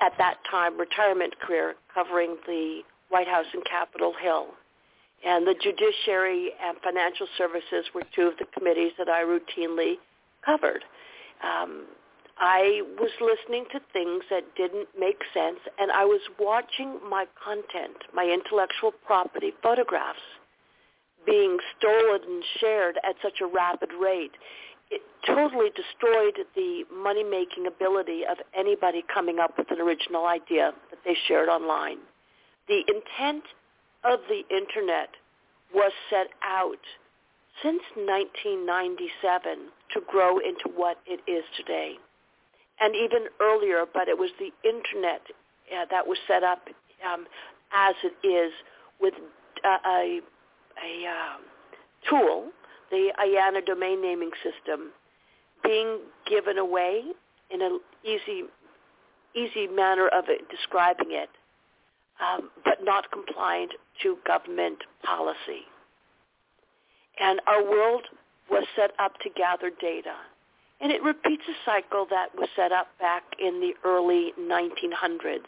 at 0.00 0.12
that 0.18 0.38
time, 0.50 0.78
retirement 0.78 1.38
career 1.40 1.74
covering 1.92 2.36
the 2.46 2.80
White 3.10 3.28
House 3.28 3.46
and 3.52 3.64
Capitol 3.64 4.14
Hill. 4.20 4.46
And 5.24 5.46
the 5.46 5.54
Judiciary 5.54 6.50
and 6.64 6.78
Financial 6.82 7.26
Services 7.36 7.86
were 7.94 8.02
two 8.14 8.22
of 8.22 8.38
the 8.38 8.46
committees 8.56 8.92
that 8.98 9.08
I 9.08 9.22
routinely 9.22 9.96
covered. 10.44 10.82
Um, 11.44 11.84
I 12.38 12.80
was 12.98 13.10
listening 13.20 13.66
to 13.72 13.80
things 13.92 14.24
that 14.30 14.44
didn't 14.56 14.88
make 14.98 15.20
sense, 15.34 15.58
and 15.78 15.92
I 15.92 16.06
was 16.06 16.22
watching 16.38 16.98
my 17.08 17.26
content, 17.36 17.96
my 18.14 18.24
intellectual 18.24 18.92
property, 19.04 19.52
photographs, 19.62 20.18
being 21.26 21.58
stolen 21.78 22.20
and 22.26 22.44
shared 22.60 22.98
at 23.04 23.16
such 23.22 23.40
a 23.40 23.46
rapid 23.46 23.90
rate. 24.00 24.32
It 24.90 25.02
totally 25.26 25.70
destroyed 25.70 26.38
the 26.56 26.84
money-making 26.92 27.66
ability 27.66 28.22
of 28.28 28.38
anybody 28.58 29.04
coming 29.12 29.38
up 29.38 29.56
with 29.56 29.70
an 29.70 29.80
original 29.80 30.26
idea 30.26 30.72
that 30.90 30.98
they 31.04 31.16
shared 31.28 31.48
online. 31.48 31.98
The 32.66 32.82
intent 32.88 33.44
of 34.04 34.20
the 34.28 34.42
Internet 34.54 35.10
was 35.74 35.92
set 36.08 36.28
out 36.42 36.82
since 37.62 37.82
1997 37.94 39.70
to 39.92 40.00
grow 40.08 40.38
into 40.38 40.68
what 40.74 40.98
it 41.06 41.20
is 41.30 41.44
today. 41.56 41.94
And 42.80 42.96
even 42.96 43.26
earlier, 43.40 43.84
but 43.92 44.08
it 44.08 44.18
was 44.18 44.30
the 44.38 44.50
Internet 44.66 45.22
uh, 45.70 45.84
that 45.90 46.06
was 46.06 46.18
set 46.26 46.42
up 46.42 46.66
um, 47.06 47.26
as 47.72 47.94
it 48.02 48.26
is 48.26 48.52
with 49.00 49.14
uh, 49.64 49.76
a 49.86 50.20
a 50.84 51.06
um, 51.06 51.40
tool, 52.08 52.50
the 52.90 53.12
IANA 53.18 53.64
domain 53.66 54.02
naming 54.02 54.30
system, 54.42 54.90
being 55.64 55.98
given 56.28 56.58
away 56.58 57.02
in 57.50 57.62
an 57.62 57.80
easy, 58.04 58.44
easy 59.34 59.66
manner 59.66 60.08
of 60.08 60.24
it, 60.28 60.48
describing 60.48 61.08
it, 61.10 61.28
um, 62.20 62.50
but 62.64 62.78
not 62.82 63.10
compliant 63.10 63.72
to 64.02 64.16
government 64.26 64.78
policy. 65.04 65.66
And 67.18 67.40
our 67.46 67.62
world 67.62 68.02
was 68.50 68.64
set 68.76 68.92
up 68.98 69.18
to 69.22 69.30
gather 69.30 69.70
data. 69.80 70.14
And 70.80 70.90
it 70.90 71.02
repeats 71.02 71.42
a 71.46 71.52
cycle 71.64 72.06
that 72.08 72.28
was 72.36 72.48
set 72.56 72.72
up 72.72 72.88
back 72.98 73.22
in 73.38 73.60
the 73.60 73.74
early 73.84 74.32
1900s. 74.40 75.44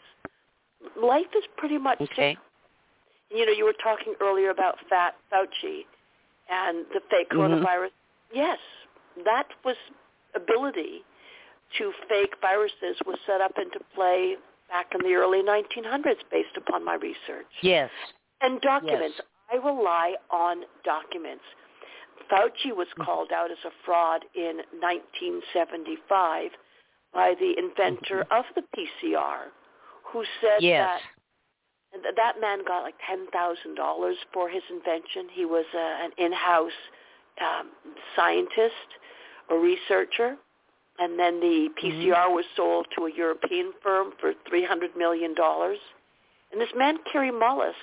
Life 1.01 1.25
is 1.35 1.43
pretty 1.57 1.79
much 1.79 1.99
okay 2.01 2.37
you 3.33 3.45
know, 3.45 3.51
you 3.51 3.65
were 3.65 3.75
talking 3.83 4.13
earlier 4.21 4.49
about 4.49 4.75
Fat 4.89 5.15
Fauci 5.31 5.85
and 6.49 6.85
the 6.93 7.01
fake 7.09 7.29
mm-hmm. 7.29 7.39
coronavirus. 7.39 7.89
Yes, 8.33 8.59
that 9.25 9.47
was 9.63 9.75
ability 10.35 11.03
to 11.77 11.91
fake 12.09 12.33
viruses 12.41 12.97
was 13.05 13.17
set 13.25 13.41
up 13.41 13.53
into 13.57 13.79
play 13.95 14.35
back 14.69 14.87
in 14.93 15.01
the 15.01 15.15
early 15.15 15.41
1900s 15.41 16.21
based 16.31 16.55
upon 16.57 16.85
my 16.85 16.95
research. 16.95 17.49
Yes. 17.61 17.89
And 18.41 18.61
documents. 18.61 19.15
Yes. 19.17 19.27
I 19.51 19.55
rely 19.55 20.15
on 20.31 20.63
documents. 20.83 21.43
Fauci 22.31 22.75
was 22.75 22.87
mm-hmm. 22.87 23.03
called 23.03 23.31
out 23.31 23.51
as 23.51 23.57
a 23.65 23.71
fraud 23.85 24.21
in 24.35 24.57
1975 24.81 26.51
by 27.13 27.33
the 27.39 27.53
inventor 27.57 28.25
mm-hmm. 28.25 28.33
of 28.33 28.45
the 28.55 28.63
PCR 28.75 29.49
who 30.11 30.23
said 30.41 30.61
yes. 30.61 30.87
that 30.87 31.01
that 32.01 32.41
man 32.41 32.59
got 32.65 32.83
like 32.83 32.95
ten 33.07 33.27
thousand 33.31 33.75
dollars 33.75 34.17
for 34.33 34.49
his 34.49 34.63
invention. 34.69 35.27
He 35.31 35.45
was 35.45 35.65
a, 35.75 36.05
an 36.05 36.11
in-house 36.17 36.71
um, 37.41 37.69
scientist, 38.15 38.89
a 39.49 39.55
researcher, 39.55 40.35
and 40.99 41.19
then 41.19 41.39
the 41.39 41.69
PCR 41.81 42.13
mm-hmm. 42.13 42.35
was 42.35 42.45
sold 42.55 42.87
to 42.97 43.05
a 43.05 43.11
European 43.13 43.73
firm 43.81 44.11
for 44.19 44.33
three 44.47 44.65
hundred 44.65 44.95
million 44.95 45.33
dollars. 45.33 45.77
And 46.51 46.61
this 46.61 46.69
man, 46.75 46.97
Kary 47.11 47.31
Mullis, 47.31 47.73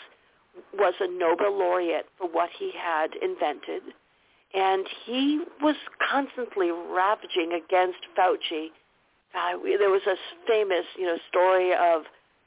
was 0.75 0.95
a 1.01 1.09
Nobel 1.09 1.57
laureate 1.57 2.07
for 2.19 2.29
what 2.29 2.51
he 2.59 2.73
had 2.77 3.11
invented, 3.21 3.83
and 4.55 4.87
he 5.07 5.43
was 5.61 5.77
constantly 6.11 6.71
ravaging 6.71 7.53
against 7.53 7.99
Fauci. 8.19 8.69
Uh, 9.33 9.57
there 9.79 9.91
was 9.91 10.03
a 10.09 10.17
famous, 10.47 10.85
you 10.99 11.07
know, 11.07 11.17
story 11.29 11.73
of 11.73 12.03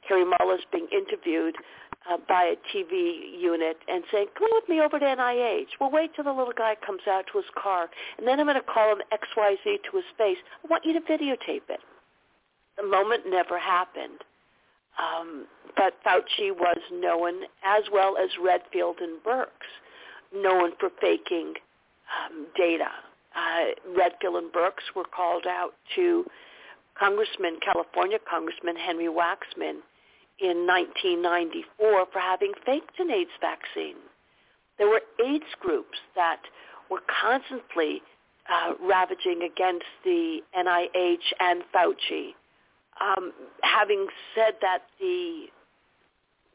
Kary 0.06 0.24
Mullis 0.24 0.60
being 0.72 0.88
interviewed 0.92 1.56
uh, 2.10 2.18
by 2.28 2.54
a 2.54 2.56
TV 2.76 3.40
unit 3.40 3.78
and 3.88 4.04
saying, 4.12 4.26
come 4.38 4.48
with 4.52 4.68
me 4.68 4.80
over 4.80 4.98
to 4.98 5.04
NIH. 5.04 5.68
We'll 5.80 5.90
wait 5.90 6.14
till 6.14 6.24
the 6.24 6.32
little 6.32 6.52
guy 6.56 6.76
comes 6.84 7.02
out 7.08 7.24
to 7.32 7.38
his 7.38 7.46
car, 7.60 7.88
and 8.18 8.26
then 8.26 8.40
I'm 8.40 8.46
going 8.46 8.56
to 8.56 8.62
call 8.62 8.92
him 8.92 9.02
XYZ 9.12 9.64
to 9.64 9.96
his 9.96 10.04
face. 10.18 10.38
I 10.64 10.68
want 10.68 10.84
you 10.84 10.92
to 10.92 11.00
videotape 11.00 11.68
it. 11.68 11.80
The 12.76 12.86
moment 12.86 13.22
never 13.28 13.58
happened. 13.58 14.20
Um, 14.98 15.46
but 15.76 15.94
Fauci 16.06 16.50
was 16.52 16.78
known, 16.92 17.42
as 17.64 17.84
well 17.92 18.16
as 18.16 18.30
Redfield 18.42 18.98
and 19.00 19.22
Birx, 19.24 19.48
known 20.34 20.72
for 20.78 20.90
faking 21.00 21.54
um, 22.14 22.46
data. 22.56 22.90
Uh, 23.34 23.74
Redfield 23.96 24.36
and 24.36 24.52
Birx 24.52 24.94
were 24.94 25.04
called 25.04 25.46
out 25.48 25.74
to 25.96 26.24
Congressman, 26.98 27.58
California 27.64 28.18
Congressman 28.30 28.76
Henry 28.76 29.08
Waxman, 29.08 29.80
in 30.40 30.66
1994 30.66 32.06
for 32.12 32.18
having 32.18 32.52
faked 32.66 32.98
an 32.98 33.10
AIDS 33.10 33.30
vaccine. 33.40 33.96
There 34.78 34.88
were 34.88 35.02
AIDS 35.24 35.54
groups 35.60 35.98
that 36.16 36.40
were 36.90 37.02
constantly 37.22 38.02
uh, 38.50 38.74
ravaging 38.82 39.42
against 39.42 39.86
the 40.04 40.40
NIH 40.56 41.32
and 41.40 41.62
Fauci, 41.74 42.34
um, 43.00 43.32
having 43.62 44.06
said 44.34 44.54
that 44.60 44.80
the 45.00 45.46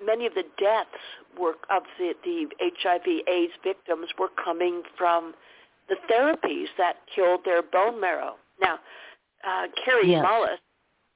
many 0.06 0.26
of 0.26 0.34
the 0.34 0.46
deaths 0.58 0.89
were 1.38 1.56
of 1.70 1.84
the, 1.98 2.13
the 2.24 2.48
HIV/AIDS 2.62 3.54
victims 3.63 4.08
were 4.18 4.30
coming 4.44 4.84
from 4.98 5.34
the 5.89 5.96
therapies 6.10 6.68
that 6.78 6.98
killed 7.13 7.42
their 7.44 7.62
bone 7.62 8.00
marrow. 8.00 8.36
Now, 8.62 8.76
uh, 9.46 9.68
Kary 9.84 10.12
yes. 10.12 10.24
Mullis 10.24 10.58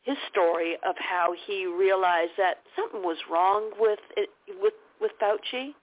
his 0.03 0.17
story 0.29 0.75
of 0.87 0.95
how 0.97 1.33
he 1.47 1.65
realized 1.65 2.33
that 2.37 2.57
something 2.75 3.01
was 3.01 3.17
wrong 3.31 3.71
with 3.79 3.99
it, 4.17 4.29
with 4.61 4.73
with 5.01 5.11
Fauci. 5.21 5.73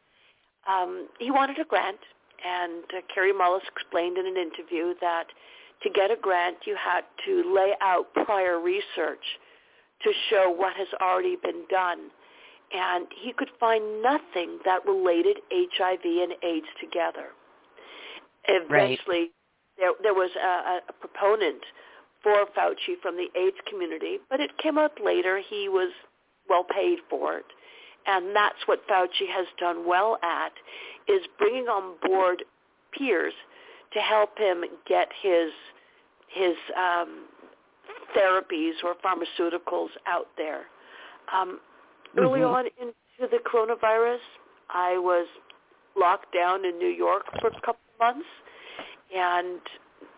Um, 0.68 1.08
he 1.18 1.30
wanted 1.30 1.58
a 1.58 1.64
grant, 1.64 2.00
and 2.46 2.84
uh, 2.96 3.00
Kary 3.12 3.32
Mullis 3.32 3.66
explained 3.66 4.18
in 4.18 4.26
an 4.26 4.36
interview 4.36 4.94
that 5.00 5.24
to 5.82 5.90
get 5.90 6.10
a 6.10 6.16
grant, 6.16 6.58
you 6.66 6.76
had 6.76 7.02
to 7.26 7.54
lay 7.54 7.72
out 7.80 8.12
prior 8.12 8.60
research 8.60 9.24
to 10.02 10.12
show 10.28 10.54
what 10.54 10.74
has 10.76 10.88
already 11.00 11.36
been 11.42 11.64
done. 11.70 12.10
And 12.72 13.06
he 13.20 13.32
could 13.32 13.50
find 13.58 14.02
nothing 14.02 14.58
that 14.64 14.86
related 14.86 15.38
HIV 15.50 16.04
and 16.04 16.32
AIDS 16.42 16.66
together. 16.80 17.28
Eventually, 18.46 19.18
right. 19.18 19.30
there, 19.78 19.92
there 20.02 20.14
was 20.14 20.30
a, 20.36 20.80
a 20.88 20.92
proponent 20.92 21.62
for 22.22 22.46
Fauci 22.56 23.00
from 23.00 23.16
the 23.16 23.28
AIDS 23.38 23.56
community, 23.68 24.18
but 24.28 24.40
it 24.40 24.56
came 24.58 24.78
out 24.78 24.92
later. 25.02 25.40
He 25.48 25.68
was 25.68 25.92
well 26.48 26.64
paid 26.64 26.98
for 27.08 27.36
it. 27.38 27.46
And 28.06 28.34
that's 28.34 28.66
what 28.66 28.86
Fauci 28.88 29.28
has 29.30 29.46
done 29.58 29.86
well 29.86 30.18
at, 30.22 30.52
is 31.06 31.22
bringing 31.38 31.66
on 31.68 31.96
board 32.02 32.44
peers 32.92 33.34
to 33.92 34.00
help 34.00 34.38
him 34.38 34.64
get 34.86 35.08
his 35.22 35.50
his 36.28 36.54
um, 36.76 37.26
therapies 38.16 38.74
or 38.84 38.94
pharmaceuticals 39.04 39.88
out 40.06 40.28
there. 40.36 40.66
Um, 41.32 41.60
early 42.16 42.40
Mhm. 42.40 42.54
on 42.54 42.66
into 42.78 43.26
the 43.30 43.38
coronavirus, 43.38 44.20
I 44.68 44.96
was 44.98 45.26
locked 45.96 46.32
down 46.32 46.64
in 46.64 46.78
New 46.78 46.88
York 46.88 47.26
for 47.40 47.48
a 47.48 47.60
couple 47.60 47.80
of 47.94 47.98
months, 47.98 48.28
and 49.12 49.60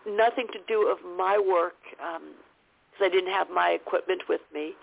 nothing 0.07 0.47
to 0.53 0.59
do 0.67 0.87
of 0.87 0.97
my 1.17 1.37
work 1.37 1.75
because 1.91 3.01
I 3.01 3.09
didn't 3.09 3.31
have 3.31 3.49
my 3.49 3.69
equipment 3.69 4.23
with 4.29 4.41
me. 4.53 4.73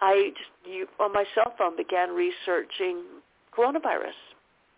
I 0.00 0.30
just 0.36 0.74
you, 0.74 0.86
on 1.00 1.12
my 1.12 1.24
cell 1.34 1.54
phone 1.58 1.76
began 1.76 2.10
researching 2.10 3.02
coronavirus. 3.56 4.18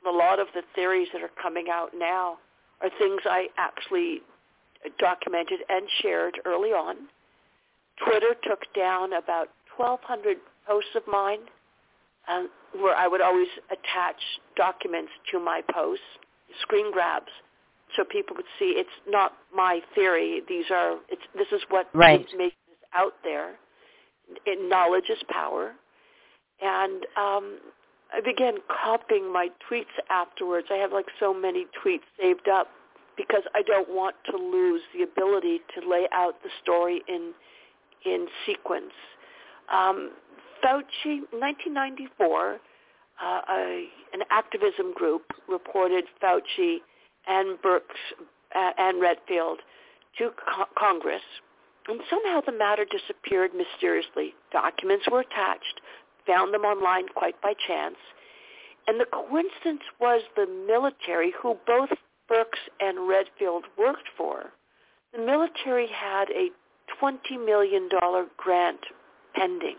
A 0.09 0.11
lot 0.11 0.41
of 0.41 0.47
the 0.55 0.63
theories 0.75 1.09
that 1.13 1.23
are 1.23 1.31
coming 1.41 1.67
out 1.71 1.91
now 1.95 2.39
are 2.81 2.89
things 2.99 3.21
I 3.27 3.49
actually 3.59 4.23
documented 4.99 5.61
and 5.69 5.87
shared 6.01 6.41
early 6.47 6.71
on. 6.71 6.97
Twitter 8.03 8.35
took 8.43 8.61
down 8.75 9.13
about 9.13 9.49
1,200 9.77 10.39
posts 10.67 10.91
of 10.97 11.03
mine 11.07 11.41
um, 12.29 12.49
where 12.73 12.95
I 12.95 13.07
would 13.09 13.21
always 13.21 13.49
attach 13.71 14.17
documents 14.57 15.13
to 15.33 15.39
my 15.39 15.63
posts, 15.73 16.05
screen 16.63 16.93
grabs, 16.93 17.31
so 17.97 18.05
people 18.05 18.37
would 18.37 18.47
see 18.59 18.75
it's 18.77 18.89
not 19.09 19.33
my 19.55 19.81
theory. 19.95 20.43
These 20.49 20.67
are 20.71 20.99
it's 21.09 21.23
this 21.35 21.49
is 21.53 21.63
what 21.69 21.89
Right. 21.95 22.21
information 22.21 22.57
is 22.73 22.79
out 22.95 23.15
there. 23.25 23.55
And 24.47 24.69
knowledge 24.69 25.11
is 25.11 25.19
power, 25.29 25.75
and 26.61 27.05
um, 27.17 27.59
I 28.13 28.21
began 28.25 28.59
copying 28.69 29.33
my 29.33 29.49
tweets 29.69 29.95
afterwards. 30.09 30.69
I 30.71 30.77
have 30.77 30.93
like 30.93 31.07
so 31.19 31.35
many 31.35 31.67
tweets 31.85 32.07
saved 32.21 32.49
up 32.49 32.69
because 33.17 33.43
I 33.55 33.63
don't 33.63 33.89
want 33.89 34.15
to 34.31 34.37
lose 34.37 34.83
the 34.95 35.03
ability 35.03 35.61
to 35.75 35.89
lay 35.89 36.07
out 36.13 36.41
the 36.45 36.51
story 36.63 37.03
in 37.09 37.33
in 38.05 38.29
sequence. 38.47 38.93
Um, 39.73 40.13
Fauci, 40.65 41.21
1994, 41.33 42.61
uh, 43.23 43.41
a, 43.49 43.85
an 44.13 44.21
activism 44.31 44.93
group 44.95 45.23
reported 45.49 46.05
Fauci 46.23 46.79
and 47.27 47.59
Birx 47.63 47.83
uh, 48.55 48.71
and 48.79 49.01
Redfield 49.01 49.59
to 50.19 50.31
co- 50.31 50.65
Congress, 50.77 51.23
and 51.89 52.01
somehow 52.11 52.41
the 52.45 52.53
matter 52.53 52.85
disappeared 52.85 53.51
mysteriously. 53.55 54.35
Documents 54.53 55.07
were 55.11 55.21
attached, 55.21 55.81
found 56.27 56.53
them 56.53 56.63
online 56.63 57.09
quite 57.15 57.41
by 57.43 57.55
chance, 57.67 57.97
and 58.87 59.01
the 59.01 59.07
coincidence 59.07 59.83
was 60.01 60.23
the 60.37 60.47
military, 60.67 61.33
who 61.43 61.57
both 61.67 61.91
Birx 62.31 62.51
and 62.81 63.09
Redfield 63.09 63.65
worked 63.79 64.09
for, 64.17 64.51
the 65.13 65.19
military 65.19 65.89
had 65.89 66.29
a 66.31 66.51
$20 67.03 67.45
million 67.45 67.89
grant 68.37 68.81
pending. 69.35 69.77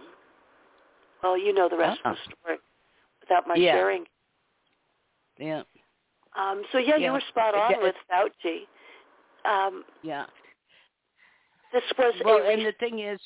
Well, 1.24 1.38
you 1.38 1.54
know 1.54 1.70
the 1.70 1.78
rest 1.78 2.00
of 2.04 2.16
the 2.16 2.34
story 2.42 2.58
without 3.22 3.48
my 3.48 3.56
Yeah. 3.56 3.74
sharing. 3.74 4.06
Yeah. 5.38 5.64
Um, 6.40 6.64
so 6.72 6.78
yeah, 6.78 6.98
Yeah. 6.98 7.08
you 7.08 7.12
were 7.14 7.22
spot 7.30 7.56
on 7.56 7.72
Yeah. 7.72 7.82
with 7.82 7.96
Fauci. 8.12 8.68
Um, 9.50 9.84
Yeah. 10.02 10.26
this 11.74 11.84
was 11.98 12.14
Well, 12.24 12.38
a 12.38 12.52
and 12.52 12.66
the 12.66 12.74
thing 12.74 13.00
is, 13.00 13.20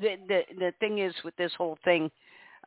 the 0.00 0.16
the 0.28 0.42
the 0.58 0.72
thing 0.80 0.98
is 0.98 1.14
with 1.24 1.36
this 1.36 1.52
whole 1.54 1.78
thing, 1.84 2.10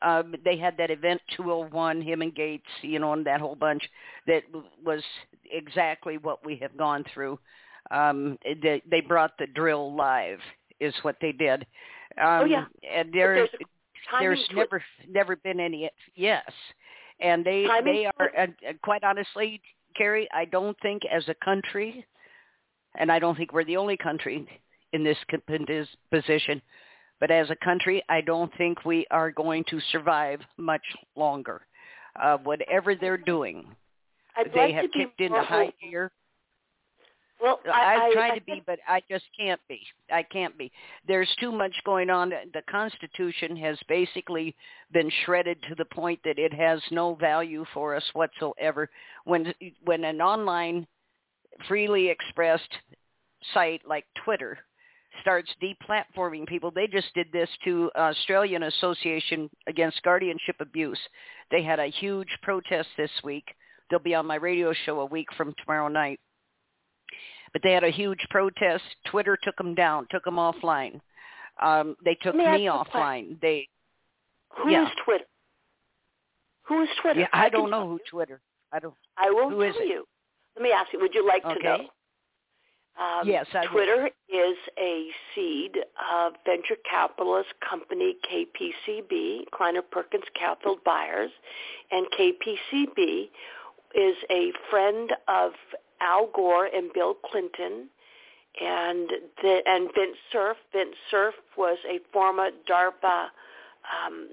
um, 0.02 0.36
they 0.44 0.58
had 0.58 0.78
that 0.78 0.92
event 0.92 1.22
201, 1.36 2.02
him 2.02 2.22
and 2.22 2.34
Gates, 2.36 2.66
you 2.82 3.00
know, 3.00 3.14
and 3.14 3.26
that 3.26 3.42
whole 3.42 3.56
bunch 3.56 3.84
that 4.28 4.44
was 4.84 5.04
exactly 5.52 6.18
what 6.18 6.44
we 6.46 6.56
have 6.58 6.76
gone 6.78 7.04
through. 7.14 7.40
Um, 7.92 8.38
they, 8.62 8.82
they 8.90 9.02
brought 9.02 9.38
the 9.38 9.48
drill 9.48 9.96
live, 9.96 10.40
is 10.80 10.94
what 11.02 11.16
they 11.22 11.32
did. 11.32 11.66
Um, 12.22 12.42
Oh, 12.42 12.46
yeah. 12.46 12.66
and 12.92 13.12
but 13.12 13.14
there's 13.18 13.50
there's 13.50 13.62
a 13.62 14.10
timing 14.10 14.30
there's 14.30 14.48
to 14.52 14.54
it. 14.54 14.58
never 14.58 14.84
never 15.10 15.36
been 15.38 15.60
any 15.60 15.90
yes, 16.16 16.52
and 17.22 17.46
they 17.46 17.66
Timing 17.66 17.94
they 17.94 18.04
to 18.04 18.12
are 18.20 18.32
and, 18.38 18.54
and 18.68 18.82
quite 18.82 19.04
honestly, 19.04 19.62
Carrie, 19.96 20.28
I 20.34 20.46
don't 20.46 20.78
think 20.82 21.04
as 21.12 21.28
a 21.28 21.36
country, 21.44 22.06
and 22.98 23.12
I 23.12 23.20
don't 23.20 23.36
think 23.36 23.54
we're 23.54 23.66
the 23.66 23.78
only 23.78 23.98
country 23.98 24.48
in 24.94 25.04
this 25.04 25.18
position, 26.12 26.62
but 27.20 27.32
as 27.32 27.50
a 27.50 27.56
country, 27.64 28.04
I 28.10 28.22
don't 28.22 28.52
think 28.58 28.86
we 28.86 29.06
are 29.12 29.32
going 29.32 29.64
to 29.70 29.80
survive 29.92 30.40
much 30.58 30.82
longer. 31.16 31.62
Uh, 32.22 32.38
whatever 32.38 32.96
they're 32.96 33.18
doing, 33.18 33.66
I'd 34.36 34.52
they 34.54 34.74
like 34.74 34.76
have 34.76 34.92
kicked 34.92 35.22
into 35.22 35.42
high 35.42 35.72
gear. 35.82 36.12
Well, 37.42 37.60
I, 37.74 38.10
I, 38.10 38.14
tried 38.14 38.32
I 38.32 38.40
to 38.40 38.46
be, 38.46 38.62
but 38.66 38.80
I 38.88 39.02
just 39.10 39.26
can't 39.38 39.62
be. 39.70 39.82
I 40.12 40.24
can't 40.24 40.58
be. 40.58 40.72
There's 41.08 41.30
too 41.40 41.52
much 41.52 41.74
going 41.86 42.10
on. 42.10 42.30
The 42.30 42.62
Constitution 42.70 43.56
has 43.58 43.78
basically 43.88 44.56
been 44.92 45.10
shredded 45.26 45.58
to 45.70 45.76
the 45.76 45.86
point 45.86 46.20
that 46.26 46.38
it 46.38 46.54
has 46.54 46.82
no 46.92 47.16
value 47.16 47.66
for 47.74 47.96
us 47.96 48.04
whatsoever. 48.14 48.90
When 49.24 49.54
when 49.86 50.04
an 50.04 50.22
online, 50.22 50.86
freely 51.68 52.10
expressed 52.10 52.70
site 53.54 53.82
like 53.88 54.06
Twitter 54.26 54.58
starts 55.22 55.50
deplatforming 55.64 56.46
people, 56.46 56.72
they 56.72 56.88
just 56.88 57.14
did 57.14 57.28
this 57.32 57.50
to 57.64 57.90
Australian 57.96 58.64
Association 58.64 59.50
Against 59.68 60.04
Guardianship 60.04 60.58
Abuse. 60.60 61.00
They 61.52 61.64
had 61.64 61.80
a 61.80 61.88
huge 61.88 62.30
protest 62.42 62.90
this 62.98 63.12
week. 63.24 63.46
They'll 63.90 64.00
be 64.00 64.14
on 64.14 64.26
my 64.26 64.36
radio 64.36 64.74
show 64.86 65.00
a 65.00 65.06
week 65.06 65.28
from 65.36 65.56
tomorrow 65.64 65.88
night 65.88 66.20
but 67.54 67.62
they 67.64 67.72
had 67.72 67.84
a 67.84 67.90
huge 67.92 68.26
protest. 68.30 68.84
Twitter 69.06 69.38
took 69.42 69.56
them 69.58 69.76
down, 69.76 70.08
took 70.12 70.24
them 70.24 70.36
offline. 70.36 71.00
Um, 71.62 71.96
they 72.04 72.16
took 72.16 72.36
me 72.36 72.46
me 72.46 72.66
offline. 72.66 73.40
They, 73.42 73.68
Who 74.58 74.68
is 74.70 74.74
yeah. 74.74 74.90
Twitter? 75.04 75.26
Who 76.64 76.84
is 76.84 76.90
Twitter? 77.02 77.22
yeah, 77.22 77.28
I, 77.34 77.50
can 77.50 77.60
don't 77.60 77.72
know 77.72 77.88
who. 77.88 78.00
Twitter. 78.10 78.42
I 78.72 78.80
don't. 78.80 78.94
I 79.18 79.30
will 79.32 79.50
who 79.50 79.62
is 79.62 79.74
tell 79.76 79.86
you. 79.88 80.06
Let 80.56 80.64
me 80.64 80.72
ask 80.72 80.94
you. 80.94 81.00
Would 81.02 81.14
you 81.14 81.28
like 81.28 81.44
to 81.44 81.50
Okay. 81.50 81.64
know? 81.64 81.90
Um, 83.04 83.28
Yes, 83.28 83.48
I. 83.54 83.66
Twitter 83.66 84.10
is 84.30 84.58
a 84.78 85.08
seed 85.34 85.78
of 86.14 86.34
venture 86.46 86.76
capitalist 86.90 87.50
company 87.68 88.16
KPCB, 88.30 89.46
Kleiner 89.52 89.82
Perkins 89.82 90.26
Capital 90.38 90.78
Buyers, 90.86 91.32
and 91.92 92.06
KPCB 92.18 93.30
is 93.96 94.16
a 94.30 94.52
friend 94.70 95.12
of 95.28 95.52
Al 96.02 96.28
Gore 96.34 96.66
and 96.66 96.92
Bill 96.94 97.16
Clinton, 97.30 97.90
and 98.60 99.10
the, 99.42 99.60
and 99.66 99.90
Vince 99.96 100.18
Cerf. 100.32 100.58
Vince 100.74 100.96
Cerf 101.12 101.36
was 101.58 101.78
a 101.88 102.00
former 102.12 102.50
DARPA 102.68 103.28
um, 104.06 104.30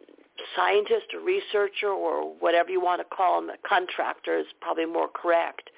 scientist 0.55 1.07
or 1.14 1.20
researcher 1.20 1.88
or 1.88 2.35
whatever 2.40 2.70
you 2.70 2.81
want 2.81 3.00
to 3.00 3.16
call 3.16 3.38
him, 3.38 3.50
a 3.50 3.57
contractor 3.68 4.38
is 4.38 4.46
probably 4.61 4.87
more 4.87 5.09
correct 5.09 5.70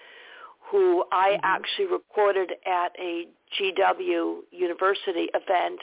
who 0.71 1.05
I 1.13 1.33
Mhm. 1.33 1.41
actually 1.45 1.87
recorded 1.87 2.57
at 2.67 2.95
a 2.99 3.27
GW 3.53 4.45
University 4.51 5.31
event 5.35 5.81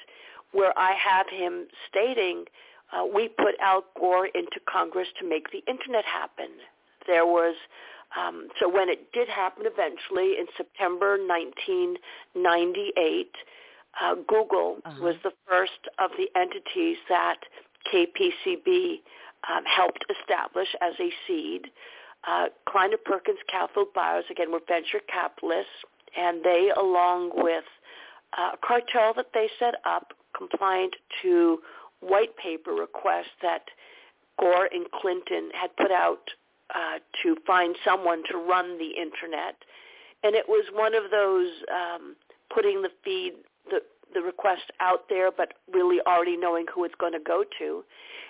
where 0.51 0.77
I 0.77 0.93
have 0.93 1.27
him 1.29 1.67
stating, 1.87 2.47
uh, 2.91 3.05
we 3.05 3.29
put 3.29 3.55
Al 3.59 3.81
Gore 3.95 4.27
into 4.27 4.59
Congress 4.61 5.11
to 5.13 5.25
make 5.25 5.49
the 5.49 5.63
internet 5.67 6.05
happen. 6.05 6.61
There 7.07 7.25
was, 7.25 7.55
um, 8.17 8.47
so 8.59 8.67
when 8.69 8.89
it 8.89 9.11
did 9.11 9.27
happen 9.27 9.65
eventually 9.65 10.37
in 10.39 10.45
September 10.57 11.17
1998, 11.17 13.31
uh, 14.01 14.15
Google 14.27 14.77
Uh-huh. 14.85 15.03
was 15.03 15.15
the 15.23 15.31
first 15.47 15.87
of 15.99 16.11
the 16.17 16.29
entities 16.35 16.97
that 17.09 17.39
KPCB 17.91 19.01
um, 19.49 19.63
helped 19.65 20.05
establish 20.09 20.69
as 20.81 20.93
a 20.99 21.11
seed 21.27 21.67
uh, 22.27 22.45
Kleiner 22.67 22.97
Perkins 22.97 23.37
Capital 23.47 23.85
Buyers, 23.93 24.25
again, 24.31 24.51
were 24.51 24.61
venture 24.67 24.99
capitalists, 25.07 25.71
and 26.17 26.43
they, 26.43 26.71
along 26.75 27.31
with 27.35 27.63
uh, 28.37 28.51
a 28.53 28.57
cartel 28.65 29.13
that 29.15 29.27
they 29.33 29.49
set 29.59 29.75
up, 29.85 30.13
compliant 30.35 30.95
to 31.21 31.59
white 31.99 32.35
paper 32.37 32.71
requests 32.71 33.35
that 33.41 33.65
Gore 34.39 34.67
and 34.71 34.89
Clinton 34.91 35.49
had 35.53 35.75
put 35.77 35.91
out 35.91 36.29
uh, 36.73 36.99
to 37.23 37.35
find 37.45 37.75
someone 37.85 38.23
to 38.31 38.37
run 38.37 38.77
the 38.77 38.91
internet. 38.99 39.55
And 40.23 40.35
it 40.35 40.45
was 40.47 40.65
one 40.73 40.95
of 40.95 41.11
those 41.11 41.49
um, 41.71 42.15
putting 42.53 42.81
the 42.81 42.89
feed, 43.03 43.33
the, 43.69 43.81
the 44.13 44.21
request 44.21 44.63
out 44.79 45.07
there, 45.09 45.29
but 45.31 45.53
really 45.71 45.99
already 46.07 46.37
knowing 46.37 46.65
who 46.73 46.83
it's 46.85 46.95
going 46.99 47.13
to 47.13 47.19
go 47.19 47.43
to. 47.59 47.83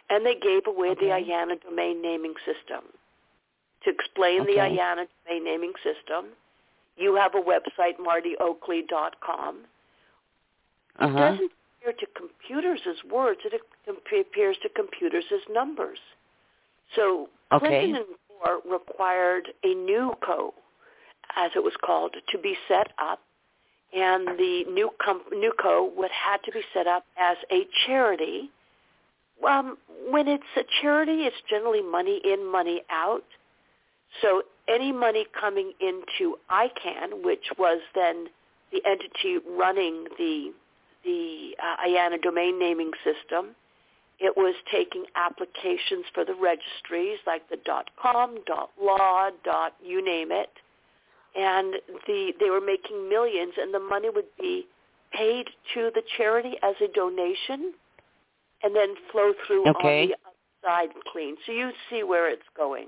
And 0.09 0.25
they 0.25 0.35
gave 0.35 0.67
away 0.67 0.93
the 0.95 1.07
IANA 1.07 1.61
domain 1.61 2.01
naming 2.01 2.33
system 2.45 2.83
to 3.83 3.89
explain 3.89 4.45
the 4.45 4.59
IANA 4.59 5.05
domain 5.25 5.43
naming 5.45 5.73
system. 5.83 6.31
You 6.97 7.15
have 7.15 7.33
a 7.35 7.41
website, 7.41 7.97
martyoakley.com. 7.99 9.57
It 10.99 11.03
Uh-huh. 11.03 11.17
doesn't 11.17 11.51
appear 11.81 11.93
to 11.93 12.05
computers 12.15 12.81
as 12.87 12.95
words. 13.11 13.39
It 13.45 13.61
appears 13.87 14.57
to 14.63 14.69
computers 14.69 15.25
as 15.33 15.41
numbers. 15.53 15.99
So 16.95 17.29
okay. 17.51 17.67
Clinton 17.67 17.95
and 17.95 18.05
Required 18.69 19.49
a 19.63 19.73
new 19.73 20.13
co, 20.25 20.53
as 21.35 21.51
it 21.55 21.63
was 21.63 21.73
called, 21.83 22.15
to 22.29 22.37
be 22.37 22.55
set 22.67 22.91
up, 22.97 23.19
and 23.93 24.27
the 24.27 24.65
new 24.69 24.89
com- 25.03 25.23
NewCo 25.33 25.95
would 25.95 26.11
had 26.11 26.37
to 26.45 26.51
be 26.51 26.61
set 26.73 26.87
up 26.87 27.05
as 27.17 27.37
a 27.51 27.67
charity. 27.85 28.49
Um, 29.47 29.77
when 30.09 30.27
it's 30.27 30.43
a 30.57 30.63
charity, 30.81 31.23
it's 31.23 31.35
generally 31.49 31.81
money 31.81 32.21
in, 32.23 32.49
money 32.51 32.81
out. 32.89 33.23
So 34.21 34.43
any 34.67 34.91
money 34.91 35.25
coming 35.39 35.73
into 35.79 36.37
ICANN, 36.49 37.23
which 37.23 37.45
was 37.57 37.81
then 37.93 38.27
the 38.71 38.81
entity 38.85 39.39
running 39.57 40.05
the 40.17 40.53
the 41.03 41.55
uh, 41.61 41.87
IANA 41.87 42.21
domain 42.23 42.57
naming 42.57 42.91
system, 43.03 43.55
it 44.19 44.35
was 44.37 44.55
taking 44.71 45.05
applications 45.15 46.05
for 46.13 46.23
the 46.23 46.35
registries 46.35 47.19
like 47.27 47.47
the 47.49 47.57
.com, 48.01 48.37
.law, 48.81 49.29
.you 49.83 50.03
name 50.03 50.31
it, 50.31 50.49
and 51.35 51.75
the 52.07 52.31
they 52.39 52.49
were 52.49 52.61
making 52.61 53.09
millions, 53.09 53.53
and 53.57 53.73
the 53.73 53.79
money 53.79 54.09
would 54.09 54.25
be 54.39 54.67
paid 55.11 55.47
to 55.73 55.91
the 55.93 56.01
charity 56.17 56.53
as 56.63 56.75
a 56.81 56.87
donation, 56.93 57.73
and 58.63 58.75
then 58.75 58.95
flow 59.11 59.33
through 59.45 59.67
okay. 59.69 60.03
on 60.03 60.07
the 60.09 60.15
side 60.65 60.89
clean. 61.11 61.35
So 61.45 61.51
you 61.51 61.71
see 61.89 62.03
where 62.03 62.31
it's 62.31 62.43
going. 62.55 62.87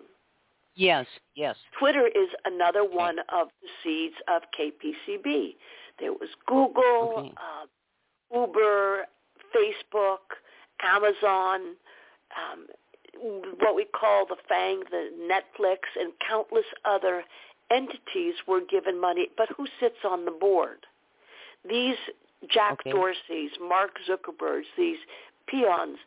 Yes, 0.75 1.07
yes. 1.35 1.55
Twitter 1.79 2.07
is 2.07 2.29
another 2.45 2.83
one 2.83 3.17
of 3.33 3.47
the 3.61 3.67
seeds 3.83 4.15
of 4.27 4.43
KPCB. 4.57 5.55
There 5.99 6.13
was 6.13 6.29
Google, 6.45 7.15
okay. 7.17 7.33
uh, 7.35 8.39
Uber, 8.39 9.07
Facebook, 9.55 10.37
Amazon, 10.83 11.75
um, 12.35 12.67
what 13.59 13.75
we 13.75 13.85
call 13.85 14.25
the 14.25 14.37
FANG, 14.47 14.83
the 14.91 15.09
Netflix, 15.19 15.79
and 15.99 16.13
countless 16.27 16.65
other 16.85 17.23
entities 17.71 18.35
were 18.47 18.61
given 18.61 18.99
money. 18.99 19.27
But 19.35 19.49
who 19.55 19.65
sits 19.79 19.97
on 20.03 20.25
the 20.25 20.31
board? 20.31 20.85
These 21.67 21.97
Jack 22.49 22.79
okay. 22.81 22.91
Dorseys, 22.91 23.49
Mark 23.59 23.91
Zuckerbergs, 24.07 24.65
these 24.77 24.97
peons 25.47 25.97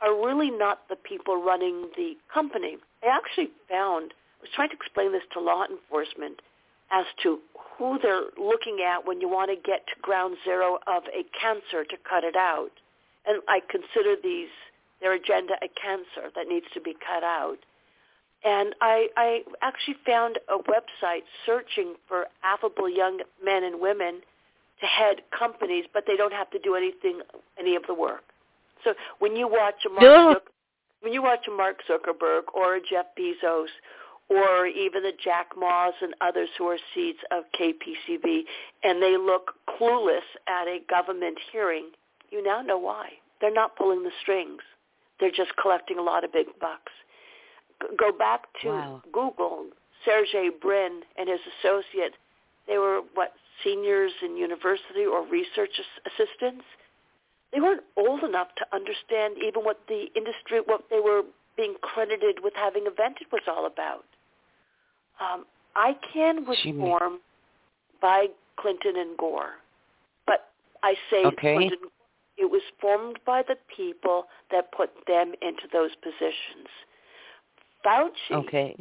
are 0.00 0.14
really 0.14 0.50
not 0.50 0.88
the 0.88 0.96
people 0.96 1.42
running 1.42 1.88
the 1.96 2.14
company. 2.32 2.76
I 3.02 3.06
actually 3.06 3.50
found, 3.68 4.12
I 4.38 4.42
was 4.42 4.50
trying 4.54 4.70
to 4.70 4.76
explain 4.76 5.12
this 5.12 5.22
to 5.32 5.40
law 5.40 5.64
enforcement 5.68 6.40
as 6.90 7.06
to 7.22 7.38
who 7.78 7.98
they're 8.02 8.30
looking 8.38 8.78
at 8.86 9.06
when 9.06 9.20
you 9.20 9.28
want 9.28 9.50
to 9.50 9.56
get 9.56 9.86
to 9.86 10.00
ground 10.02 10.36
zero 10.44 10.78
of 10.86 11.04
a 11.06 11.24
cancer 11.38 11.84
to 11.84 11.96
cut 12.08 12.22
it 12.22 12.36
out. 12.36 12.70
And 13.26 13.42
I 13.48 13.60
consider 13.68 14.16
these, 14.22 14.48
their 15.00 15.12
agenda 15.14 15.54
a 15.62 15.68
cancer 15.68 16.30
that 16.34 16.48
needs 16.48 16.66
to 16.74 16.80
be 16.80 16.94
cut 16.94 17.22
out. 17.22 17.58
And 18.44 18.74
I, 18.80 19.08
I 19.16 19.42
actually 19.62 19.96
found 20.04 20.38
a 20.48 20.58
website 20.58 21.22
searching 21.46 21.94
for 22.08 22.26
affable 22.42 22.88
young 22.88 23.20
men 23.44 23.62
and 23.62 23.80
women 23.80 24.20
to 24.80 24.86
head 24.86 25.22
companies, 25.36 25.84
but 25.94 26.04
they 26.06 26.16
don't 26.16 26.32
have 26.32 26.50
to 26.50 26.58
do 26.58 26.74
anything, 26.74 27.20
any 27.58 27.76
of 27.76 27.84
the 27.86 27.94
work. 27.94 28.24
So 28.82 28.94
when 29.20 29.36
you 29.36 29.46
watch 29.46 29.76
a 29.86 29.90
Mark, 29.90 30.02
No. 30.02 30.34
Zuck- 30.34 30.50
when 31.02 31.12
you 31.12 31.22
watch 31.22 31.46
a 31.46 31.50
Mark 31.52 31.78
Zuckerberg 31.88 32.42
or 32.54 32.76
a 32.76 32.80
Jeff 32.80 33.06
Bezos 33.18 33.68
or 34.28 34.66
even 34.66 35.02
the 35.02 35.12
Jack 35.22 35.50
Ma's 35.56 35.94
and 36.00 36.14
others 36.20 36.48
who 36.56 36.66
are 36.66 36.78
seeds 36.94 37.18
of 37.30 37.44
KPCB, 37.58 38.44
and 38.82 39.02
they 39.02 39.16
look 39.16 39.52
clueless 39.68 40.26
at 40.48 40.66
a 40.66 40.80
government 40.88 41.38
hearing, 41.52 41.90
you 42.32 42.42
now 42.42 42.62
know 42.62 42.78
why. 42.78 43.10
They're 43.40 43.52
not 43.52 43.76
pulling 43.76 44.02
the 44.02 44.10
strings. 44.22 44.62
They're 45.20 45.30
just 45.30 45.52
collecting 45.60 45.98
a 45.98 46.02
lot 46.02 46.24
of 46.24 46.32
big 46.32 46.46
bucks. 46.60 46.92
G- 47.82 47.94
Go 47.96 48.10
back 48.10 48.46
to 48.62 48.68
Wow. 48.68 49.02
Google, 49.12 49.66
Sergey 50.04 50.48
Brin 50.50 51.02
and 51.16 51.28
his 51.28 51.40
associate. 51.60 52.14
They 52.66 52.78
were, 52.78 53.02
what, 53.14 53.34
seniors 53.62 54.12
in 54.22 54.36
university 54.36 55.04
or 55.04 55.24
research 55.26 55.70
assistants? 56.06 56.64
They 57.52 57.60
weren't 57.60 57.82
old 57.96 58.22
enough 58.24 58.48
to 58.56 58.66
understand 58.72 59.36
even 59.44 59.62
what 59.62 59.80
the 59.88 60.06
industry, 60.16 60.60
what 60.64 60.84
they 60.90 61.00
were 61.00 61.22
being 61.56 61.74
credited 61.82 62.38
with 62.42 62.54
having 62.56 62.86
invented 62.86 63.26
was 63.30 63.42
all 63.46 63.66
about. 63.66 64.04
Um, 65.20 65.44
ICANN 65.76 66.46
was 66.46 66.58
Gee, 66.62 66.72
me. 66.72 66.80
formed 66.80 67.20
by 68.00 68.26
Clinton 68.56 68.96
and 68.96 69.16
Gore, 69.18 69.52
but 70.26 70.48
I 70.82 70.94
say 71.10 71.24
Okay. 71.26 71.54
Clinton. 71.56 71.78
It 72.42 72.50
was 72.50 72.62
formed 72.80 73.20
by 73.24 73.42
the 73.46 73.54
people 73.74 74.24
that 74.50 74.72
put 74.72 74.90
them 75.06 75.32
into 75.42 75.68
those 75.72 75.92
positions. 76.02 76.66
Fauci, 77.86 78.32
Okay. 78.32 78.74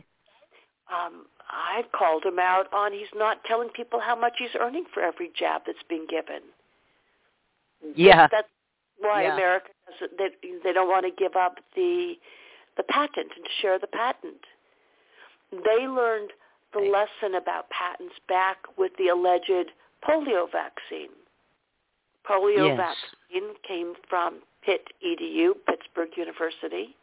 um, 0.91 1.27
I 1.47 1.83
called 1.91 2.25
him 2.25 2.39
out 2.39 2.73
on 2.73 2.91
he's 2.91 3.13
not 3.13 3.43
telling 3.43 3.69
people 3.69 3.99
how 3.99 4.15
much 4.15 4.33
he's 4.39 4.55
earning 4.59 4.85
for 4.91 5.03
every 5.03 5.29
jab 5.37 5.61
that's 5.67 5.83
being 5.87 6.07
given. 6.07 6.41
Yeah. 7.95 8.27
That's 8.31 8.49
why 8.97 9.23
Yeah. 9.23 9.35
America 9.35 9.69
doesn't. 9.91 10.17
They, 10.17 10.29
they 10.63 10.73
don't 10.73 10.89
want 10.89 11.05
to 11.05 11.11
give 11.11 11.35
up 11.35 11.59
the 11.75 12.15
the 12.77 12.83
patent 12.83 13.31
and 13.35 13.45
share 13.61 13.77
the 13.77 13.85
patent. 13.85 14.43
They 15.51 15.87
learned 15.87 16.31
the 16.73 16.79
lesson 16.79 17.35
about 17.35 17.69
patents 17.69 18.15
back 18.27 18.57
with 18.75 18.95
the 18.97 19.09
alleged 19.09 19.71
polio 20.03 20.49
vaccine. 20.51 21.13
Polio 22.27 22.67
Yes. 22.67 22.77
vaccine 22.77 23.55
came 23.63 23.95
from 24.07 24.41
Pitt 24.61 24.93
EDU, 25.01 25.55
Pittsburgh 25.67 26.15
University. 26.15 26.95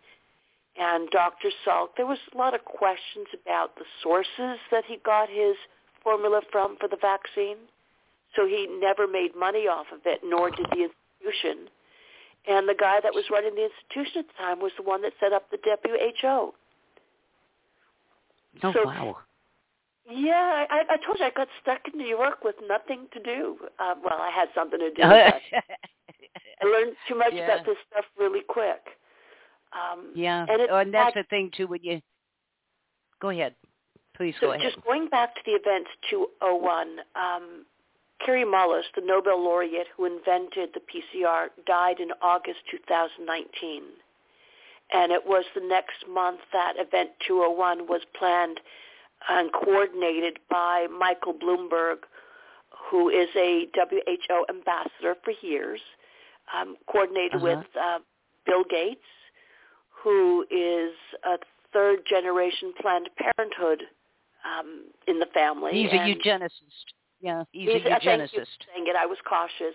And 0.76 1.10
Dr. 1.10 1.50
Salk, 1.64 1.96
there 1.96 2.06
was 2.06 2.18
a 2.32 2.38
lot 2.38 2.54
of 2.54 2.64
questions 2.64 3.26
about 3.34 3.74
the 3.76 3.84
sources 4.02 4.58
that 4.70 4.84
he 4.84 4.96
got 4.98 5.28
his 5.28 5.56
formula 6.04 6.40
from 6.52 6.76
for 6.76 6.86
the 6.88 6.96
vaccine. 6.96 7.56
So 8.36 8.46
he 8.46 8.66
never 8.68 9.06
made 9.08 9.34
money 9.34 9.66
off 9.66 9.90
of 9.92 10.00
it, 10.06 10.20
nor 10.22 10.50
did 10.50 10.66
the 10.70 10.84
institution. 10.84 11.68
And 12.46 12.68
the 12.68 12.74
guy 12.74 13.00
that 13.00 13.12
was 13.12 13.24
running 13.30 13.54
the 13.56 13.64
institution 13.64 14.20
at 14.20 14.28
the 14.28 14.34
time 14.34 14.60
was 14.60 14.72
the 14.76 14.82
one 14.84 15.02
that 15.02 15.12
set 15.18 15.32
up 15.32 15.50
the 15.50 15.58
WHO. 15.58 16.54
Oh 18.62 18.72
So- 18.72 18.84
wow. 18.84 19.18
Yeah, 20.10 20.64
I, 20.70 20.82
I 20.88 20.96
told 21.04 21.18
you 21.18 21.26
I 21.26 21.30
got 21.30 21.48
stuck 21.62 21.80
in 21.92 21.98
New 21.98 22.06
York 22.06 22.42
with 22.42 22.54
nothing 22.66 23.06
to 23.12 23.20
do. 23.22 23.56
Uh, 23.78 23.94
well, 24.02 24.18
I 24.18 24.30
had 24.30 24.48
something 24.54 24.78
to 24.78 24.90
do. 24.90 25.02
I 25.02 26.64
learned 26.64 26.96
too 27.08 27.14
much 27.14 27.32
Yeah. 27.34 27.44
about 27.54 27.66
this 27.66 27.76
stuff 27.90 28.04
really 28.18 28.40
quick. 28.48 28.80
Um, 29.72 30.12
And 30.48 30.62
it's 30.62 30.70
oh, 30.72 30.78
and 30.78 30.92
that's 30.94 31.14
back- 31.14 31.24
the 31.24 31.28
thing 31.28 31.50
too. 31.54 31.66
When 31.66 31.80
you 31.84 32.00
go 33.20 33.28
ahead, 33.28 33.54
please 34.16 34.34
So 34.40 34.46
go 34.48 34.52
ahead. 34.52 34.62
just 34.72 34.82
going 34.84 35.08
back 35.08 35.34
to 35.34 35.40
the 35.44 35.52
events 35.52 35.90
201, 36.08 37.00
um, 37.14 37.66
Kary 38.24 38.44
Mullis, 38.44 38.84
the 38.94 39.02
Nobel 39.04 39.38
laureate 39.42 39.88
who 39.96 40.06
invented 40.06 40.70
the 40.74 40.80
PCR, 40.80 41.48
died 41.66 42.00
in 42.00 42.08
August 42.22 42.60
2019. 42.70 43.82
And 44.90 45.12
it 45.12 45.24
was 45.26 45.44
the 45.54 45.60
next 45.60 46.06
month 46.08 46.40
that 46.54 46.74
Event 46.78 47.10
201 47.26 47.86
was 47.86 48.00
planned 48.18 48.58
and 49.28 49.52
coordinated 49.52 50.38
by 50.50 50.86
Michael 50.96 51.34
Bloomberg, 51.34 51.98
who 52.90 53.08
is 53.08 53.28
a 53.36 53.68
WHO 53.74 54.46
ambassador 54.48 55.14
for 55.24 55.32
years, 55.42 55.80
um, 56.56 56.76
coordinated 56.86 57.34
Uh-huh. 57.42 57.56
with 57.58 57.66
uh, 57.76 57.98
Bill 58.46 58.64
Gates, 58.64 59.04
who 60.02 60.46
is 60.50 60.94
a 61.24 61.38
third 61.72 62.06
generation 62.06 62.72
Planned 62.80 63.10
Parenthood 63.16 63.82
um, 64.44 64.84
in 65.06 65.18
the 65.18 65.26
family. 65.34 65.72
he's 65.72 65.92
a 65.92 65.96
and 65.96 66.14
eugenicist. 66.16 66.86
Yeah, 67.20 67.42
he's, 67.52 67.68
he's- 67.68 67.82
a 67.84 67.96
uh, 67.96 67.98
thank 67.98 68.04
you 68.04 68.10
eugenicist. 68.10 68.30
for 68.58 68.72
saying 68.72 68.86
it. 68.86 68.96
I 68.96 69.04
was 69.06 69.18
cautious. 69.28 69.74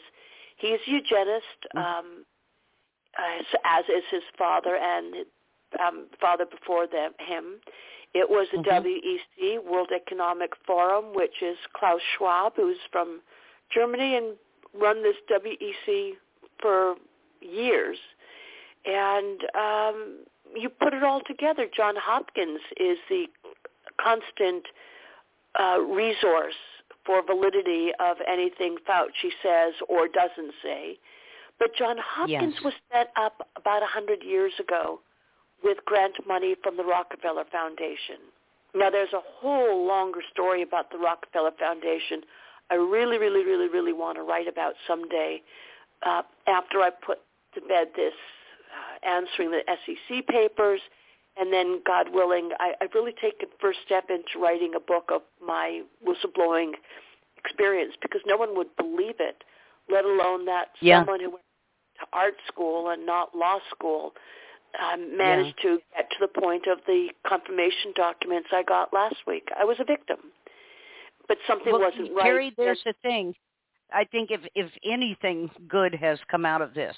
He's 0.58 0.80
a 0.88 0.91
eugenist, 0.91 1.60
Mhm. 1.76 1.84
um, 1.84 2.26
as, 3.20 3.46
as 3.66 3.86
is 3.89 4.04
his 4.10 4.24
father 4.38 4.76
and 4.78 5.26
um, 5.80 6.08
father 6.20 6.46
before 6.46 6.88
them, 6.88 7.12
him. 7.20 7.60
It 8.14 8.30
was 8.30 8.47
the 8.51 8.57
Mhm. 8.57 8.66
WEC, 8.66 9.57
World 9.59 9.91
Economic 9.91 10.55
Forum, 10.68 11.14
which 11.14 11.41
is 11.41 11.57
Klaus 11.74 12.01
Schwab, 12.16 12.55
who's 12.55 12.80
from 12.91 13.22
Germany 13.72 14.16
and 14.16 14.38
run 14.74 15.01
this 15.01 15.18
WEC 15.30 16.18
for 16.59 16.95
years. 17.41 17.99
And 18.86 19.43
um, 19.55 20.26
you 20.55 20.70
put 20.70 20.93
it 20.93 21.03
all 21.03 21.22
together. 21.22 21.68
John 21.68 21.95
Hopkins 21.95 22.61
is 22.78 22.97
the 23.09 23.28
constant 23.97 24.68
uh, 25.59 25.80
resource 25.80 26.55
for 27.05 27.22
validity 27.22 27.91
of 27.99 28.18
anything 28.28 28.78
Fauci 28.88 29.32
says 29.41 29.74
or 29.88 30.07
doesn't 30.07 30.53
say. 30.61 30.97
But 31.59 31.74
John 31.76 31.97
Hopkins 31.97 32.55
Yes. 32.55 32.64
was 32.64 32.74
set 32.91 33.11
up 33.16 33.47
about 33.55 33.82
a 33.84 33.86
100 33.86 34.24
years 34.24 34.53
ago 34.59 34.99
with 35.64 35.78
grant 35.86 36.16
money 36.28 36.55
from 36.61 36.78
the 36.78 36.84
Rockefeller 36.84 37.45
Foundation. 37.51 38.18
Now, 38.76 38.89
there's 38.89 39.14
a 39.14 39.22
whole 39.22 39.86
longer 39.88 40.22
story 40.32 40.61
about 40.64 40.91
the 40.91 40.97
Rockefeller 40.97 41.51
Foundation 41.59 42.22
I 42.72 42.76
really, 42.76 43.18
really, 43.18 43.43
really, 43.43 43.68
really 43.68 43.93
want 43.93 44.18
to 44.18 44.24
write 44.24 44.47
about 44.47 44.74
someday 44.88 45.41
uh, 46.05 46.24
after 46.47 46.80
I 46.80 46.89
put 46.89 47.20
to 47.55 47.61
bed 47.61 47.89
this 47.95 48.14
uh, 48.74 49.07
answering 49.07 49.51
the 49.51 49.61
SEC 49.68 50.26
papers 50.28 50.82
and 51.36 51.51
then, 51.51 51.82
God 51.86 52.07
willing, 52.14 52.51
I, 52.59 52.74
I 52.80 52.88
really 52.93 53.14
take 53.20 53.41
a 53.41 53.47
first 53.59 53.80
step 53.86 54.05
into 54.09 54.39
writing 54.39 54.74
a 54.76 54.80
book 54.80 55.09
of 55.11 55.22
my 55.45 55.82
whistleblowing 56.05 56.74
experience 57.38 57.93
because 58.01 58.22
no 58.28 58.38
one 58.38 58.55
would 58.55 58.76
believe 58.78 59.16
it, 59.20 59.43
let 59.89 60.05
alone 60.05 60.45
that 60.45 60.70
Yeah. 60.80 60.99
someone 60.99 61.20
who 61.20 61.32
went 61.32 61.43
to 61.99 62.05
art 62.14 62.36
school 62.47 62.89
and 62.89 63.05
not 63.05 63.36
law 63.36 63.59
school 63.72 64.14
um, 64.82 65.17
managed 65.17 65.55
to 65.61 65.80
get 65.95 66.09
to 66.09 66.17
the 66.21 66.41
point 66.41 66.67
of 66.67 66.80
the 66.88 67.09
confirmation 67.28 67.93
documents 67.95 68.49
I 68.51 68.63
got 68.63 68.93
last 68.93 69.17
week. 69.28 69.47
I 69.59 69.65
was 69.65 69.78
a 69.80 69.86
victim, 69.86 70.17
but 71.28 71.38
something 71.47 71.71
well, 71.71 71.82
wasn't 71.82 72.15
right. 72.15 72.24
Terry, 72.24 72.53
there's 72.57 72.82
the 72.86 72.93
thing. 73.01 73.34
I 73.91 74.05
think 74.05 74.32
if 74.32 74.41
if 74.55 74.71
anything 74.84 75.49
good 75.67 75.93
has 75.95 76.17
come 76.30 76.45
out 76.45 76.61
of 76.61 76.74
this, 76.74 76.95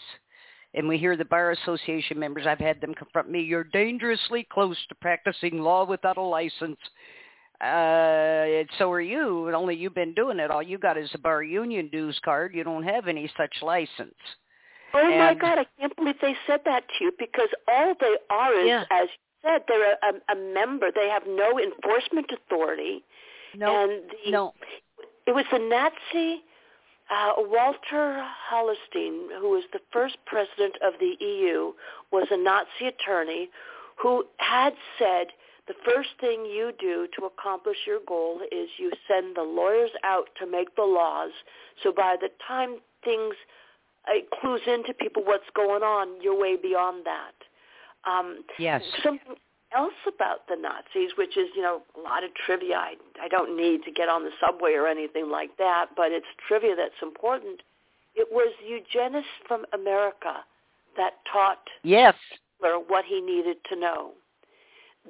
and 0.73 0.87
we 0.87 0.97
hear 0.97 1.17
the 1.17 1.25
bar 1.25 1.51
association 1.51 2.19
members, 2.19 2.45
I've 2.47 2.59
had 2.59 2.79
them 2.81 2.93
confront 2.93 3.29
me. 3.29 3.41
You're 3.41 3.63
dangerously 3.65 4.47
close 4.51 4.77
to 4.89 4.95
practicing 4.95 5.59
law 5.59 5.85
without 5.85 6.17
a 6.17 6.21
license. 6.21 6.79
Uh, 7.61 7.63
and 7.63 8.69
so 8.77 8.91
are 8.91 9.01
you. 9.01 9.49
Only 9.53 9.75
you've 9.75 9.95
been 9.95 10.13
doing 10.13 10.39
it. 10.39 10.51
All 10.51 10.61
you 10.61 10.77
got 10.77 10.97
is 10.97 11.09
a 11.13 11.17
bar 11.17 11.41
union 11.43 11.89
dues 11.89 12.19
card. 12.23 12.53
You 12.53 12.63
don't 12.65 12.83
have 12.83 13.07
any 13.07 13.31
such 13.37 13.53
license. 13.61 14.15
Oh 14.95 15.17
my 15.17 15.33
God, 15.33 15.59
I 15.59 15.65
can't 15.79 15.95
believe 15.95 16.15
they 16.21 16.35
said 16.47 16.61
that 16.65 16.83
to 16.87 17.03
you 17.05 17.11
because 17.17 17.49
all 17.67 17.93
they 17.99 18.15
are 18.29 18.53
is, 18.53 18.67
Yeah. 18.67 18.83
as 18.91 19.07
you 19.09 19.49
said, 19.49 19.63
they're 19.67 19.93
a, 19.93 20.31
a, 20.31 20.35
member. 20.35 20.91
They 20.93 21.09
have 21.09 21.23
no 21.27 21.59
enforcement 21.59 22.31
authority. 22.31 23.03
No, 23.55 23.83
and 23.83 24.09
the, 24.25 24.31
no. 24.31 24.53
it 25.25 25.33
was 25.33 25.45
the 25.51 25.59
Nazi 25.59 26.43
uh, 27.09 27.33
Walter 27.37 28.25
Hallstein, 28.49 29.27
who 29.39 29.49
was 29.51 29.63
the 29.71 29.79
first 29.91 30.17
president 30.25 30.75
of 30.83 30.93
the 30.99 31.15
EU, 31.23 31.73
was 32.11 32.27
a 32.31 32.37
Nazi 32.37 32.87
attorney 32.87 33.49
who 34.01 34.25
had 34.37 34.73
said 34.97 35.27
the 35.67 35.75
first 35.85 36.09
thing 36.19 36.45
you 36.45 36.71
do 36.79 37.07
to 37.17 37.25
accomplish 37.25 37.77
your 37.87 37.99
goal 38.07 38.39
is 38.51 38.69
you 38.77 38.91
send 39.07 39.35
the 39.35 39.41
lawyers 39.41 39.91
out 40.03 40.29
to 40.39 40.45
make 40.45 40.75
the 40.75 40.83
laws. 40.83 41.31
So 41.81 41.91
by 41.91 42.15
the 42.19 42.29
time 42.47 42.77
things 43.03 43.35
it 44.09 44.29
clues 44.41 44.61
into 44.67 44.93
people 44.93 45.23
what's 45.25 45.49
going 45.55 45.83
on, 45.83 46.21
you're 46.21 46.37
way 46.39 46.55
beyond 46.55 47.05
that. 47.05 47.33
Um, 48.09 48.43
Yes. 48.59 48.83
something 49.03 49.35
else 49.75 49.93
about 50.07 50.47
the 50.47 50.55
Nazis, 50.55 51.11
which 51.17 51.35
is, 51.37 51.49
you 51.55 51.61
know, 51.61 51.81
a 51.97 51.99
lot 51.99 52.23
of 52.23 52.33
trivia. 52.45 52.77
I, 52.77 52.95
I 53.21 53.27
don't 53.27 53.57
need 53.57 53.83
to 53.83 53.91
get 53.91 54.07
on 54.09 54.23
the 54.23 54.31
subway 54.39 54.73
or 54.73 54.87
anything 54.87 55.29
like 55.29 55.57
that, 55.57 55.87
but 55.97 56.11
it's 56.11 56.27
trivia 56.47 56.75
that's 56.75 57.01
important. 57.01 57.61
It 58.15 58.27
was 58.31 58.53
eugenists 58.65 59.29
from 59.47 59.65
America 59.73 60.45
that 60.97 61.13
taught 61.31 61.67
Yes. 61.83 62.15
Hitler 62.61 62.79
what 62.79 63.05
he 63.05 63.19
needed 63.21 63.57
to 63.69 63.75
know. 63.75 64.11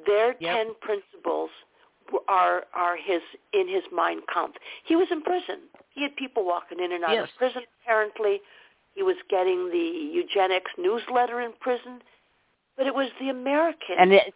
Their 0.06 0.36
Yep. 0.39 0.56
ten 0.56 0.74
principles 0.82 1.50
are 2.28 2.66
are 2.74 2.96
his 2.98 3.22
in 3.54 3.68
his 3.68 3.84
Mein 3.91 4.22
Kampf. 4.34 4.58
He 4.84 4.96
was 4.96 5.08
in 5.12 5.22
prison. 5.22 5.62
He 5.89 6.02
had 6.04 6.16
people 6.16 6.43
walking 6.46 6.80
in 6.80 6.91
and 6.91 7.04
out 7.04 7.14
Yes. 7.14 7.30
of 7.30 7.36
prison. 7.38 7.64
Apparently, 7.82 8.41
he 8.96 9.04
was 9.04 9.16
getting 9.30 9.70
the 9.70 10.12
eugenics 10.14 10.72
newsletter 10.78 11.41
in 11.41 11.52
prison. 11.60 12.02
But 12.78 12.88
it 12.88 12.96
was 12.96 13.10
the 13.22 13.30
Americans 13.30 13.98
And 14.00 14.12
it, 14.14 14.34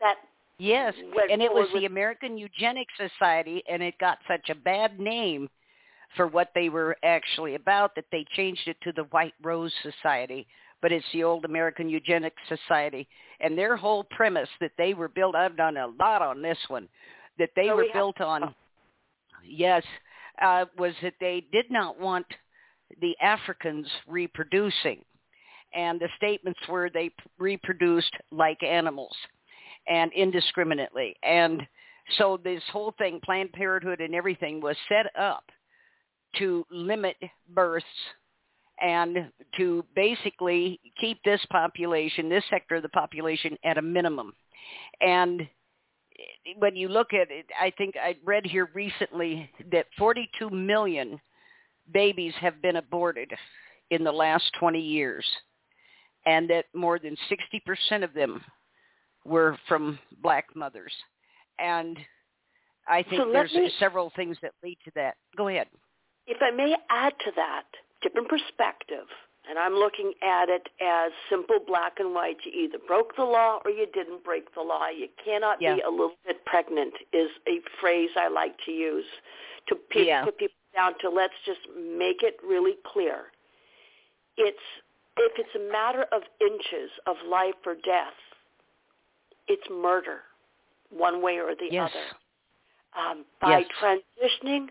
that 0.00 0.16
yes, 0.58 0.94
and 1.30 1.42
it 1.42 1.52
was 1.52 1.68
the 1.74 1.84
American 1.86 2.38
Eugenics 2.38 2.94
Society, 2.96 3.62
and 3.68 3.82
it 3.82 3.98
got 3.98 4.18
such 4.28 4.48
a 4.48 4.54
bad 4.54 4.98
name 4.98 5.48
for 6.16 6.26
what 6.26 6.50
they 6.54 6.68
were 6.68 6.96
actually 7.02 7.54
about 7.54 7.94
that 7.96 8.04
they 8.12 8.24
changed 8.34 8.66
it 8.66 8.76
to 8.82 8.92
the 8.92 9.04
White 9.04 9.34
Rose 9.42 9.72
Society. 9.82 10.46
But 10.80 10.90
it's 10.92 11.04
the 11.12 11.22
old 11.22 11.44
American 11.44 11.88
Eugenics 11.88 12.42
Society, 12.48 13.06
and 13.40 13.56
their 13.56 13.76
whole 13.76 14.04
premise 14.04 14.48
that 14.60 14.72
they 14.78 14.94
were 14.94 15.08
built. 15.08 15.34
I've 15.36 15.56
done 15.56 15.76
a 15.76 15.86
lot 15.86 16.22
on 16.22 16.42
this 16.42 16.58
one. 16.68 16.88
That 17.38 17.50
they 17.56 17.66
No, 17.66 17.76
were 17.76 17.82
we 17.82 17.88
have- 17.88 17.94
built 17.94 18.20
on. 18.20 18.54
Yes, 19.44 19.84
uh, 20.40 20.64
was 20.78 20.94
that 21.02 21.14
they 21.20 21.44
did 21.52 21.70
not 21.70 21.98
want 21.98 22.26
the 23.00 23.16
Africans 23.20 23.86
reproducing, 24.06 25.04
and 25.74 26.00
the 26.00 26.08
statements 26.16 26.60
were 26.68 26.90
they 26.90 27.10
reproduced 27.38 28.12
like 28.30 28.62
animals 28.62 29.14
and 29.88 30.12
indiscriminately. 30.12 31.16
And 31.22 31.62
so 32.18 32.38
this 32.42 32.62
whole 32.72 32.94
thing, 32.98 33.20
Planned 33.24 33.52
Parenthood 33.52 34.00
and 34.00 34.14
everything, 34.14 34.60
was 34.60 34.76
set 34.88 35.06
up 35.18 35.44
to 36.38 36.64
limit 36.70 37.16
births 37.48 37.86
and 38.80 39.30
to 39.56 39.84
basically 39.94 40.80
keep 41.00 41.18
this 41.24 41.40
population, 41.50 42.28
this 42.28 42.44
sector 42.50 42.76
of 42.76 42.82
the 42.82 42.88
population, 42.88 43.56
at 43.64 43.78
a 43.78 43.82
minimum. 43.82 44.32
And 45.00 45.46
when 46.58 46.74
you 46.76 46.88
look 46.88 47.12
at 47.12 47.30
it, 47.30 47.46
I 47.60 47.72
think 47.76 47.94
I 47.96 48.16
read 48.24 48.44
here 48.44 48.68
recently 48.74 49.50
that 49.70 49.86
42 49.98 50.50
million 50.50 51.20
babies 51.92 52.34
have 52.40 52.60
been 52.62 52.76
aborted 52.76 53.30
in 53.90 54.04
the 54.04 54.12
last 54.12 54.44
20 54.58 54.80
years, 54.80 55.24
and 56.26 56.48
that 56.50 56.66
more 56.74 56.98
than 56.98 57.16
60% 57.92 58.02
of 58.04 58.14
them 58.14 58.42
were 59.24 59.56
from 59.68 59.98
black 60.22 60.46
mothers. 60.54 60.92
And 61.58 61.98
I 62.88 63.02
think 63.02 63.22
So 63.22 63.30
there's 63.32 63.52
me- 63.54 63.70
several 63.78 64.10
things 64.16 64.36
that 64.42 64.52
lead 64.62 64.78
to 64.84 64.90
that. 64.96 65.16
Go 65.36 65.48
ahead. 65.48 65.68
If 66.26 66.38
I 66.40 66.50
may 66.50 66.74
add 66.90 67.12
to 67.24 67.32
that, 67.36 67.64
different 68.00 68.28
perspective, 68.28 69.06
and 69.48 69.58
I'm 69.58 69.74
looking 69.74 70.12
at 70.22 70.48
it 70.48 70.68
as 70.80 71.12
simple 71.28 71.58
black 71.66 71.98
and 71.98 72.14
white. 72.14 72.36
You 72.44 72.52
either 72.64 72.78
broke 72.86 73.14
the 73.16 73.24
law 73.24 73.58
or 73.64 73.70
you 73.72 73.86
didn't 73.92 74.22
break 74.24 74.52
the 74.54 74.62
law. 74.62 74.88
You 74.88 75.08
cannot 75.24 75.60
Yeah. 75.60 75.74
be 75.74 75.80
a 75.82 75.90
little 75.90 76.16
bit 76.24 76.44
pregnant 76.44 76.94
is 77.12 77.30
a 77.48 77.58
phrase 77.80 78.10
I 78.16 78.28
like 78.28 78.56
to 78.64 78.72
use 78.72 79.06
to 79.66 79.74
pe- 79.74 80.06
Yeah. 80.06 80.24
put 80.24 80.38
people 80.38 80.54
down 80.74 80.92
to 81.00 81.08
let's 81.08 81.34
just 81.44 81.60
make 81.76 82.22
it 82.22 82.36
really 82.46 82.76
clear. 82.92 83.26
It's 84.36 84.58
if 85.18 85.32
it's 85.36 85.54
a 85.54 85.72
matter 85.72 86.06
of 86.12 86.22
inches 86.40 86.90
of 87.06 87.16
life 87.28 87.54
or 87.66 87.74
death, 87.74 88.16
it's 89.48 89.62
murder, 89.70 90.20
one 90.90 91.22
way 91.22 91.38
or 91.38 91.54
the 91.54 91.68
Yes. 91.70 91.90
other. 91.90 92.16
Um, 92.94 93.24
by 93.40 93.60
Yes. 93.60 93.70
transitioning 93.80 94.68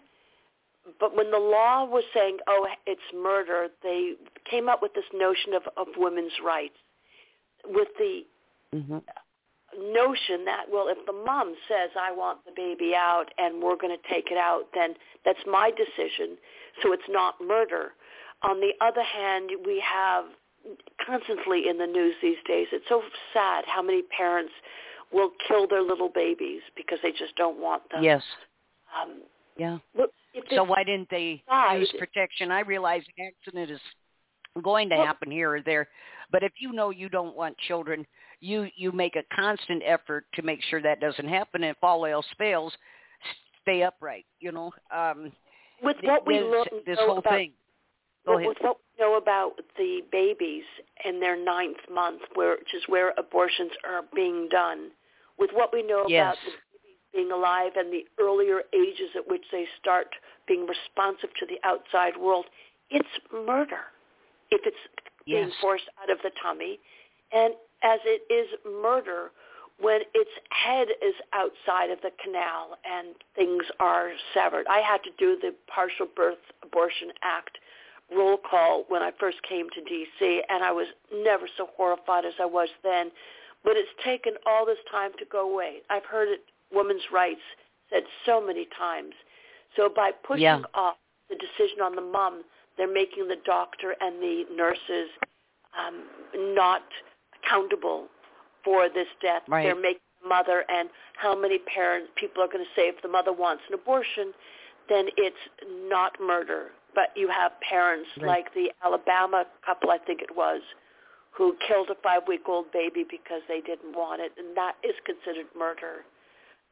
but 0.99 1.15
when 1.15 1.29
the 1.31 1.37
law 1.37 1.85
was 1.85 2.03
saying, 2.13 2.37
oh, 2.47 2.67
it's 2.87 3.01
murder, 3.13 3.67
they 3.83 4.13
came 4.49 4.67
up 4.67 4.81
with 4.81 4.93
this 4.93 5.05
notion 5.13 5.53
of, 5.53 5.63
of 5.77 5.87
women's 5.95 6.33
rights 6.43 6.77
with 7.65 7.87
the 7.97 8.25
Mm-hmm. 8.73 8.99
Notion 9.77 10.45
that, 10.45 10.65
well, 10.71 10.87
if 10.87 10.97
the 11.05 11.13
mom 11.13 11.55
says, 11.67 11.89
I 11.99 12.11
want 12.11 12.39
the 12.45 12.51
baby 12.55 12.93
out 12.95 13.25
and 13.37 13.61
we're 13.61 13.77
going 13.77 13.95
to 13.95 14.13
take 14.13 14.31
it 14.31 14.37
out, 14.37 14.63
then 14.73 14.95
that's 15.25 15.39
my 15.47 15.71
decision, 15.71 16.37
so 16.81 16.93
it's 16.93 17.07
not 17.09 17.35
murder. 17.45 17.93
On 18.43 18.59
the 18.59 18.71
other 18.81 19.03
hand, 19.03 19.51
we 19.65 19.81
have 19.85 20.25
constantly 21.05 21.67
in 21.69 21.77
the 21.77 21.87
news 21.87 22.15
these 22.21 22.37
days, 22.47 22.67
it's 22.71 22.85
so 22.89 23.01
sad 23.33 23.63
how 23.67 23.81
many 23.81 24.01
parents 24.15 24.51
will 25.11 25.31
kill 25.47 25.67
their 25.67 25.81
little 25.81 26.09
babies 26.09 26.61
because 26.75 26.99
they 27.03 27.11
just 27.11 27.35
don't 27.35 27.59
want 27.59 27.83
them. 27.91 28.03
Yes. 28.03 28.23
Um, 28.99 29.21
Yeah. 29.57 29.77
look, 29.95 30.11
So 30.49 30.63
why 30.63 30.83
didn't 30.83 31.09
they 31.09 31.43
died- 31.47 31.81
use 31.81 31.91
protection? 31.93 32.51
I 32.51 32.61
realize 32.61 33.03
an 33.17 33.25
accident 33.27 33.69
is 33.69 33.81
going 34.61 34.89
to 34.89 34.95
happen 34.95 35.29
here 35.29 35.55
or 35.55 35.61
there, 35.61 35.89
but 36.31 36.41
if 36.43 36.53
you 36.61 36.71
know 36.71 36.89
you 36.89 37.09
don't 37.09 37.35
want 37.35 37.57
children, 37.57 38.07
you 38.41 38.67
you 38.75 38.91
make 38.91 39.15
a 39.15 39.23
constant 39.33 39.83
effort 39.85 40.25
to 40.33 40.41
make 40.41 40.61
sure 40.69 40.81
that 40.81 40.99
doesn't 40.99 41.27
happen. 41.27 41.63
And 41.63 41.71
if 41.71 41.77
all 41.81 42.05
else 42.05 42.25
fails, 42.37 42.73
stay 43.61 43.83
upright. 43.83 44.25
You 44.39 44.51
know, 44.51 44.71
um, 44.93 45.31
with 45.81 45.97
what 46.03 46.27
we 46.27 46.39
this, 46.39 46.45
look, 46.49 46.85
this 46.85 46.97
know 46.97 47.07
whole 47.07 47.17
about 47.19 47.33
thing. 47.33 47.53
Go 48.25 48.35
with 48.35 48.57
what 48.61 48.77
we 48.77 49.03
know 49.03 49.17
about 49.17 49.53
the 49.77 50.01
babies 50.11 50.63
in 51.05 51.19
their 51.19 51.41
ninth 51.43 51.77
month, 51.91 52.21
where, 52.35 52.51
which 52.51 52.73
is 52.75 52.83
where 52.87 53.13
abortions 53.17 53.71
are 53.87 54.03
being 54.13 54.47
done, 54.49 54.91
with 55.39 55.49
what 55.53 55.71
we 55.73 55.81
know 55.81 56.05
Yes. 56.07 56.35
about 56.35 56.37
the 56.45 56.51
babies 56.51 56.99
being 57.13 57.31
alive 57.31 57.71
and 57.75 57.91
the 57.91 58.05
earlier 58.19 58.61
ages 58.73 59.09
at 59.15 59.27
which 59.27 59.43
they 59.51 59.65
start 59.79 60.07
being 60.47 60.67
responsive 60.67 61.29
to 61.39 61.45
the 61.47 61.57
outside 61.67 62.15
world, 62.15 62.45
it's 62.91 63.07
murder 63.33 63.89
if 64.51 64.61
it's 64.65 64.77
being 65.25 65.51
forced 65.61 65.85
out 66.01 66.09
of 66.11 66.17
the 66.23 66.31
tummy, 66.43 66.77
and 67.31 67.53
as 67.83 67.99
it 68.05 68.21
is 68.31 68.47
murder 68.65 69.31
when 69.79 70.01
its 70.13 70.29
head 70.49 70.87
is 71.01 71.15
outside 71.33 71.89
of 71.89 71.99
the 72.01 72.11
canal 72.23 72.77
and 72.85 73.15
things 73.35 73.63
are 73.79 74.11
severed. 74.33 74.67
I 74.69 74.79
had 74.79 75.01
to 75.03 75.09
do 75.17 75.37
the 75.41 75.53
Partial 75.67 76.05
Birth 76.15 76.37
Abortion 76.63 77.09
Act 77.23 77.57
roll 78.15 78.37
call 78.37 78.85
when 78.89 79.01
I 79.01 79.11
first 79.19 79.37
came 79.47 79.67
to 79.69 79.81
DC, 79.81 80.39
and 80.49 80.63
I 80.63 80.71
was 80.71 80.87
never 81.23 81.47
so 81.57 81.69
horrified 81.75 82.25
as 82.25 82.33
I 82.39 82.45
was 82.45 82.69
then. 82.83 83.09
But 83.63 83.73
it's 83.77 83.89
taken 84.03 84.33
all 84.45 84.65
this 84.65 84.77
time 84.91 85.11
to 85.19 85.25
go 85.31 85.49
away. 85.51 85.77
I've 85.89 86.05
heard 86.05 86.27
it, 86.27 86.41
women's 86.73 87.03
rights 87.11 87.41
said 87.89 88.03
so 88.25 88.45
many 88.45 88.67
times. 88.77 89.13
So 89.75 89.89
by 89.89 90.11
pushing 90.11 90.43
Yeah. 90.43 90.61
off 90.73 90.97
the 91.29 91.35
decision 91.35 91.81
on 91.81 91.95
the 91.95 92.01
mom, 92.01 92.43
they're 92.77 92.87
making 92.87 93.27
the 93.27 93.37
doctor 93.37 93.95
and 94.01 94.21
the 94.21 94.45
nurses 94.51 95.09
um, 95.77 96.03
not 96.35 96.83
accountable 97.43 98.07
for 98.63 98.89
this 98.89 99.07
death. 99.21 99.43
Right. 99.47 99.63
They're 99.63 99.75
making 99.75 100.01
the 100.21 100.29
mother 100.29 100.65
and 100.69 100.89
how 101.17 101.35
many 101.35 101.59
parents 101.59 102.09
people 102.15 102.43
are 102.43 102.47
going 102.47 102.63
to 102.63 102.71
say 102.75 102.87
if 102.87 103.01
the 103.01 103.07
mother 103.07 103.33
wants 103.33 103.63
an 103.67 103.73
abortion, 103.73 104.33
then 104.89 105.07
it's 105.17 105.35
not 105.89 106.13
murder. 106.21 106.69
But 106.93 107.09
you 107.15 107.27
have 107.29 107.51
parents 107.61 108.09
Right. 108.17 108.27
like 108.27 108.53
the 108.53 108.71
Alabama 108.83 109.45
couple, 109.65 109.89
I 109.91 109.97
think 109.97 110.21
it 110.21 110.35
was, 110.35 110.61
who 111.31 111.55
killed 111.65 111.89
a 111.89 111.95
five-week-old 112.03 112.71
baby 112.71 113.05
because 113.09 113.41
they 113.47 113.61
didn't 113.61 113.93
want 113.95 114.21
it, 114.21 114.33
and 114.37 114.55
that 114.57 114.75
is 114.83 114.93
considered 115.05 115.47
murder. 115.57 116.03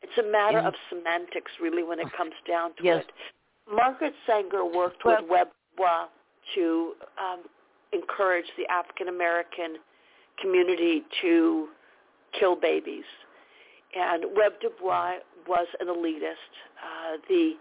It's 0.01 0.17
a 0.17 0.23
matter 0.23 0.59
Yeah. 0.59 0.67
of 0.67 0.75
semantics, 0.89 1.51
really, 1.59 1.83
when 1.83 1.99
it 1.99 2.11
comes 2.13 2.35
down 2.45 2.73
to 2.75 2.83
Yes. 2.83 3.03
it. 3.05 3.11
Margaret 3.71 4.13
Sanger 4.25 4.65
worked 4.65 5.03
Well- 5.05 5.23
with 5.23 5.47
Dubois 5.77 6.07
to 6.55 6.95
um, 7.17 7.39
encourage 7.93 8.53
the 8.57 8.67
African 8.67 9.07
American 9.07 9.79
community 10.41 11.03
to 11.21 11.67
kill 12.37 12.55
babies. 12.55 13.05
And 13.95 14.25
Webb 14.35 14.53
Dubois 14.61 15.15
was 15.47 15.67
an 15.79 15.87
elitist. 15.87 16.51
Uh, 16.77 17.17
the 17.27 17.53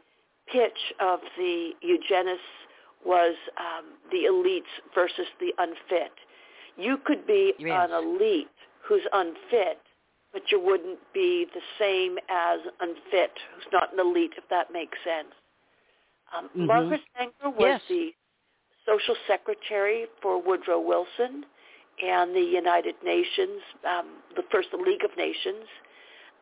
pitch 0.53 0.93
of 1.01 1.21
the 1.37 1.73
eugenists 1.81 2.43
was 3.05 3.35
um, 3.59 3.87
the 4.11 4.25
elites 4.29 4.63
versus 4.95 5.27
the 5.41 5.53
unfit. 5.59 6.13
You 6.77 6.99
could 7.05 7.27
be 7.27 7.55
Yes. 7.59 7.89
an 7.91 7.93
elite 7.93 8.49
who's 8.83 9.03
unfit, 9.13 9.81
but 10.33 10.43
you 10.51 10.61
wouldn't 10.61 10.99
be 11.13 11.47
the 11.55 11.61
same 11.79 12.19
as 12.29 12.61
unfit 12.81 13.33
who's 13.55 13.67
not 13.73 13.93
an 13.93 14.01
elite, 14.01 14.33
if 14.37 14.45
that 14.51 14.73
makes 14.73 14.99
sense. 15.05 15.35
Um, 16.33 16.49
Mhm. 16.51 16.67
Margaret 16.67 17.01
Sanger 17.17 17.51
was 17.51 17.61
Yes. 17.61 17.83
the 17.89 18.15
social 18.85 19.17
secretary 19.27 20.07
for 20.21 20.39
Woodrow 20.39 20.81
Wilson 20.81 21.47
and 22.05 22.35
the 22.35 22.41
United 22.41 22.95
Nations, 23.05 23.61
um, 23.89 24.07
the 24.37 24.43
first 24.51 24.69
League 24.73 25.05
of 25.05 25.17
Nations, 25.17 25.67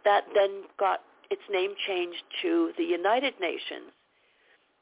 that 0.05 0.25
then 0.35 0.65
got 0.79 1.03
its 1.31 1.43
name 1.51 1.75
changed 1.87 2.23
to 2.43 2.73
the 2.77 2.85
United 2.85 3.35
Nations. 3.41 3.93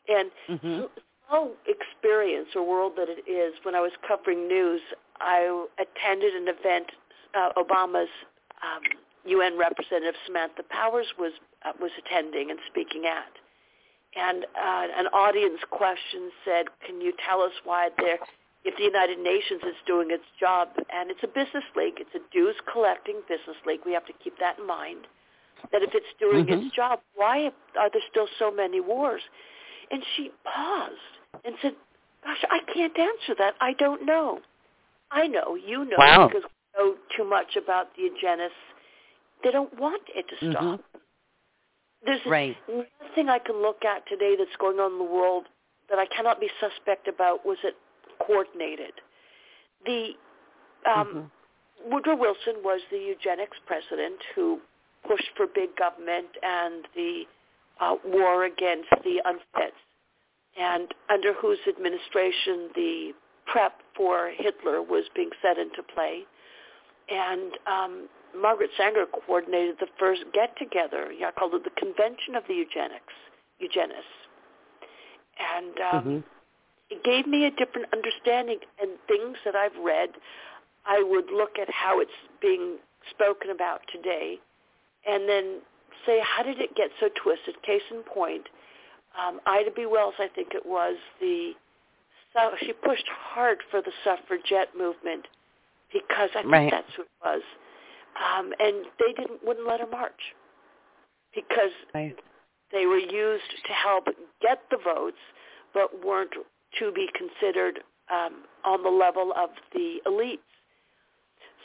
And 0.08 0.30
Mhm. 0.48 0.90
small 1.26 1.56
experience 1.66 2.54
or 2.54 2.62
world 2.62 2.96
that 2.96 3.08
it 3.08 3.26
is, 3.26 3.54
when 3.64 3.74
I 3.74 3.80
was 3.80 3.92
covering 4.06 4.46
news, 4.46 4.82
I 5.20 5.66
attended 5.78 6.34
an 6.34 6.48
event 6.48 6.90
uh, 7.34 7.52
Obama's 7.56 8.10
um, 8.62 8.82
UN 9.24 9.56
representative 9.56 10.14
Samantha 10.26 10.62
Powers 10.64 11.06
was 11.18 11.32
uh, 11.62 11.72
was 11.80 11.90
attending 11.98 12.50
and 12.50 12.60
speaking 12.66 13.06
at. 13.06 13.32
And 14.16 14.44
uh, 14.54 14.86
an 14.96 15.06
audience 15.08 15.60
question 15.70 16.30
said, 16.44 16.66
"Can 16.86 17.00
you 17.00 17.12
tell 17.26 17.40
us 17.40 17.52
why 17.64 17.90
there, 17.98 18.18
if 18.64 18.76
the 18.76 18.84
United 18.84 19.18
Nations 19.18 19.62
is 19.62 19.76
doing 19.86 20.10
its 20.10 20.24
job, 20.40 20.68
and 20.92 21.10
it's 21.10 21.22
a 21.22 21.28
business 21.28 21.64
league, 21.76 22.00
it's 22.00 22.14
a 22.14 22.20
dues 22.32 22.56
collecting 22.72 23.20
business 23.28 23.56
league. 23.66 23.80
We 23.84 23.92
have 23.92 24.06
to 24.06 24.14
keep 24.24 24.38
that 24.40 24.58
in 24.58 24.66
mind. 24.66 25.06
That 25.70 25.82
if 25.82 25.94
it's 25.94 26.12
doing 26.18 26.46
Mhm. 26.46 26.66
its 26.66 26.74
job, 26.74 27.00
why 27.14 27.52
are 27.76 27.90
there 27.90 28.02
still 28.10 28.26
so 28.38 28.50
many 28.50 28.80
wars?" 28.80 29.22
And 29.90 30.04
she 30.04 30.30
paused 30.44 31.18
and 31.44 31.58
said, 31.60 31.76
"Gosh, 32.22 32.44
I 32.50 32.60
can't 32.60 32.98
answer 32.98 33.34
that. 33.34 33.54
I 33.60 33.74
don't 33.74 34.02
know. 34.02 34.40
I 35.10 35.26
know 35.26 35.54
you 35.54 35.84
know 35.84 35.96
Wow. 35.98 36.28
because 36.28 36.44
we 36.44 36.78
know 36.78 36.98
too 37.10 37.24
much 37.24 37.56
about 37.56 37.94
the 37.94 38.02
eugenists. 38.02 38.58
They 39.42 39.50
don't 39.50 39.72
want 39.74 40.02
it 40.08 40.26
to 40.28 40.36
stop. 40.50 40.80
Mhm. 40.80 41.00
There's 42.02 42.24
Right. 42.26 42.56
nothing 43.00 43.28
I 43.28 43.38
can 43.38 43.60
look 43.62 43.84
at 43.84 44.06
today 44.06 44.36
that's 44.36 44.56
going 44.56 44.80
on 44.80 44.92
in 44.92 44.98
the 44.98 45.04
world 45.04 45.48
that 45.88 45.98
I 45.98 46.06
cannot 46.06 46.40
be 46.40 46.48
suspect 46.60 47.08
about. 47.08 47.44
Was 47.44 47.62
it 47.62 47.76
coordinated? 48.18 49.00
The 49.84 50.16
um, 50.86 51.06
Mhm. 51.06 51.30
Woodrow 51.90 52.16
Wilson 52.16 52.62
was 52.62 52.80
the 52.90 52.98
eugenics 52.98 53.58
president 53.66 54.22
who 54.34 54.60
pushed 55.06 55.30
for 55.36 55.46
big 55.46 55.76
government 55.76 56.28
and 56.42 56.88
the 56.94 57.26
uh, 57.80 57.96
war 58.04 58.44
against 58.44 58.90
the 59.02 59.20
unfit, 59.24 59.74
and 60.56 60.94
under 61.10 61.32
whose 61.34 61.58
administration 61.66 62.70
the 62.74 63.12
prep 63.46 63.82
for 63.94 64.30
Hitler 64.30 64.80
was 64.80 65.04
being 65.14 65.30
set 65.42 65.58
into 65.58 65.82
play. 65.82 66.24
And 67.10 67.58
um, 67.66 68.08
Margaret 68.34 68.70
Sanger 68.76 69.06
coordinated 69.06 69.76
the 69.78 69.88
first 69.98 70.22
get-together. 70.32 71.12
I 71.26 71.30
called 71.32 71.54
it 71.54 71.64
the 71.64 71.70
Convention 71.70 72.34
of 72.36 72.44
the 72.48 72.54
Eugenics, 72.54 73.12
Eugenists. 73.58 74.28
And 75.38 75.80
um, 75.80 76.04
Mhm. 76.04 76.24
It 76.90 77.02
gave 77.04 77.26
me 77.26 77.46
a 77.46 77.50
different 77.50 77.88
understanding 77.92 78.58
and 78.80 78.90
things 79.08 79.36
that 79.44 79.54
I've 79.54 79.76
read. 79.82 80.10
I 80.86 81.02
would 81.02 81.30
look 81.32 81.58
at 81.60 81.70
how 81.70 82.00
it's 82.00 82.10
being 82.40 82.76
spoken 83.10 83.50
about 83.50 83.80
today 83.92 84.38
and 85.06 85.28
then 85.28 85.60
say, 86.06 86.20
how 86.22 86.42
did 86.42 86.60
it 86.60 86.74
get 86.74 86.90
so 87.00 87.08
twisted? 87.22 87.60
Case 87.62 87.82
in 87.90 88.02
point, 88.02 88.48
um, 89.18 89.40
Ida 89.46 89.70
B. 89.74 89.86
Wells, 89.86 90.14
I 90.18 90.28
think 90.34 90.48
it 90.52 90.66
was, 90.66 90.96
the 91.20 91.52
so 92.34 92.50
she 92.60 92.72
pushed 92.72 93.06
hard 93.08 93.58
for 93.70 93.80
the 93.80 93.92
suffragette 94.02 94.76
movement 94.76 95.28
because 95.92 96.30
I 96.34 96.42
think 96.42 96.52
Right. 96.52 96.70
that's 96.70 96.92
who 96.94 97.02
it 97.02 97.08
was. 97.24 97.42
Um, 98.16 98.52
and 98.58 98.86
they 98.98 99.12
didn't 99.12 99.42
wouldn't 99.44 99.66
let 99.66 99.80
her 99.80 99.86
march 99.86 100.34
because 101.32 101.72
Right. 101.94 102.18
they 102.70 102.86
were 102.86 102.98
used 102.98 103.64
to 103.64 103.72
help 103.72 104.08
get 104.40 104.68
the 104.70 104.78
votes, 104.78 105.18
but 105.72 106.04
weren't 106.04 106.34
to 106.78 106.92
be 106.92 107.08
considered 107.14 107.80
um, 108.10 108.44
on 108.64 108.82
the 108.82 108.90
level 108.90 109.32
of 109.36 109.50
the 109.72 109.98
elites. 110.06 110.38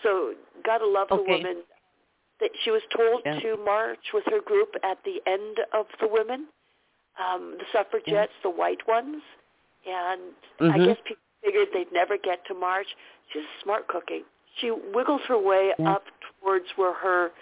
So, 0.04 0.34
gotta 0.66 0.88
love 0.88 1.10
the 1.10 1.18
woman. 1.18 1.64
That 2.40 2.52
she 2.64 2.72
was 2.72 2.82
told 2.96 3.22
Yeah. 3.26 3.40
to 3.42 3.58
march 3.58 4.14
with 4.14 4.24
her 4.28 4.40
group 4.40 4.74
at 4.82 5.04
the 5.04 5.22
end 5.26 5.60
of 5.74 5.88
the 6.00 6.08
women, 6.08 6.48
um, 7.18 7.58
the 7.58 7.66
suffragettes, 7.74 8.32
the 8.44 8.50
white 8.50 8.88
ones, 8.88 9.22
and 9.86 10.34
I 10.62 10.78
Mhm. 10.78 10.86
guess 10.86 10.98
people 11.04 11.24
figured 11.44 11.72
they'd 11.74 11.92
never 11.92 12.16
get 12.16 12.46
to 12.46 12.54
march. 12.54 12.96
She's 13.28 13.46
smart 13.62 13.88
cookie. 13.88 14.24
She 14.56 14.72
wiggles 14.72 15.22
her 15.24 15.38
way 15.38 15.74
Yeah. 15.78 15.96
up 15.96 16.06
towards 16.22 16.70
where 16.78 16.94
her 16.94 17.34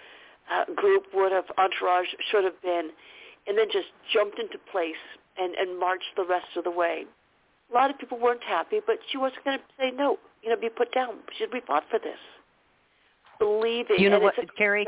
uh, 0.50 0.64
group 0.74 1.12
would 1.12 1.30
have 1.30 1.44
entourage 1.58 2.12
should 2.30 2.42
have 2.42 2.58
been, 2.62 2.90
and 3.46 3.58
then 3.58 3.68
just 3.70 3.92
jumped 4.08 4.38
into 4.38 4.58
place 4.58 4.96
and, 5.36 5.54
and 5.56 5.78
marched 5.78 6.16
the 6.16 6.24
rest 6.24 6.56
of 6.56 6.64
the 6.64 6.70
way. 6.70 7.06
A 7.70 7.74
lot 7.74 7.90
of 7.90 7.98
people 7.98 8.18
weren't 8.18 8.42
happy, 8.42 8.78
but 8.86 8.96
she 9.10 9.18
wasn't 9.18 9.44
going 9.44 9.58
to 9.58 9.64
say 9.78 9.90
no, 9.90 10.18
you 10.42 10.50
know, 10.50 10.56
be 10.56 10.68
put 10.68 10.92
down. 10.92 11.16
She 11.36 11.44
we 11.52 11.60
fought 11.66 11.84
for 11.90 11.98
this. 11.98 12.18
Believing, 13.38 13.98
You 13.98 14.10
know 14.10 14.18
what, 14.18 14.34
Carrie? 14.56 14.86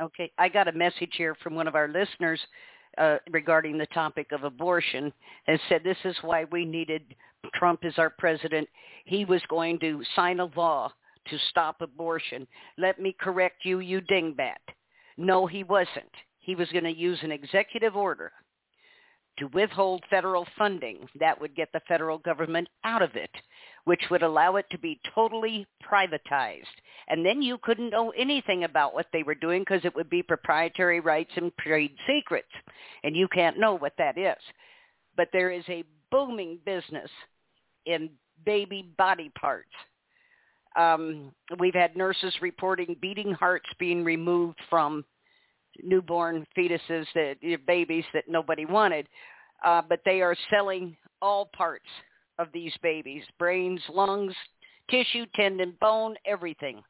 Okay, 0.00 0.30
I 0.38 0.48
got 0.48 0.68
a 0.68 0.72
message 0.72 1.12
here 1.16 1.36
from 1.42 1.54
one 1.54 1.68
of 1.68 1.74
our 1.74 1.86
listeners 1.86 2.40
uh, 2.98 3.18
regarding 3.30 3.76
the 3.76 3.86
topic 3.86 4.32
of 4.32 4.42
abortion 4.42 5.12
and 5.46 5.60
said 5.68 5.82
this 5.84 5.98
is 6.04 6.16
why 6.22 6.44
we 6.50 6.64
needed 6.64 7.02
Trump 7.54 7.84
as 7.84 7.94
our 7.98 8.10
president. 8.10 8.68
He 9.04 9.24
was 9.24 9.42
going 9.48 9.78
to 9.80 10.02
sign 10.16 10.40
a 10.40 10.48
law 10.56 10.90
to 11.28 11.38
stop 11.50 11.80
abortion. 11.80 12.46
Let 12.78 13.00
me 13.00 13.14
correct 13.20 13.64
you, 13.64 13.80
you 13.80 14.00
dingbat. 14.00 14.56
No, 15.16 15.46
he 15.46 15.62
wasn't. 15.62 16.10
He 16.40 16.54
was 16.54 16.68
going 16.72 16.84
to 16.84 16.96
use 16.96 17.18
an 17.22 17.30
executive 17.30 17.94
order 17.94 18.32
to 19.38 19.46
withhold 19.48 20.04
federal 20.10 20.46
funding. 20.58 21.08
That 21.18 21.40
would 21.40 21.54
get 21.54 21.70
the 21.72 21.80
federal 21.88 22.18
government 22.18 22.68
out 22.84 23.02
of 23.02 23.16
it, 23.16 23.30
which 23.84 24.02
would 24.10 24.22
allow 24.22 24.56
it 24.56 24.66
to 24.70 24.78
be 24.78 25.00
totally 25.14 25.66
privatized. 25.84 26.62
And 27.08 27.24
then 27.24 27.42
you 27.42 27.58
couldn't 27.62 27.90
know 27.90 28.10
anything 28.10 28.64
about 28.64 28.94
what 28.94 29.06
they 29.12 29.22
were 29.22 29.34
doing 29.34 29.62
because 29.62 29.84
it 29.84 29.94
would 29.94 30.10
be 30.10 30.22
proprietary 30.22 31.00
rights 31.00 31.32
and 31.36 31.52
trade 31.58 31.94
secrets. 32.06 32.52
And 33.04 33.16
you 33.16 33.28
can't 33.28 33.58
know 33.58 33.74
what 33.74 33.94
that 33.98 34.18
is. 34.18 34.38
But 35.16 35.28
there 35.32 35.50
is 35.50 35.64
a 35.68 35.84
booming 36.10 36.58
business 36.64 37.10
in 37.86 38.10
baby 38.44 38.92
body 38.96 39.30
parts. 39.38 39.70
Um, 40.76 41.32
we've 41.58 41.74
had 41.74 41.96
nurses 41.96 42.34
reporting 42.40 42.96
beating 43.00 43.32
hearts 43.32 43.68
being 43.78 44.04
removed 44.04 44.58
from 44.70 45.04
newborn 45.82 46.46
fetuses 46.56 47.06
that 47.14 47.36
babies 47.66 48.04
that 48.14 48.24
nobody 48.28 48.64
wanted, 48.64 49.08
uh, 49.64 49.82
but 49.88 50.00
they 50.04 50.20
are 50.20 50.36
selling 50.50 50.96
all 51.20 51.50
parts 51.56 51.86
of 52.38 52.48
these 52.52 52.72
babies: 52.82 53.22
brains, 53.38 53.80
lungs, 53.92 54.34
tissue, 54.90 55.26
tendon, 55.34 55.74
bone, 55.80 56.14
everything. 56.26 56.82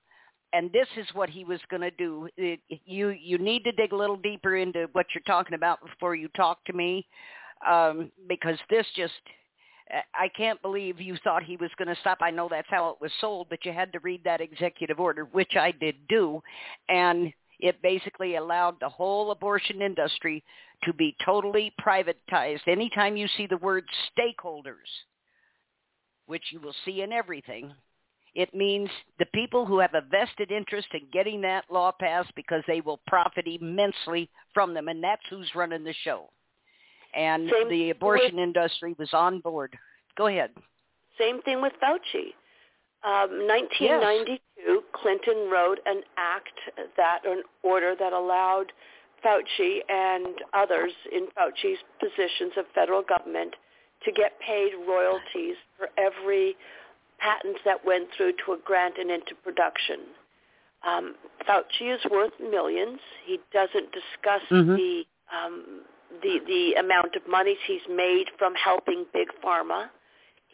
And 0.55 0.71
this 0.71 0.89
is 0.99 1.07
what 1.15 1.31
he 1.31 1.45
was 1.45 1.61
going 1.71 1.81
to 1.81 1.91
do. 1.93 2.29
It, 2.37 2.61
you 2.69 3.11
you 3.11 3.39
need 3.39 3.65
to 3.65 3.73
dig 3.73 3.93
a 3.93 3.97
little 3.97 4.17
deeper 4.17 4.57
into 4.57 4.89
what 4.93 5.07
you're 5.15 5.23
talking 5.27 5.55
about 5.55 5.81
before 5.83 6.15
you 6.15 6.29
talk 6.37 6.63
to 6.67 6.73
me, 6.75 7.07
um, 7.67 8.11
because 8.29 8.59
this 8.69 8.87
just 8.95 9.15
I 10.15 10.29
can't 10.29 10.61
believe 10.63 11.01
you 11.01 11.17
thought 11.23 11.43
he 11.43 11.57
was 11.57 11.71
going 11.77 11.89
to 11.89 12.01
stop. 12.01 12.19
I 12.21 12.31
know 12.31 12.49
that's 12.51 12.69
how 12.71 12.91
it 12.91 12.97
was 13.01 13.11
sold, 13.21 13.49
but 13.51 13.65
you 13.65 13.73
had 13.73 13.93
to 13.93 13.99
read 14.01 14.23
that 14.25 14.41
executive 14.41 14.99
order, 14.99 15.25
which 15.25 15.57
I 15.57 15.73
did 15.73 15.97
do, 16.09 16.43
and 16.89 17.33
it 17.63 17.81
basically 17.81 18.35
allowed 18.37 18.79
the 18.81 18.89
whole 18.89 19.31
abortion 19.31 19.81
industry 19.81 20.43
to 20.85 20.93
be 20.93 21.17
totally 21.25 21.73
privatized. 21.81 22.67
Anytime 22.67 23.17
you 23.17 23.29
see 23.37 23.47
the 23.47 23.57
word 23.59 23.85
stakeholders, 24.11 24.91
which 26.27 26.43
you 26.51 26.61
will 26.61 26.75
see 26.85 27.01
in 27.03 27.13
everything, 27.13 27.73
It 28.35 28.55
means 28.55 28.89
the 29.19 29.27
people 29.27 29.67
who 29.67 29.79
have 29.79 29.93
a 29.93 30.01
vested 30.01 30.51
interest 30.51 30.89
in 30.95 31.03
getting 31.13 31.43
that 31.43 31.67
law 31.71 31.93
passed 31.93 32.35
because 32.35 32.63
they 32.67 32.81
will 32.81 32.99
profit 33.07 33.47
immensely 33.47 34.31
from 34.55 34.73
them, 34.73 34.89
and 34.89 35.05
that's 35.05 35.21
who's 35.29 35.55
running 35.55 35.85
the 35.85 35.93
show. 36.03 36.31
And 37.15 37.51
Same 37.51 37.69
the 37.69 37.91
abortion 37.91 38.37
with- 38.37 38.43
industry 38.43 38.95
was 38.99 39.13
on 39.13 39.41
board. 39.41 39.79
Go 40.17 40.29
ahead. 40.29 40.51
Same 41.19 41.43
thing 41.43 41.61
with 41.61 41.75
Fauci. 41.79 42.33
Um, 43.05 43.49
1992, 43.49 44.83
Clinton 44.93 45.51
wrote 45.51 45.81
an 45.87 46.03
act 46.17 46.55
that, 46.97 47.21
an 47.25 47.43
order 47.63 47.95
that 47.99 48.13
allowed 48.13 48.73
Fauci 49.25 49.79
and 49.89 50.35
others 50.55 50.93
in 51.11 51.27
Fauci's 51.37 51.79
positions 51.99 52.53
of 52.57 52.65
federal 52.75 53.03
government 53.03 53.55
to 54.05 54.13
get 54.13 54.39
paid 54.41 54.73
royalties 54.87 55.57
for 55.77 55.89
every 55.99 56.57
patent 57.19 57.57
that 57.65 57.85
went 57.85 58.09
through 58.17 58.33
to 58.45 58.53
a 58.53 58.59
grant 58.65 58.99
and 58.99 59.11
into 59.11 59.35
production. 59.45 60.01
Um, 60.87 61.15
Fauci 61.49 61.95
is 61.95 62.01
worth 62.11 62.33
millions. 62.41 62.99
He 63.25 63.39
doesn't 63.53 63.93
discuss 63.93 64.43
Mhm. 64.51 64.77
the 64.77 65.07
um, 65.33 65.85
the 66.23 66.41
the 66.41 66.75
amount 66.75 67.17
of 67.17 67.27
monies 67.27 67.59
he's 67.67 67.87
made 67.89 68.29
from 68.39 68.55
helping 68.55 69.07
big 69.13 69.29
pharma. 69.43 69.89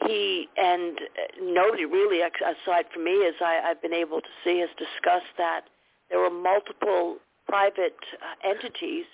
He 0.08 0.48
and 0.56 0.96
uh, 0.96 1.36
nobody 1.42 1.84
really, 1.84 2.20
aside 2.22 2.86
from 2.94 3.04
me, 3.04 3.26
as 3.26 3.34
I, 3.42 3.60
I've 3.62 3.82
been 3.82 3.92
able 3.92 4.22
to 4.22 4.28
see, 4.42 4.58
has 4.60 4.70
discussed 4.78 5.36
that 5.36 5.64
there 6.08 6.18
were 6.18 6.30
multiple 6.30 7.18
private 7.46 8.00
uh, 8.16 8.48
entities, 8.48 9.04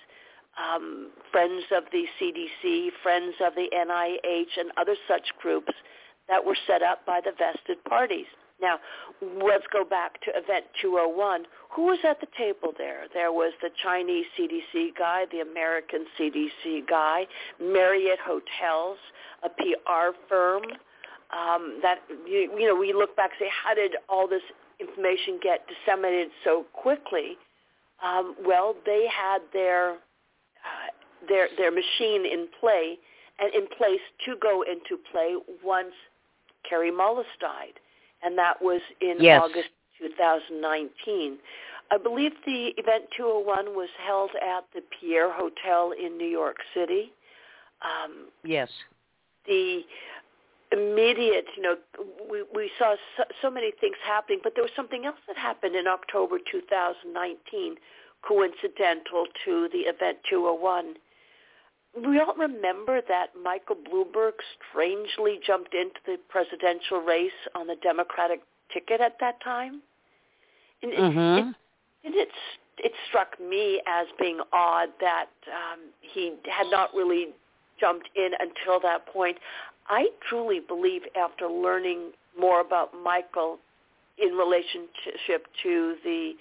um, 0.55 1.11
friends 1.33 1.65
of 1.75 1.83
the 1.91 2.05
CDC, 2.15 2.91
friends 3.03 3.35
of 3.45 3.55
the 3.55 3.67
NIH, 3.75 4.57
and 4.57 4.71
other 4.77 4.95
such 5.05 5.27
groups 5.41 5.73
that 6.29 6.45
were 6.45 6.55
set 6.65 6.81
up 6.81 7.05
by 7.05 7.19
the 7.19 7.31
vested 7.37 7.83
parties. 7.83 8.27
Now, 8.61 8.79
let's 9.21 9.65
go 9.71 9.83
back 9.83 10.21
to 10.21 10.29
Event 10.31 10.65
201. 10.81 11.43
Who 11.75 11.83
was 11.85 11.99
at 12.07 12.21
the 12.21 12.27
table 12.37 12.73
there? 12.77 13.03
There 13.13 13.31
was 13.31 13.53
the 13.61 13.69
Chinese 13.83 14.25
CDC 14.39 14.97
guy, 14.97 15.25
the 15.31 15.41
American 15.41 16.05
CDC 16.17 16.87
guy, 16.87 17.27
Marriott 17.61 18.19
Hotels, 18.23 18.97
a 19.43 19.49
PR 19.49 20.15
firm. 20.29 20.63
Um, 21.31 21.79
that 21.81 21.99
you, 22.25 22.49
you 22.57 22.67
know, 22.67 22.75
we 22.75 22.93
look 22.93 23.15
back 23.17 23.31
and 23.31 23.47
say, 23.47 23.51
how 23.51 23.73
did 23.73 23.95
all 24.07 24.27
this 24.27 24.43
information 24.79 25.39
get 25.41 25.65
disseminated 25.67 26.29
so 26.43 26.65
quickly? 26.71 27.37
Um, 28.03 28.35
well, 28.45 28.75
they 28.85 29.07
had 29.11 29.39
their 29.51 29.93
uh, 29.93 30.89
their 31.27 31.47
their 31.57 31.71
machine 31.71 32.25
in 32.25 32.47
play 32.59 32.97
and 33.39 33.53
in 33.53 33.67
place 33.77 34.01
to 34.25 34.35
go 34.41 34.61
into 34.63 35.01
play 35.11 35.35
once 35.63 35.93
Kary 36.67 36.91
Mullis 36.91 37.25
died, 37.39 37.79
and 38.25 38.37
that 38.37 38.61
was 38.61 38.81
in 39.01 39.17
Yes. 39.19 39.41
August 39.43 39.69
2019. 39.99 41.37
I 41.91 41.97
believe 41.97 42.31
the 42.45 42.73
event 42.77 43.05
201 43.15 43.75
was 43.75 43.89
held 44.05 44.31
at 44.35 44.65
the 44.73 44.81
Pierre 44.99 45.31
Hotel 45.31 45.91
in 45.91 46.17
New 46.17 46.27
York 46.27 46.57
City. 46.73 47.13
Um, 47.81 48.31
Yes. 48.43 48.69
the 49.45 49.85
immediate, 50.71 51.45
you 51.55 51.61
know, 51.61 51.77
we, 52.29 52.43
we 52.53 52.71
saw 52.79 52.95
so, 53.15 53.23
so 53.41 53.49
many 53.51 53.71
things 53.79 53.95
happening, 54.03 54.39
but 54.43 54.55
there 54.55 54.63
was 54.63 54.71
something 54.75 55.05
else 55.05 55.19
that 55.27 55.37
happened 55.37 55.75
in 55.75 55.85
October 55.87 56.39
2019, 56.39 57.75
coincidental 58.27 59.27
to 59.45 59.69
the 59.71 59.81
event 59.81 60.17
201. 60.27 60.95
We 61.95 62.19
all 62.19 62.35
remember 62.35 63.01
that 63.07 63.27
Michael 63.41 63.77
Bloomberg 63.77 64.33
strangely 64.69 65.39
jumped 65.45 65.73
into 65.73 65.99
the 66.05 66.17
presidential 66.29 66.99
race 66.99 67.31
on 67.55 67.67
the 67.67 67.75
Democratic 67.81 68.41
ticket 68.73 68.99
at 68.99 69.17
that 69.19 69.41
time. 69.41 69.81
And 70.81 70.91
it- 70.91 70.99
Mhm. 70.99 71.37
it, 71.51 71.55
and 72.03 72.15
it, 72.15 72.31
it 72.77 72.93
struck 73.07 73.39
me 73.39 73.81
as 73.85 74.07
being 74.19 74.41
odd 74.51 74.89
that 74.99 75.29
um, 75.47 75.79
he 76.01 76.33
had 76.45 76.67
not 76.69 76.93
really 76.93 77.33
jumped 77.79 78.09
in 78.15 78.33
until 78.39 78.79
that 78.81 79.05
point. 79.05 79.37
I 79.87 80.11
truly 80.27 80.59
believe 80.59 81.07
after 81.15 81.47
learning 81.47 82.13
more 82.37 82.59
about 82.59 82.93
Michael 82.93 83.59
in 84.17 84.35
relationship 84.35 85.47
to 85.63 85.95
the 86.03 86.35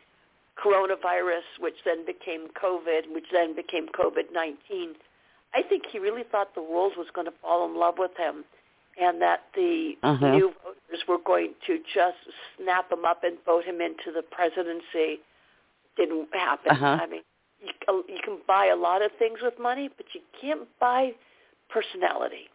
coronavirus, 0.57 1.43
which 1.61 1.77
then 1.85 2.05
became 2.05 2.49
COVID, 2.49 3.13
which 3.13 3.27
then 3.31 3.55
became 3.55 3.89
COVID-19, 3.89 4.97
I 5.55 5.63
think 5.63 5.85
he 5.91 5.99
really 5.99 6.25
thought 6.31 6.55
the 6.55 6.63
world 6.63 6.93
was 6.97 7.07
going 7.15 7.27
to 7.27 7.33
fall 7.41 7.65
in 7.67 7.77
love 7.79 7.95
with 7.99 8.11
him 8.17 8.45
and 9.01 9.21
that 9.23 9.45
the 9.55 9.97
Uh-huh. 10.03 10.31
new 10.31 10.53
voters 10.63 11.05
were 11.09 11.19
going 11.19 11.55
to 11.67 11.79
just 11.93 12.17
snap 12.57 12.91
him 12.91 13.05
up 13.05 13.25
and 13.25 13.39
vote 13.45 13.65
him 13.65 13.81
into 13.81 14.13
the 14.13 14.23
presidency. 14.23 15.21
Didn't 15.97 16.29
happen. 16.35 16.73
Uh-huh. 16.73 16.99
I 17.03 17.07
mean, 17.07 17.23
you, 17.61 18.05
you 18.09 18.21
can 18.23 18.39
buy 18.47 18.67
a 18.67 18.77
lot 18.77 19.03
of 19.03 19.11
things 19.19 19.39
with 19.43 19.59
money, 19.59 19.89
but 19.97 20.07
you 20.13 20.21
can't 20.41 20.69
buy 20.81 21.13
personality. 21.69 22.49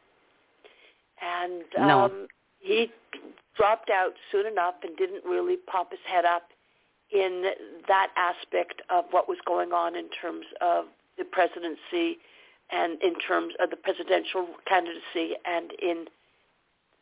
And 1.21 1.63
No. 1.77 2.05
um, 2.05 2.27
he 2.59 2.91
dropped 3.55 3.89
out 3.89 4.13
soon 4.31 4.45
enough 4.45 4.75
and 4.83 4.95
didn't 4.97 5.25
really 5.25 5.57
pop 5.57 5.91
his 5.91 5.99
head 6.05 6.25
up 6.25 6.43
in 7.11 7.43
that 7.87 8.09
aspect 8.15 8.81
of 8.89 9.05
what 9.11 9.27
was 9.27 9.37
going 9.45 9.73
on 9.73 9.95
in 9.95 10.09
terms 10.21 10.45
of 10.61 10.85
the 11.17 11.25
presidency 11.25 12.19
and 12.71 13.01
in 13.01 13.15
terms 13.19 13.53
of 13.59 13.69
the 13.69 13.75
presidential 13.75 14.47
candidacy 14.67 15.35
and 15.45 15.71
in 15.81 16.05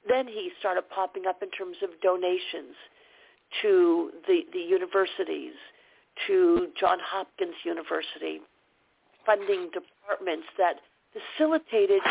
then 0.07 0.27
he 0.27 0.51
started 0.59 0.83
popping 0.89 1.25
up 1.27 1.43
in 1.43 1.51
terms 1.51 1.77
of 1.83 1.89
donations 2.01 2.75
to 3.61 4.11
the, 4.27 4.41
the 4.53 4.59
universities, 4.59 5.53
to 6.27 6.67
John 6.79 6.97
Hopkins 7.03 7.55
University, 7.63 8.39
funding 9.25 9.69
departments 9.73 10.47
that 10.57 10.75
facilitated 11.11 12.01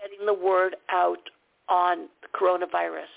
getting 0.00 0.24
the 0.26 0.34
word 0.34 0.76
out 0.90 1.18
on 1.68 2.08
the 2.22 2.28
coronavirus. 2.36 3.10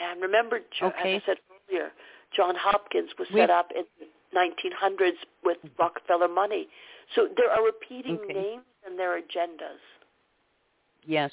And 0.00 0.20
remember, 0.20 0.60
Okay. 0.82 1.16
as 1.16 1.22
I 1.22 1.26
said 1.26 1.36
earlier, 1.70 1.90
John 2.36 2.54
Hopkins 2.56 3.10
was 3.18 3.28
set 3.34 3.50
up 3.50 3.70
in 3.74 3.84
the 3.98 4.06
1900s 4.36 5.16
with 5.44 5.58
Rockefeller 5.78 6.28
money. 6.28 6.68
So 7.14 7.28
there 7.36 7.50
are 7.50 7.64
repeating 7.64 8.18
Okay. 8.24 8.34
names 8.34 8.64
and 8.86 8.98
their 8.98 9.20
agendas. 9.20 9.80
Yes. 11.06 11.30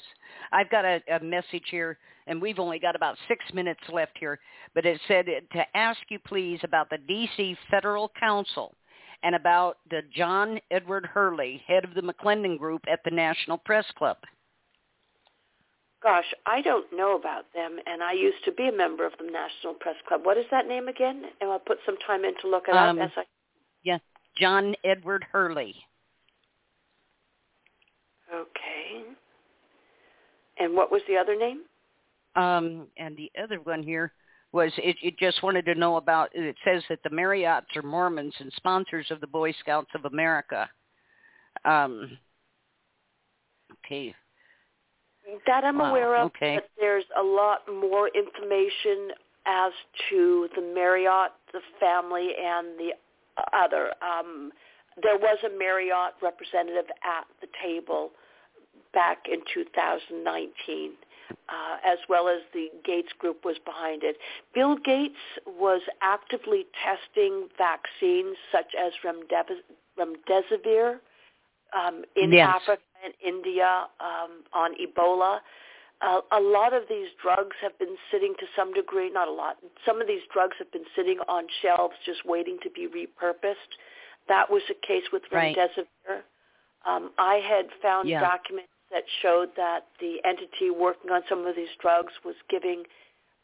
I've 0.52 0.70
got 0.70 0.84
a, 0.84 1.00
a 1.14 1.20
message 1.20 1.64
here, 1.70 1.98
and 2.26 2.40
we've 2.40 2.58
only 2.58 2.78
got 2.78 2.94
about 2.94 3.16
six 3.28 3.44
minutes 3.54 3.80
left 3.92 4.12
here, 4.18 4.38
but 4.74 4.84
it 4.84 5.00
said 5.08 5.26
to 5.26 5.76
ask 5.76 5.98
you, 6.10 6.18
please, 6.18 6.60
about 6.62 6.90
the 6.90 6.98
D.C. 7.08 7.56
Federal 7.70 8.10
Council 8.20 8.74
and 9.22 9.34
about 9.34 9.78
the 9.90 10.02
John 10.14 10.58
Edward 10.70 11.06
Hurley, 11.06 11.62
head 11.66 11.84
of 11.84 11.94
the 11.94 12.02
McClendon 12.02 12.58
Group 12.58 12.82
at 12.90 13.00
the 13.04 13.10
National 13.10 13.56
Press 13.58 13.86
Club. 13.96 14.16
Gosh, 16.02 16.34
I 16.46 16.60
don't 16.62 16.86
know 16.92 17.16
about 17.16 17.44
them, 17.54 17.76
and 17.86 18.02
I 18.02 18.12
used 18.12 18.44
to 18.44 18.52
be 18.52 18.68
a 18.68 18.72
member 18.72 19.06
of 19.06 19.12
the 19.18 19.30
National 19.30 19.74
Press 19.74 19.94
Club. 20.08 20.22
What 20.24 20.36
is 20.36 20.46
that 20.50 20.66
name 20.66 20.88
again? 20.88 21.22
And 21.40 21.48
I'll 21.48 21.60
put 21.60 21.78
some 21.86 21.96
time 22.04 22.24
in 22.24 22.34
to 22.42 22.48
look 22.48 22.64
it 22.66 22.74
Um, 22.74 22.98
up. 22.98 23.04
As 23.04 23.12
I, 23.16 23.22
Yeah, 23.84 23.98
John 24.36 24.74
Edward 24.84 25.24
Hurley. 25.30 25.76
Okay. 28.34 29.04
And 30.58 30.74
what 30.74 30.90
was 30.90 31.02
the 31.08 31.16
other 31.16 31.36
name? 31.36 31.62
Um, 32.34 32.86
and 32.96 33.16
the 33.16 33.30
other 33.42 33.60
one 33.60 33.82
here 33.82 34.12
was 34.52 34.70
it, 34.76 34.96
it 35.02 35.18
just 35.18 35.42
wanted 35.42 35.64
to 35.66 35.74
know 35.74 35.96
about, 35.96 36.30
it 36.34 36.56
says 36.64 36.82
that 36.88 37.02
the 37.02 37.10
Marriotts 37.10 37.74
are 37.74 37.82
Mormons 37.82 38.34
and 38.38 38.52
sponsors 38.56 39.06
of 39.10 39.20
the 39.20 39.26
Boy 39.26 39.52
Scouts 39.60 39.90
of 39.94 40.04
America. 40.04 40.68
Um, 41.64 42.18
okay. 43.84 44.14
That 45.46 45.64
I'm 45.64 45.78
Wow, 45.78 45.90
aware 45.90 46.16
of, 46.16 46.26
okay. 46.26 46.56
but 46.56 46.68
there's 46.78 47.04
a 47.18 47.22
lot 47.22 47.60
more 47.68 48.08
information 48.08 49.12
as 49.46 49.72
to 50.10 50.48
the 50.54 50.62
Marriott, 50.74 51.32
the 51.52 51.60
family, 51.80 52.30
and 52.38 52.78
the 52.78 52.90
other. 53.52 53.92
Um, 54.02 54.52
there 55.00 55.16
was 55.16 55.38
a 55.44 55.58
Marriott 55.58 56.14
representative 56.22 56.90
at 57.02 57.24
the 57.40 57.48
table 57.62 58.10
back 58.92 59.26
in 59.30 59.40
2019, 59.52 60.92
uh, 61.30 61.34
as 61.84 61.98
well 62.08 62.28
as 62.28 62.40
the 62.52 62.68
Gates 62.84 63.12
Group 63.18 63.44
was 63.44 63.56
behind 63.64 64.02
it. 64.04 64.16
Bill 64.54 64.76
Gates 64.76 65.14
was 65.46 65.80
actively 66.02 66.66
testing 66.84 67.48
vaccines 67.56 68.36
such 68.50 68.74
as 68.78 68.92
remdesivir 69.98 70.98
um, 71.74 72.04
in 72.16 72.32
Yes. 72.32 72.48
Africa 72.60 72.82
and 73.04 73.14
India 73.24 73.86
um, 74.00 74.44
on 74.52 74.74
Ebola. 74.74 75.40
Uh, 76.02 76.20
a 76.32 76.40
lot 76.40 76.74
of 76.74 76.82
these 76.88 77.08
drugs 77.22 77.56
have 77.62 77.78
been 77.78 77.96
sitting 78.10 78.34
to 78.40 78.46
some 78.56 78.74
degree, 78.74 79.08
not 79.10 79.28
a 79.28 79.32
lot, 79.32 79.56
some 79.86 80.00
of 80.00 80.08
these 80.08 80.22
drugs 80.32 80.56
have 80.58 80.70
been 80.72 80.84
sitting 80.96 81.18
on 81.28 81.46
shelves 81.62 81.94
just 82.04 82.26
waiting 82.26 82.58
to 82.62 82.68
be 82.70 82.88
repurposed. 82.88 83.78
That 84.28 84.50
was 84.50 84.62
the 84.68 84.74
case 84.74 85.04
with 85.12 85.22
Right. 85.30 85.56
remdesivir. 85.56 86.22
Um, 86.84 87.12
I 87.18 87.36
had 87.36 87.72
found 87.80 88.08
Yeah. 88.08 88.20
documents 88.20 88.72
that 88.90 89.08
showed 89.08 89.54
that 89.56 89.86
the 89.98 90.22
entity 90.24 90.70
working 90.70 91.10
on 91.10 91.24
some 91.28 91.46
of 91.46 91.56
these 91.56 91.74
drugs 91.76 92.12
was 92.24 92.36
giving 92.48 92.86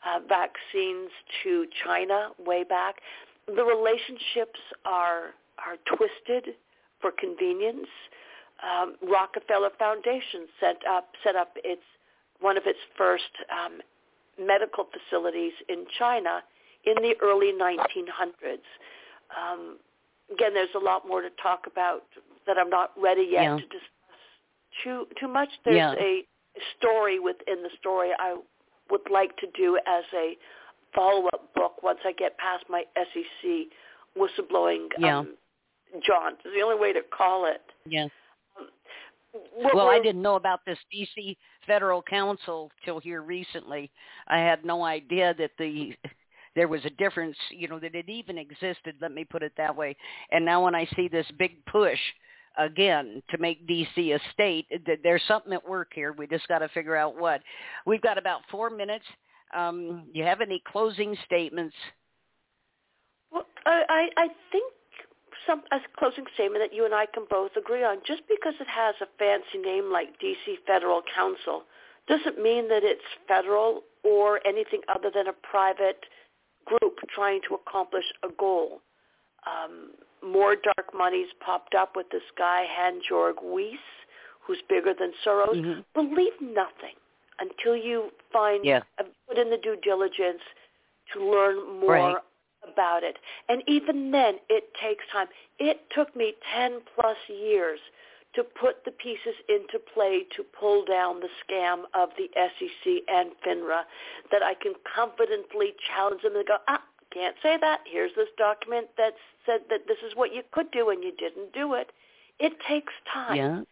uh, 0.04 0.20
vaccines 0.20 1.10
to 1.42 1.66
China 1.84 2.32
way 2.38 2.62
back. 2.64 3.02
The 3.46 3.64
relationships 3.64 4.60
are 4.84 5.34
are 5.58 5.76
twisted 5.86 6.54
for 7.00 7.10
convenience. 7.10 7.88
Um, 8.62 8.96
Rockefeller 9.02 9.70
Foundation 9.70 10.48
set 10.60 10.84
up 10.86 11.14
set 11.24 11.34
up 11.34 11.56
its 11.64 11.82
one 12.40 12.56
of 12.56 12.66
its 12.66 12.78
first 12.96 13.30
um, 13.50 13.80
medical 14.38 14.84
facilities 14.84 15.52
in 15.68 15.86
China 15.98 16.42
in 16.84 16.94
the 17.02 17.16
early 17.20 17.52
1900s. 17.52 18.62
Um, 19.36 19.78
again, 20.32 20.54
there's 20.54 20.74
a 20.74 20.78
lot 20.78 21.06
more 21.06 21.22
to 21.22 21.30
talk 21.42 21.66
about 21.66 22.02
that 22.46 22.58
I'm 22.58 22.70
not 22.70 22.92
ready 23.00 23.22
yet 23.30 23.42
Yeah. 23.42 23.56
to 23.56 23.62
discuss 23.62 23.88
too 24.82 25.06
too 25.18 25.28
much. 25.28 25.48
There's 25.64 25.76
Yeah. 25.76 25.94
a 25.98 26.26
story 26.76 27.18
within 27.18 27.62
the 27.62 27.70
story 27.78 28.12
I 28.18 28.36
would 28.90 29.08
like 29.10 29.36
to 29.38 29.46
do 29.48 29.78
as 29.86 30.04
a 30.14 30.36
follow-up 30.94 31.52
book 31.54 31.82
once 31.82 32.00
I 32.04 32.12
get 32.12 32.36
past 32.38 32.68
my 32.68 32.84
SEC 32.96 33.70
whistleblowing 34.16 34.88
Yeah. 34.98 35.18
um, 35.18 35.36
jaunt. 36.00 36.40
It's 36.44 36.54
the 36.54 36.62
only 36.62 36.76
way 36.76 36.92
to 36.92 37.02
call 37.02 37.44
it. 37.46 37.62
Yeah. 37.84 38.08
What 39.52 39.74
well, 39.74 39.88
I 39.90 40.00
didn't 40.00 40.22
know 40.22 40.36
about 40.36 40.64
this 40.64 40.78
DC 40.92 41.36
Federal 41.66 42.02
Council 42.02 42.72
till 42.84 42.98
here 42.98 43.22
recently. 43.22 43.90
I 44.26 44.38
had 44.38 44.64
no 44.64 44.84
idea 44.84 45.34
that 45.34 45.50
the 45.58 45.94
there 46.58 46.66
was 46.66 46.84
a 46.84 46.90
difference, 46.90 47.36
you 47.50 47.68
know, 47.68 47.78
that 47.78 47.94
it 47.94 48.08
even 48.08 48.36
existed. 48.36 48.96
Let 49.00 49.12
me 49.12 49.24
put 49.24 49.44
it 49.44 49.52
that 49.56 49.76
way. 49.76 49.96
And 50.32 50.44
now 50.44 50.64
when 50.64 50.74
I 50.74 50.88
see 50.96 51.06
this 51.06 51.26
big 51.38 51.64
push 51.66 52.00
again 52.58 53.22
to 53.30 53.38
make 53.38 53.64
DC 53.68 54.12
a 54.12 54.18
state, 54.32 54.66
there's 55.04 55.22
something 55.28 55.52
at 55.52 55.68
work 55.68 55.92
here. 55.94 56.12
We 56.12 56.26
just 56.26 56.48
got 56.48 56.58
to 56.58 56.68
figure 56.70 56.96
out 56.96 57.16
what. 57.16 57.42
We've 57.86 58.02
got 58.02 58.18
about 58.18 58.40
four 58.50 58.70
minutes. 58.70 59.04
Um, 59.56 60.08
you 60.12 60.24
have 60.24 60.40
any 60.40 60.60
closing 60.66 61.16
statements? 61.24 61.76
Well, 63.30 63.46
I, 63.64 63.84
I 63.88 64.22
I 64.24 64.28
think 64.50 64.72
some 65.46 65.62
a 65.70 65.78
closing 65.96 66.24
statement 66.34 66.64
that 66.64 66.74
you 66.74 66.84
and 66.84 66.94
I 66.94 67.06
can 67.06 67.24
both 67.30 67.52
agree 67.56 67.84
on. 67.84 67.98
Just 68.04 68.22
because 68.28 68.54
it 68.60 68.66
has 68.66 68.96
a 69.00 69.06
fancy 69.16 69.58
name 69.64 69.92
like 69.92 70.08
DC 70.20 70.56
Federal 70.66 71.02
Council 71.14 71.62
doesn't 72.08 72.42
mean 72.42 72.68
that 72.68 72.82
it's 72.82 73.00
federal 73.28 73.84
or 74.02 74.44
anything 74.46 74.80
other 74.88 75.10
than 75.14 75.28
a 75.28 75.32
private 75.32 76.04
group 76.68 76.98
trying 77.14 77.40
to 77.48 77.54
accomplish 77.54 78.04
a 78.22 78.28
goal. 78.38 78.80
Um, 79.46 79.90
more 80.22 80.56
dark 80.56 80.92
money's 80.94 81.28
popped 81.40 81.74
up 81.74 81.96
with 81.96 82.06
this 82.10 82.22
guy 82.36 82.66
Hansjörg 82.78 83.36
Wyss, 83.42 83.78
who's 84.40 84.58
bigger 84.68 84.92
than 84.98 85.12
Soros. 85.24 85.56
Mhm. 85.56 85.84
Believe 85.94 86.38
nothing 86.40 86.96
until 87.38 87.76
you 87.76 88.10
find 88.32 88.64
Yeah. 88.64 88.82
uh, 88.98 89.04
put 89.28 89.38
in 89.38 89.50
the 89.50 89.58
due 89.58 89.76
diligence 89.76 90.42
to 91.12 91.20
learn 91.24 91.56
more 91.80 91.92
Right. 91.92 92.16
about 92.64 93.04
it. 93.04 93.18
And 93.48 93.62
even 93.66 94.10
then, 94.10 94.40
it 94.48 94.74
takes 94.74 95.06
time. 95.08 95.28
It 95.58 95.88
took 95.90 96.14
me 96.16 96.34
10 96.52 96.80
plus 96.94 97.16
years 97.28 97.80
to 98.34 98.42
put 98.44 98.84
the 98.84 98.90
pieces 98.90 99.34
into 99.48 99.78
play 99.94 100.24
to 100.36 100.42
pull 100.58 100.84
down 100.84 101.20
the 101.20 101.28
scam 101.42 101.84
of 101.94 102.10
the 102.16 102.28
SEC 102.34 103.02
and 103.08 103.30
FINRA 103.46 103.82
that 104.30 104.42
I 104.42 104.54
can 104.54 104.74
confidently 104.94 105.74
challenge 105.88 106.22
them 106.22 106.36
and 106.36 106.46
go, 106.46 106.56
ah, 106.68 106.82
can't 107.12 107.36
say 107.42 107.56
that. 107.60 107.80
Here's 107.90 108.14
this 108.16 108.28
document 108.36 108.88
that 108.98 109.14
said 109.46 109.60
that 109.70 109.88
this 109.88 109.96
is 110.06 110.14
what 110.14 110.34
you 110.34 110.42
could 110.52 110.70
do 110.72 110.90
and 110.90 111.02
you 111.02 111.12
didn't 111.16 111.52
do 111.54 111.74
it. 111.74 111.90
It 112.38 112.52
takes 112.68 112.92
time. 113.12 113.36
Yeah. 113.36 113.62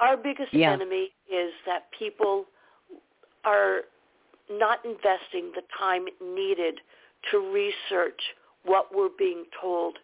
Our 0.00 0.16
biggest 0.16 0.52
Yeah. 0.52 0.72
enemy 0.72 1.12
is 1.30 1.52
that 1.66 1.90
people 1.92 2.46
are 3.44 3.82
not 4.50 4.84
investing 4.84 5.52
the 5.52 5.62
time 5.78 6.08
needed 6.20 6.80
to 7.30 7.38
research 7.38 8.20
what 8.64 8.94
we're 8.94 9.08
being 9.10 9.44
told 9.60 9.98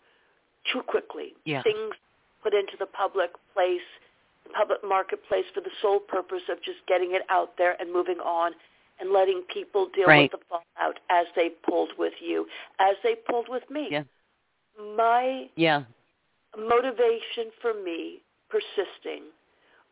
too 0.72 0.82
quickly. 0.82 1.34
Yeah. 1.44 1.62
Things 1.62 1.94
put 2.42 2.54
into 2.54 2.76
the 2.78 2.86
public 2.86 3.30
place, 3.54 3.80
the 4.44 4.50
public 4.50 4.78
marketplace 4.84 5.44
for 5.54 5.60
the 5.60 5.70
sole 5.82 6.00
purpose 6.00 6.42
of 6.48 6.62
just 6.62 6.78
getting 6.86 7.14
it 7.14 7.22
out 7.28 7.56
there 7.58 7.76
and 7.80 7.92
moving 7.92 8.18
on 8.20 8.52
and 9.00 9.12
letting 9.12 9.42
people 9.52 9.86
deal 9.94 10.06
Right. 10.06 10.30
with 10.32 10.40
the 10.40 10.46
fallout 10.46 10.98
as 11.10 11.26
they 11.34 11.50
pulled 11.50 11.96
with 11.98 12.14
you, 12.20 12.48
as 12.78 12.96
they 13.02 13.14
pulled 13.14 13.48
with 13.48 13.68
me. 13.70 13.88
Yeah. 13.90 14.04
My 14.96 15.48
Yeah. 15.56 15.84
motivation 16.56 17.50
for 17.60 17.74
me 17.74 18.22
persisting 18.48 19.24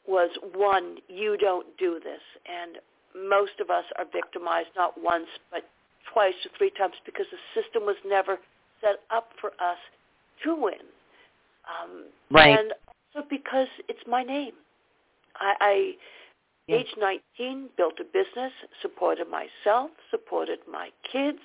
was 0.06 0.30
one, 0.54 1.00
you 1.08 1.36
don't 1.36 1.76
do 1.76 2.00
this. 2.00 2.22
And 2.46 2.78
most 3.14 3.60
of 3.60 3.70
us 3.70 3.84
are 3.96 4.04
victimized 4.04 4.74
not 4.76 4.96
once, 4.98 5.28
but 5.50 5.64
twice 6.04 6.34
or 6.44 6.50
three 6.50 6.70
times 6.70 6.94
because 7.04 7.26
the 7.30 7.38
system 7.54 7.84
was 7.84 7.96
never 8.04 8.38
set 8.80 9.02
up 9.10 9.32
for 9.40 9.52
us 9.58 9.78
to 10.42 10.54
win. 10.54 10.82
Um, 11.66 12.04
Right. 12.30 12.58
And 12.58 12.72
also 13.14 13.26
because 13.28 13.68
it's 13.88 14.06
my 14.06 14.22
name. 14.22 14.54
I, 15.36 15.54
I 15.60 15.96
Yeah. 16.68 16.76
age 16.78 16.96
19, 16.96 17.68
built 17.76 18.00
a 18.00 18.04
business, 18.04 18.52
supported 18.82 19.28
myself, 19.28 19.90
supported 20.10 20.58
my 20.66 20.90
kids, 21.02 21.38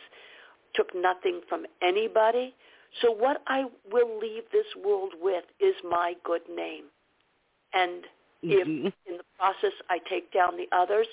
took 0.73 0.93
nothing 0.95 1.41
from 1.47 1.65
anybody. 1.81 2.55
So 3.01 3.11
what 3.11 3.41
I 3.47 3.65
will 3.91 4.17
leave 4.19 4.49
this 4.51 4.65
world 4.75 5.13
with 5.21 5.45
is 5.59 5.75
my 5.83 6.15
good 6.23 6.47
name. 6.49 6.85
And 7.73 8.07
if 8.43 8.67
Mhm. 8.67 8.93
in 9.05 9.17
the 9.17 9.23
process 9.37 9.73
I 9.89 9.99
take 9.99 10.31
down 10.31 10.57
the 10.57 10.67
others, 10.71 11.07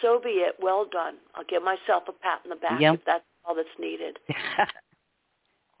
so 0.00 0.18
be 0.18 0.40
it. 0.40 0.58
Well 0.60 0.84
done. 0.86 1.18
I'll 1.34 1.44
give 1.44 1.62
myself 1.62 2.08
a 2.08 2.12
pat 2.12 2.40
on 2.44 2.50
the 2.50 2.56
back 2.56 2.80
Yep. 2.80 2.94
if 2.94 3.04
that's 3.04 3.24
all 3.44 3.54
that's 3.54 3.78
needed. 3.78 4.18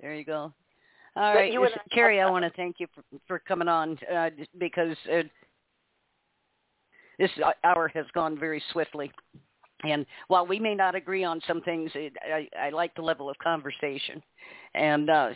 there 0.00 0.14
you 0.14 0.24
go. 0.24 0.52
All 1.16 1.32
But 1.32 1.38
right, 1.38 1.52
you 1.52 1.64
I- 1.64 1.70
Carrie, 1.92 2.20
I 2.20 2.30
want 2.30 2.44
to 2.44 2.50
thank 2.50 2.76
you 2.78 2.86
for, 2.94 3.02
for 3.26 3.38
coming 3.38 3.68
on 3.68 3.98
uh, 4.14 4.30
because 4.58 4.96
uh, 5.10 5.22
this 7.18 7.30
hour 7.64 7.90
has 7.94 8.04
gone 8.14 8.38
very 8.38 8.62
swiftly. 8.72 9.10
And 9.82 10.04
while 10.28 10.46
we 10.46 10.58
may 10.58 10.74
not 10.74 10.94
agree 10.94 11.24
on 11.24 11.40
some 11.46 11.62
things, 11.62 11.90
it, 11.94 12.12
I, 12.22 12.48
I 12.58 12.70
like 12.70 12.94
the 12.94 13.02
level 13.02 13.30
of 13.30 13.38
conversation. 13.38 14.22
And 14.74 15.08
uh, 15.08 15.30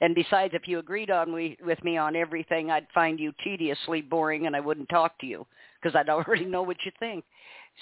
and 0.00 0.14
besides, 0.14 0.54
if 0.54 0.68
you 0.68 0.78
agreed 0.78 1.10
on 1.10 1.32
we, 1.32 1.56
with 1.64 1.82
me 1.82 1.96
on 1.96 2.16
everything, 2.16 2.70
I'd 2.70 2.86
find 2.92 3.18
you 3.18 3.32
tediously 3.42 4.02
boring, 4.02 4.46
and 4.46 4.54
I 4.54 4.60
wouldn't 4.60 4.88
talk 4.88 5.18
to 5.20 5.26
you 5.26 5.46
because 5.80 5.96
I'd 5.96 6.08
already 6.10 6.44
know 6.44 6.62
what 6.62 6.76
you 6.84 6.92
think. 6.98 7.24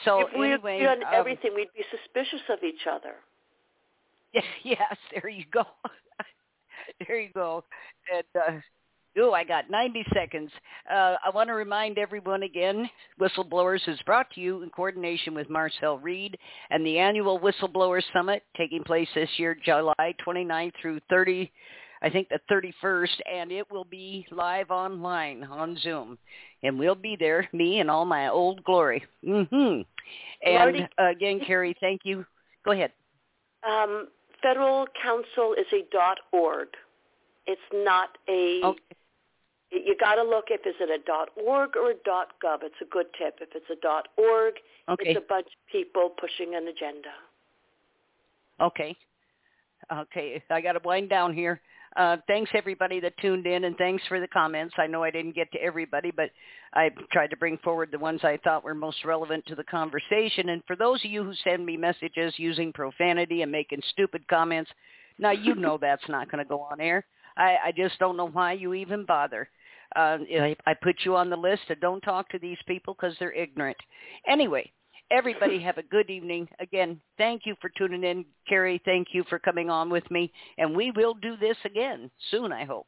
So 0.05 0.21
if 0.21 0.29
we 0.39 0.53
anyway, 0.53 0.77
agreed 0.77 0.87
on 0.87 1.03
um, 1.03 1.09
everything, 1.13 1.53
we'd 1.55 1.69
be 1.75 1.85
suspicious 1.91 2.43
of 2.51 2.63
each 2.63 2.87
other. 2.91 3.15
yes, 4.65 4.97
there 5.13 5.31
you 5.31 5.45
go. 5.53 5.65
there 7.07 7.19
you 7.19 7.31
go. 7.35 7.65
And 8.13 8.43
uh, 8.43 8.61
oh, 9.19 9.33
I 9.33 9.45
got 9.45 9.71
90 9.71 10.05
seconds. 10.13 10.51
Uh, 10.91 11.17
I 11.25 11.31
want 11.35 11.49
to 11.49 11.55
remind 11.55 11.99
everyone 11.99 12.43
again, 12.43 12.89
Whistleblowers 13.21 13.89
is 13.89 13.99
brought 14.07 14.31
to 14.33 14.41
you 14.41 14.63
in 14.63 14.71
coordination 14.71 15.35
with 15.35 15.51
Marcel 15.51 15.99
Reid 15.99 16.37
and 16.71 16.85
the 16.85 16.99
annual 16.99 17.41
Whistleblower 17.41 18.03
Summit 18.13 18.43
taking 18.57 18.83
place 18.85 19.09
this 19.15 19.31
year, 19.37 19.57
July 19.65 20.15
29th 20.27 20.73
through 20.81 21.01
30. 21.11 21.51
I 22.03 22.11
think 22.11 22.29
the 22.29 22.41
31st, 22.51 23.21
and 23.33 23.51
it 23.51 23.71
will 23.71 23.87
be 23.87 24.27
live 24.31 24.71
online 24.71 25.43
on 25.45 25.79
Zoom, 25.79 26.19
and 26.63 26.79
we'll 26.79 26.95
be 26.95 27.17
there, 27.19 27.49
me 27.55 27.81
and 27.81 27.91
all 27.91 28.05
my 28.05 28.29
old 28.29 28.63
glory. 28.65 29.03
hmm 29.25 29.81
And 30.45 30.89
uh, 30.99 31.11
again, 31.11 31.41
Carrie, 31.47 31.75
thank 31.81 32.03
you. 32.05 32.27
Go 32.63 32.73
ahead. 32.73 32.93
Um, 33.67 34.09
Federal 34.45 34.87
Council 35.03 35.55
is 35.59 35.67
a 35.73 35.83
dot 35.91 36.19
.org. 36.33 36.69
It's 37.47 37.61
not 37.73 38.11
a. 38.29 38.61
Okay. 38.63 38.81
You 39.73 39.97
got 39.99 40.17
to 40.17 40.23
look 40.23 40.45
if 40.51 40.65
is 40.67 40.75
it 40.79 40.91
a 40.91 41.03
dot 41.05 41.31
.org 41.37 41.77
or 41.77 41.91
a 41.91 41.95
dot 42.05 42.35
.gov. 42.45 42.59
It's 42.63 42.75
a 42.81 42.85
good 42.85 43.07
tip. 43.19 43.39
If 43.41 43.49
it's 43.55 43.71
a 43.71 43.81
dot 43.81 44.09
.org, 44.17 44.55
Okay. 44.89 45.09
it's 45.09 45.19
a 45.19 45.27
bunch 45.27 45.47
of 45.47 45.73
people 45.73 46.11
pushing 46.21 46.55
an 46.55 46.69
agenda. 46.69 47.09
Okay. 48.61 48.95
Okay. 49.93 50.43
I 50.51 50.61
got 50.61 50.73
to 50.73 50.81
wind 50.85 51.09
down 51.09 51.33
here. 51.35 51.61
Uh, 51.97 52.17
thanks 52.27 52.51
everybody 52.55 52.99
that 52.99 53.17
tuned 53.19 53.47
in, 53.47 53.65
and 53.65 53.77
thanks 53.77 54.03
for 54.09 54.19
the 54.19 54.27
comments. 54.29 54.75
I 54.79 54.87
know 54.89 55.05
I 55.05 55.11
didn't 55.11 55.37
get 55.37 55.51
to 55.53 55.63
everybody, 55.63 56.11
but 56.11 56.31
I 56.75 56.91
tried 57.13 57.31
to 57.31 57.37
bring 57.37 57.57
forward 57.59 57.91
the 57.93 57.99
ones 57.99 58.21
I 58.25 58.39
thought 58.43 58.65
were 58.65 58.75
most 58.75 59.05
relevant 59.05 59.47
to 59.47 59.55
the 59.55 59.65
conversation. 59.65 60.49
And 60.49 60.63
for 60.67 60.75
those 60.75 61.05
of 61.05 61.11
you 61.11 61.23
who 61.23 61.35
send 61.45 61.65
me 61.65 61.77
messages 61.77 62.35
using 62.37 62.73
profanity 62.73 63.43
and 63.43 63.53
making 63.53 63.81
stupid 63.91 64.27
comments, 64.27 64.71
now 65.19 65.31
you 65.31 65.55
know 65.55 65.79
that's 65.81 66.09
not 66.09 66.31
going 66.31 66.45
to 66.45 66.49
go 66.49 66.61
on 66.61 66.81
air. 66.81 67.07
I, 67.37 67.57
I 67.67 67.73
just 67.73 67.99
don't 68.01 68.17
know 68.17 68.29
why 68.29 68.53
you 68.53 68.75
even 68.75 69.05
bother. 69.05 69.49
Uh, 69.95 70.19
I, 70.41 70.57
I 70.67 70.75
put 70.75 70.97
you 71.05 71.15
on 71.15 71.31
the 71.31 71.37
list 71.37 71.63
of 71.71 71.81
don't 71.81 72.01
talk 72.01 72.29
to 72.31 72.39
these 72.41 72.59
people 72.67 72.95
because 72.95 73.15
they're 73.21 73.33
ignorant. 73.33 73.77
Anyway, 74.27 74.73
everybody 75.11 75.61
have 75.63 75.79
a 75.79 75.83
good 75.83 76.11
evening. 76.11 76.49
Again, 76.61 77.01
thank 77.19 77.43
you 77.45 77.55
for 77.61 77.71
tuning 77.71 78.05
in. 78.05 78.25
Carrie, 78.49 78.81
thank 78.85 79.09
you 79.13 79.25
for 79.29 79.39
coming 79.39 79.71
on 79.71 79.91
with 79.91 80.09
me. 80.11 80.33
And 80.59 80.77
we 80.77 80.91
will 80.91 81.15
do 81.15 81.37
this 81.37 81.57
again 81.65 82.11
soon, 82.31 82.53
I 82.53 82.65
hope. 82.65 82.87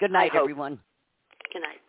Good 0.00 0.10
night, 0.10 0.32
hope. 0.32 0.42
everyone. 0.42 0.78
Good 1.52 1.60
night. 1.60 1.80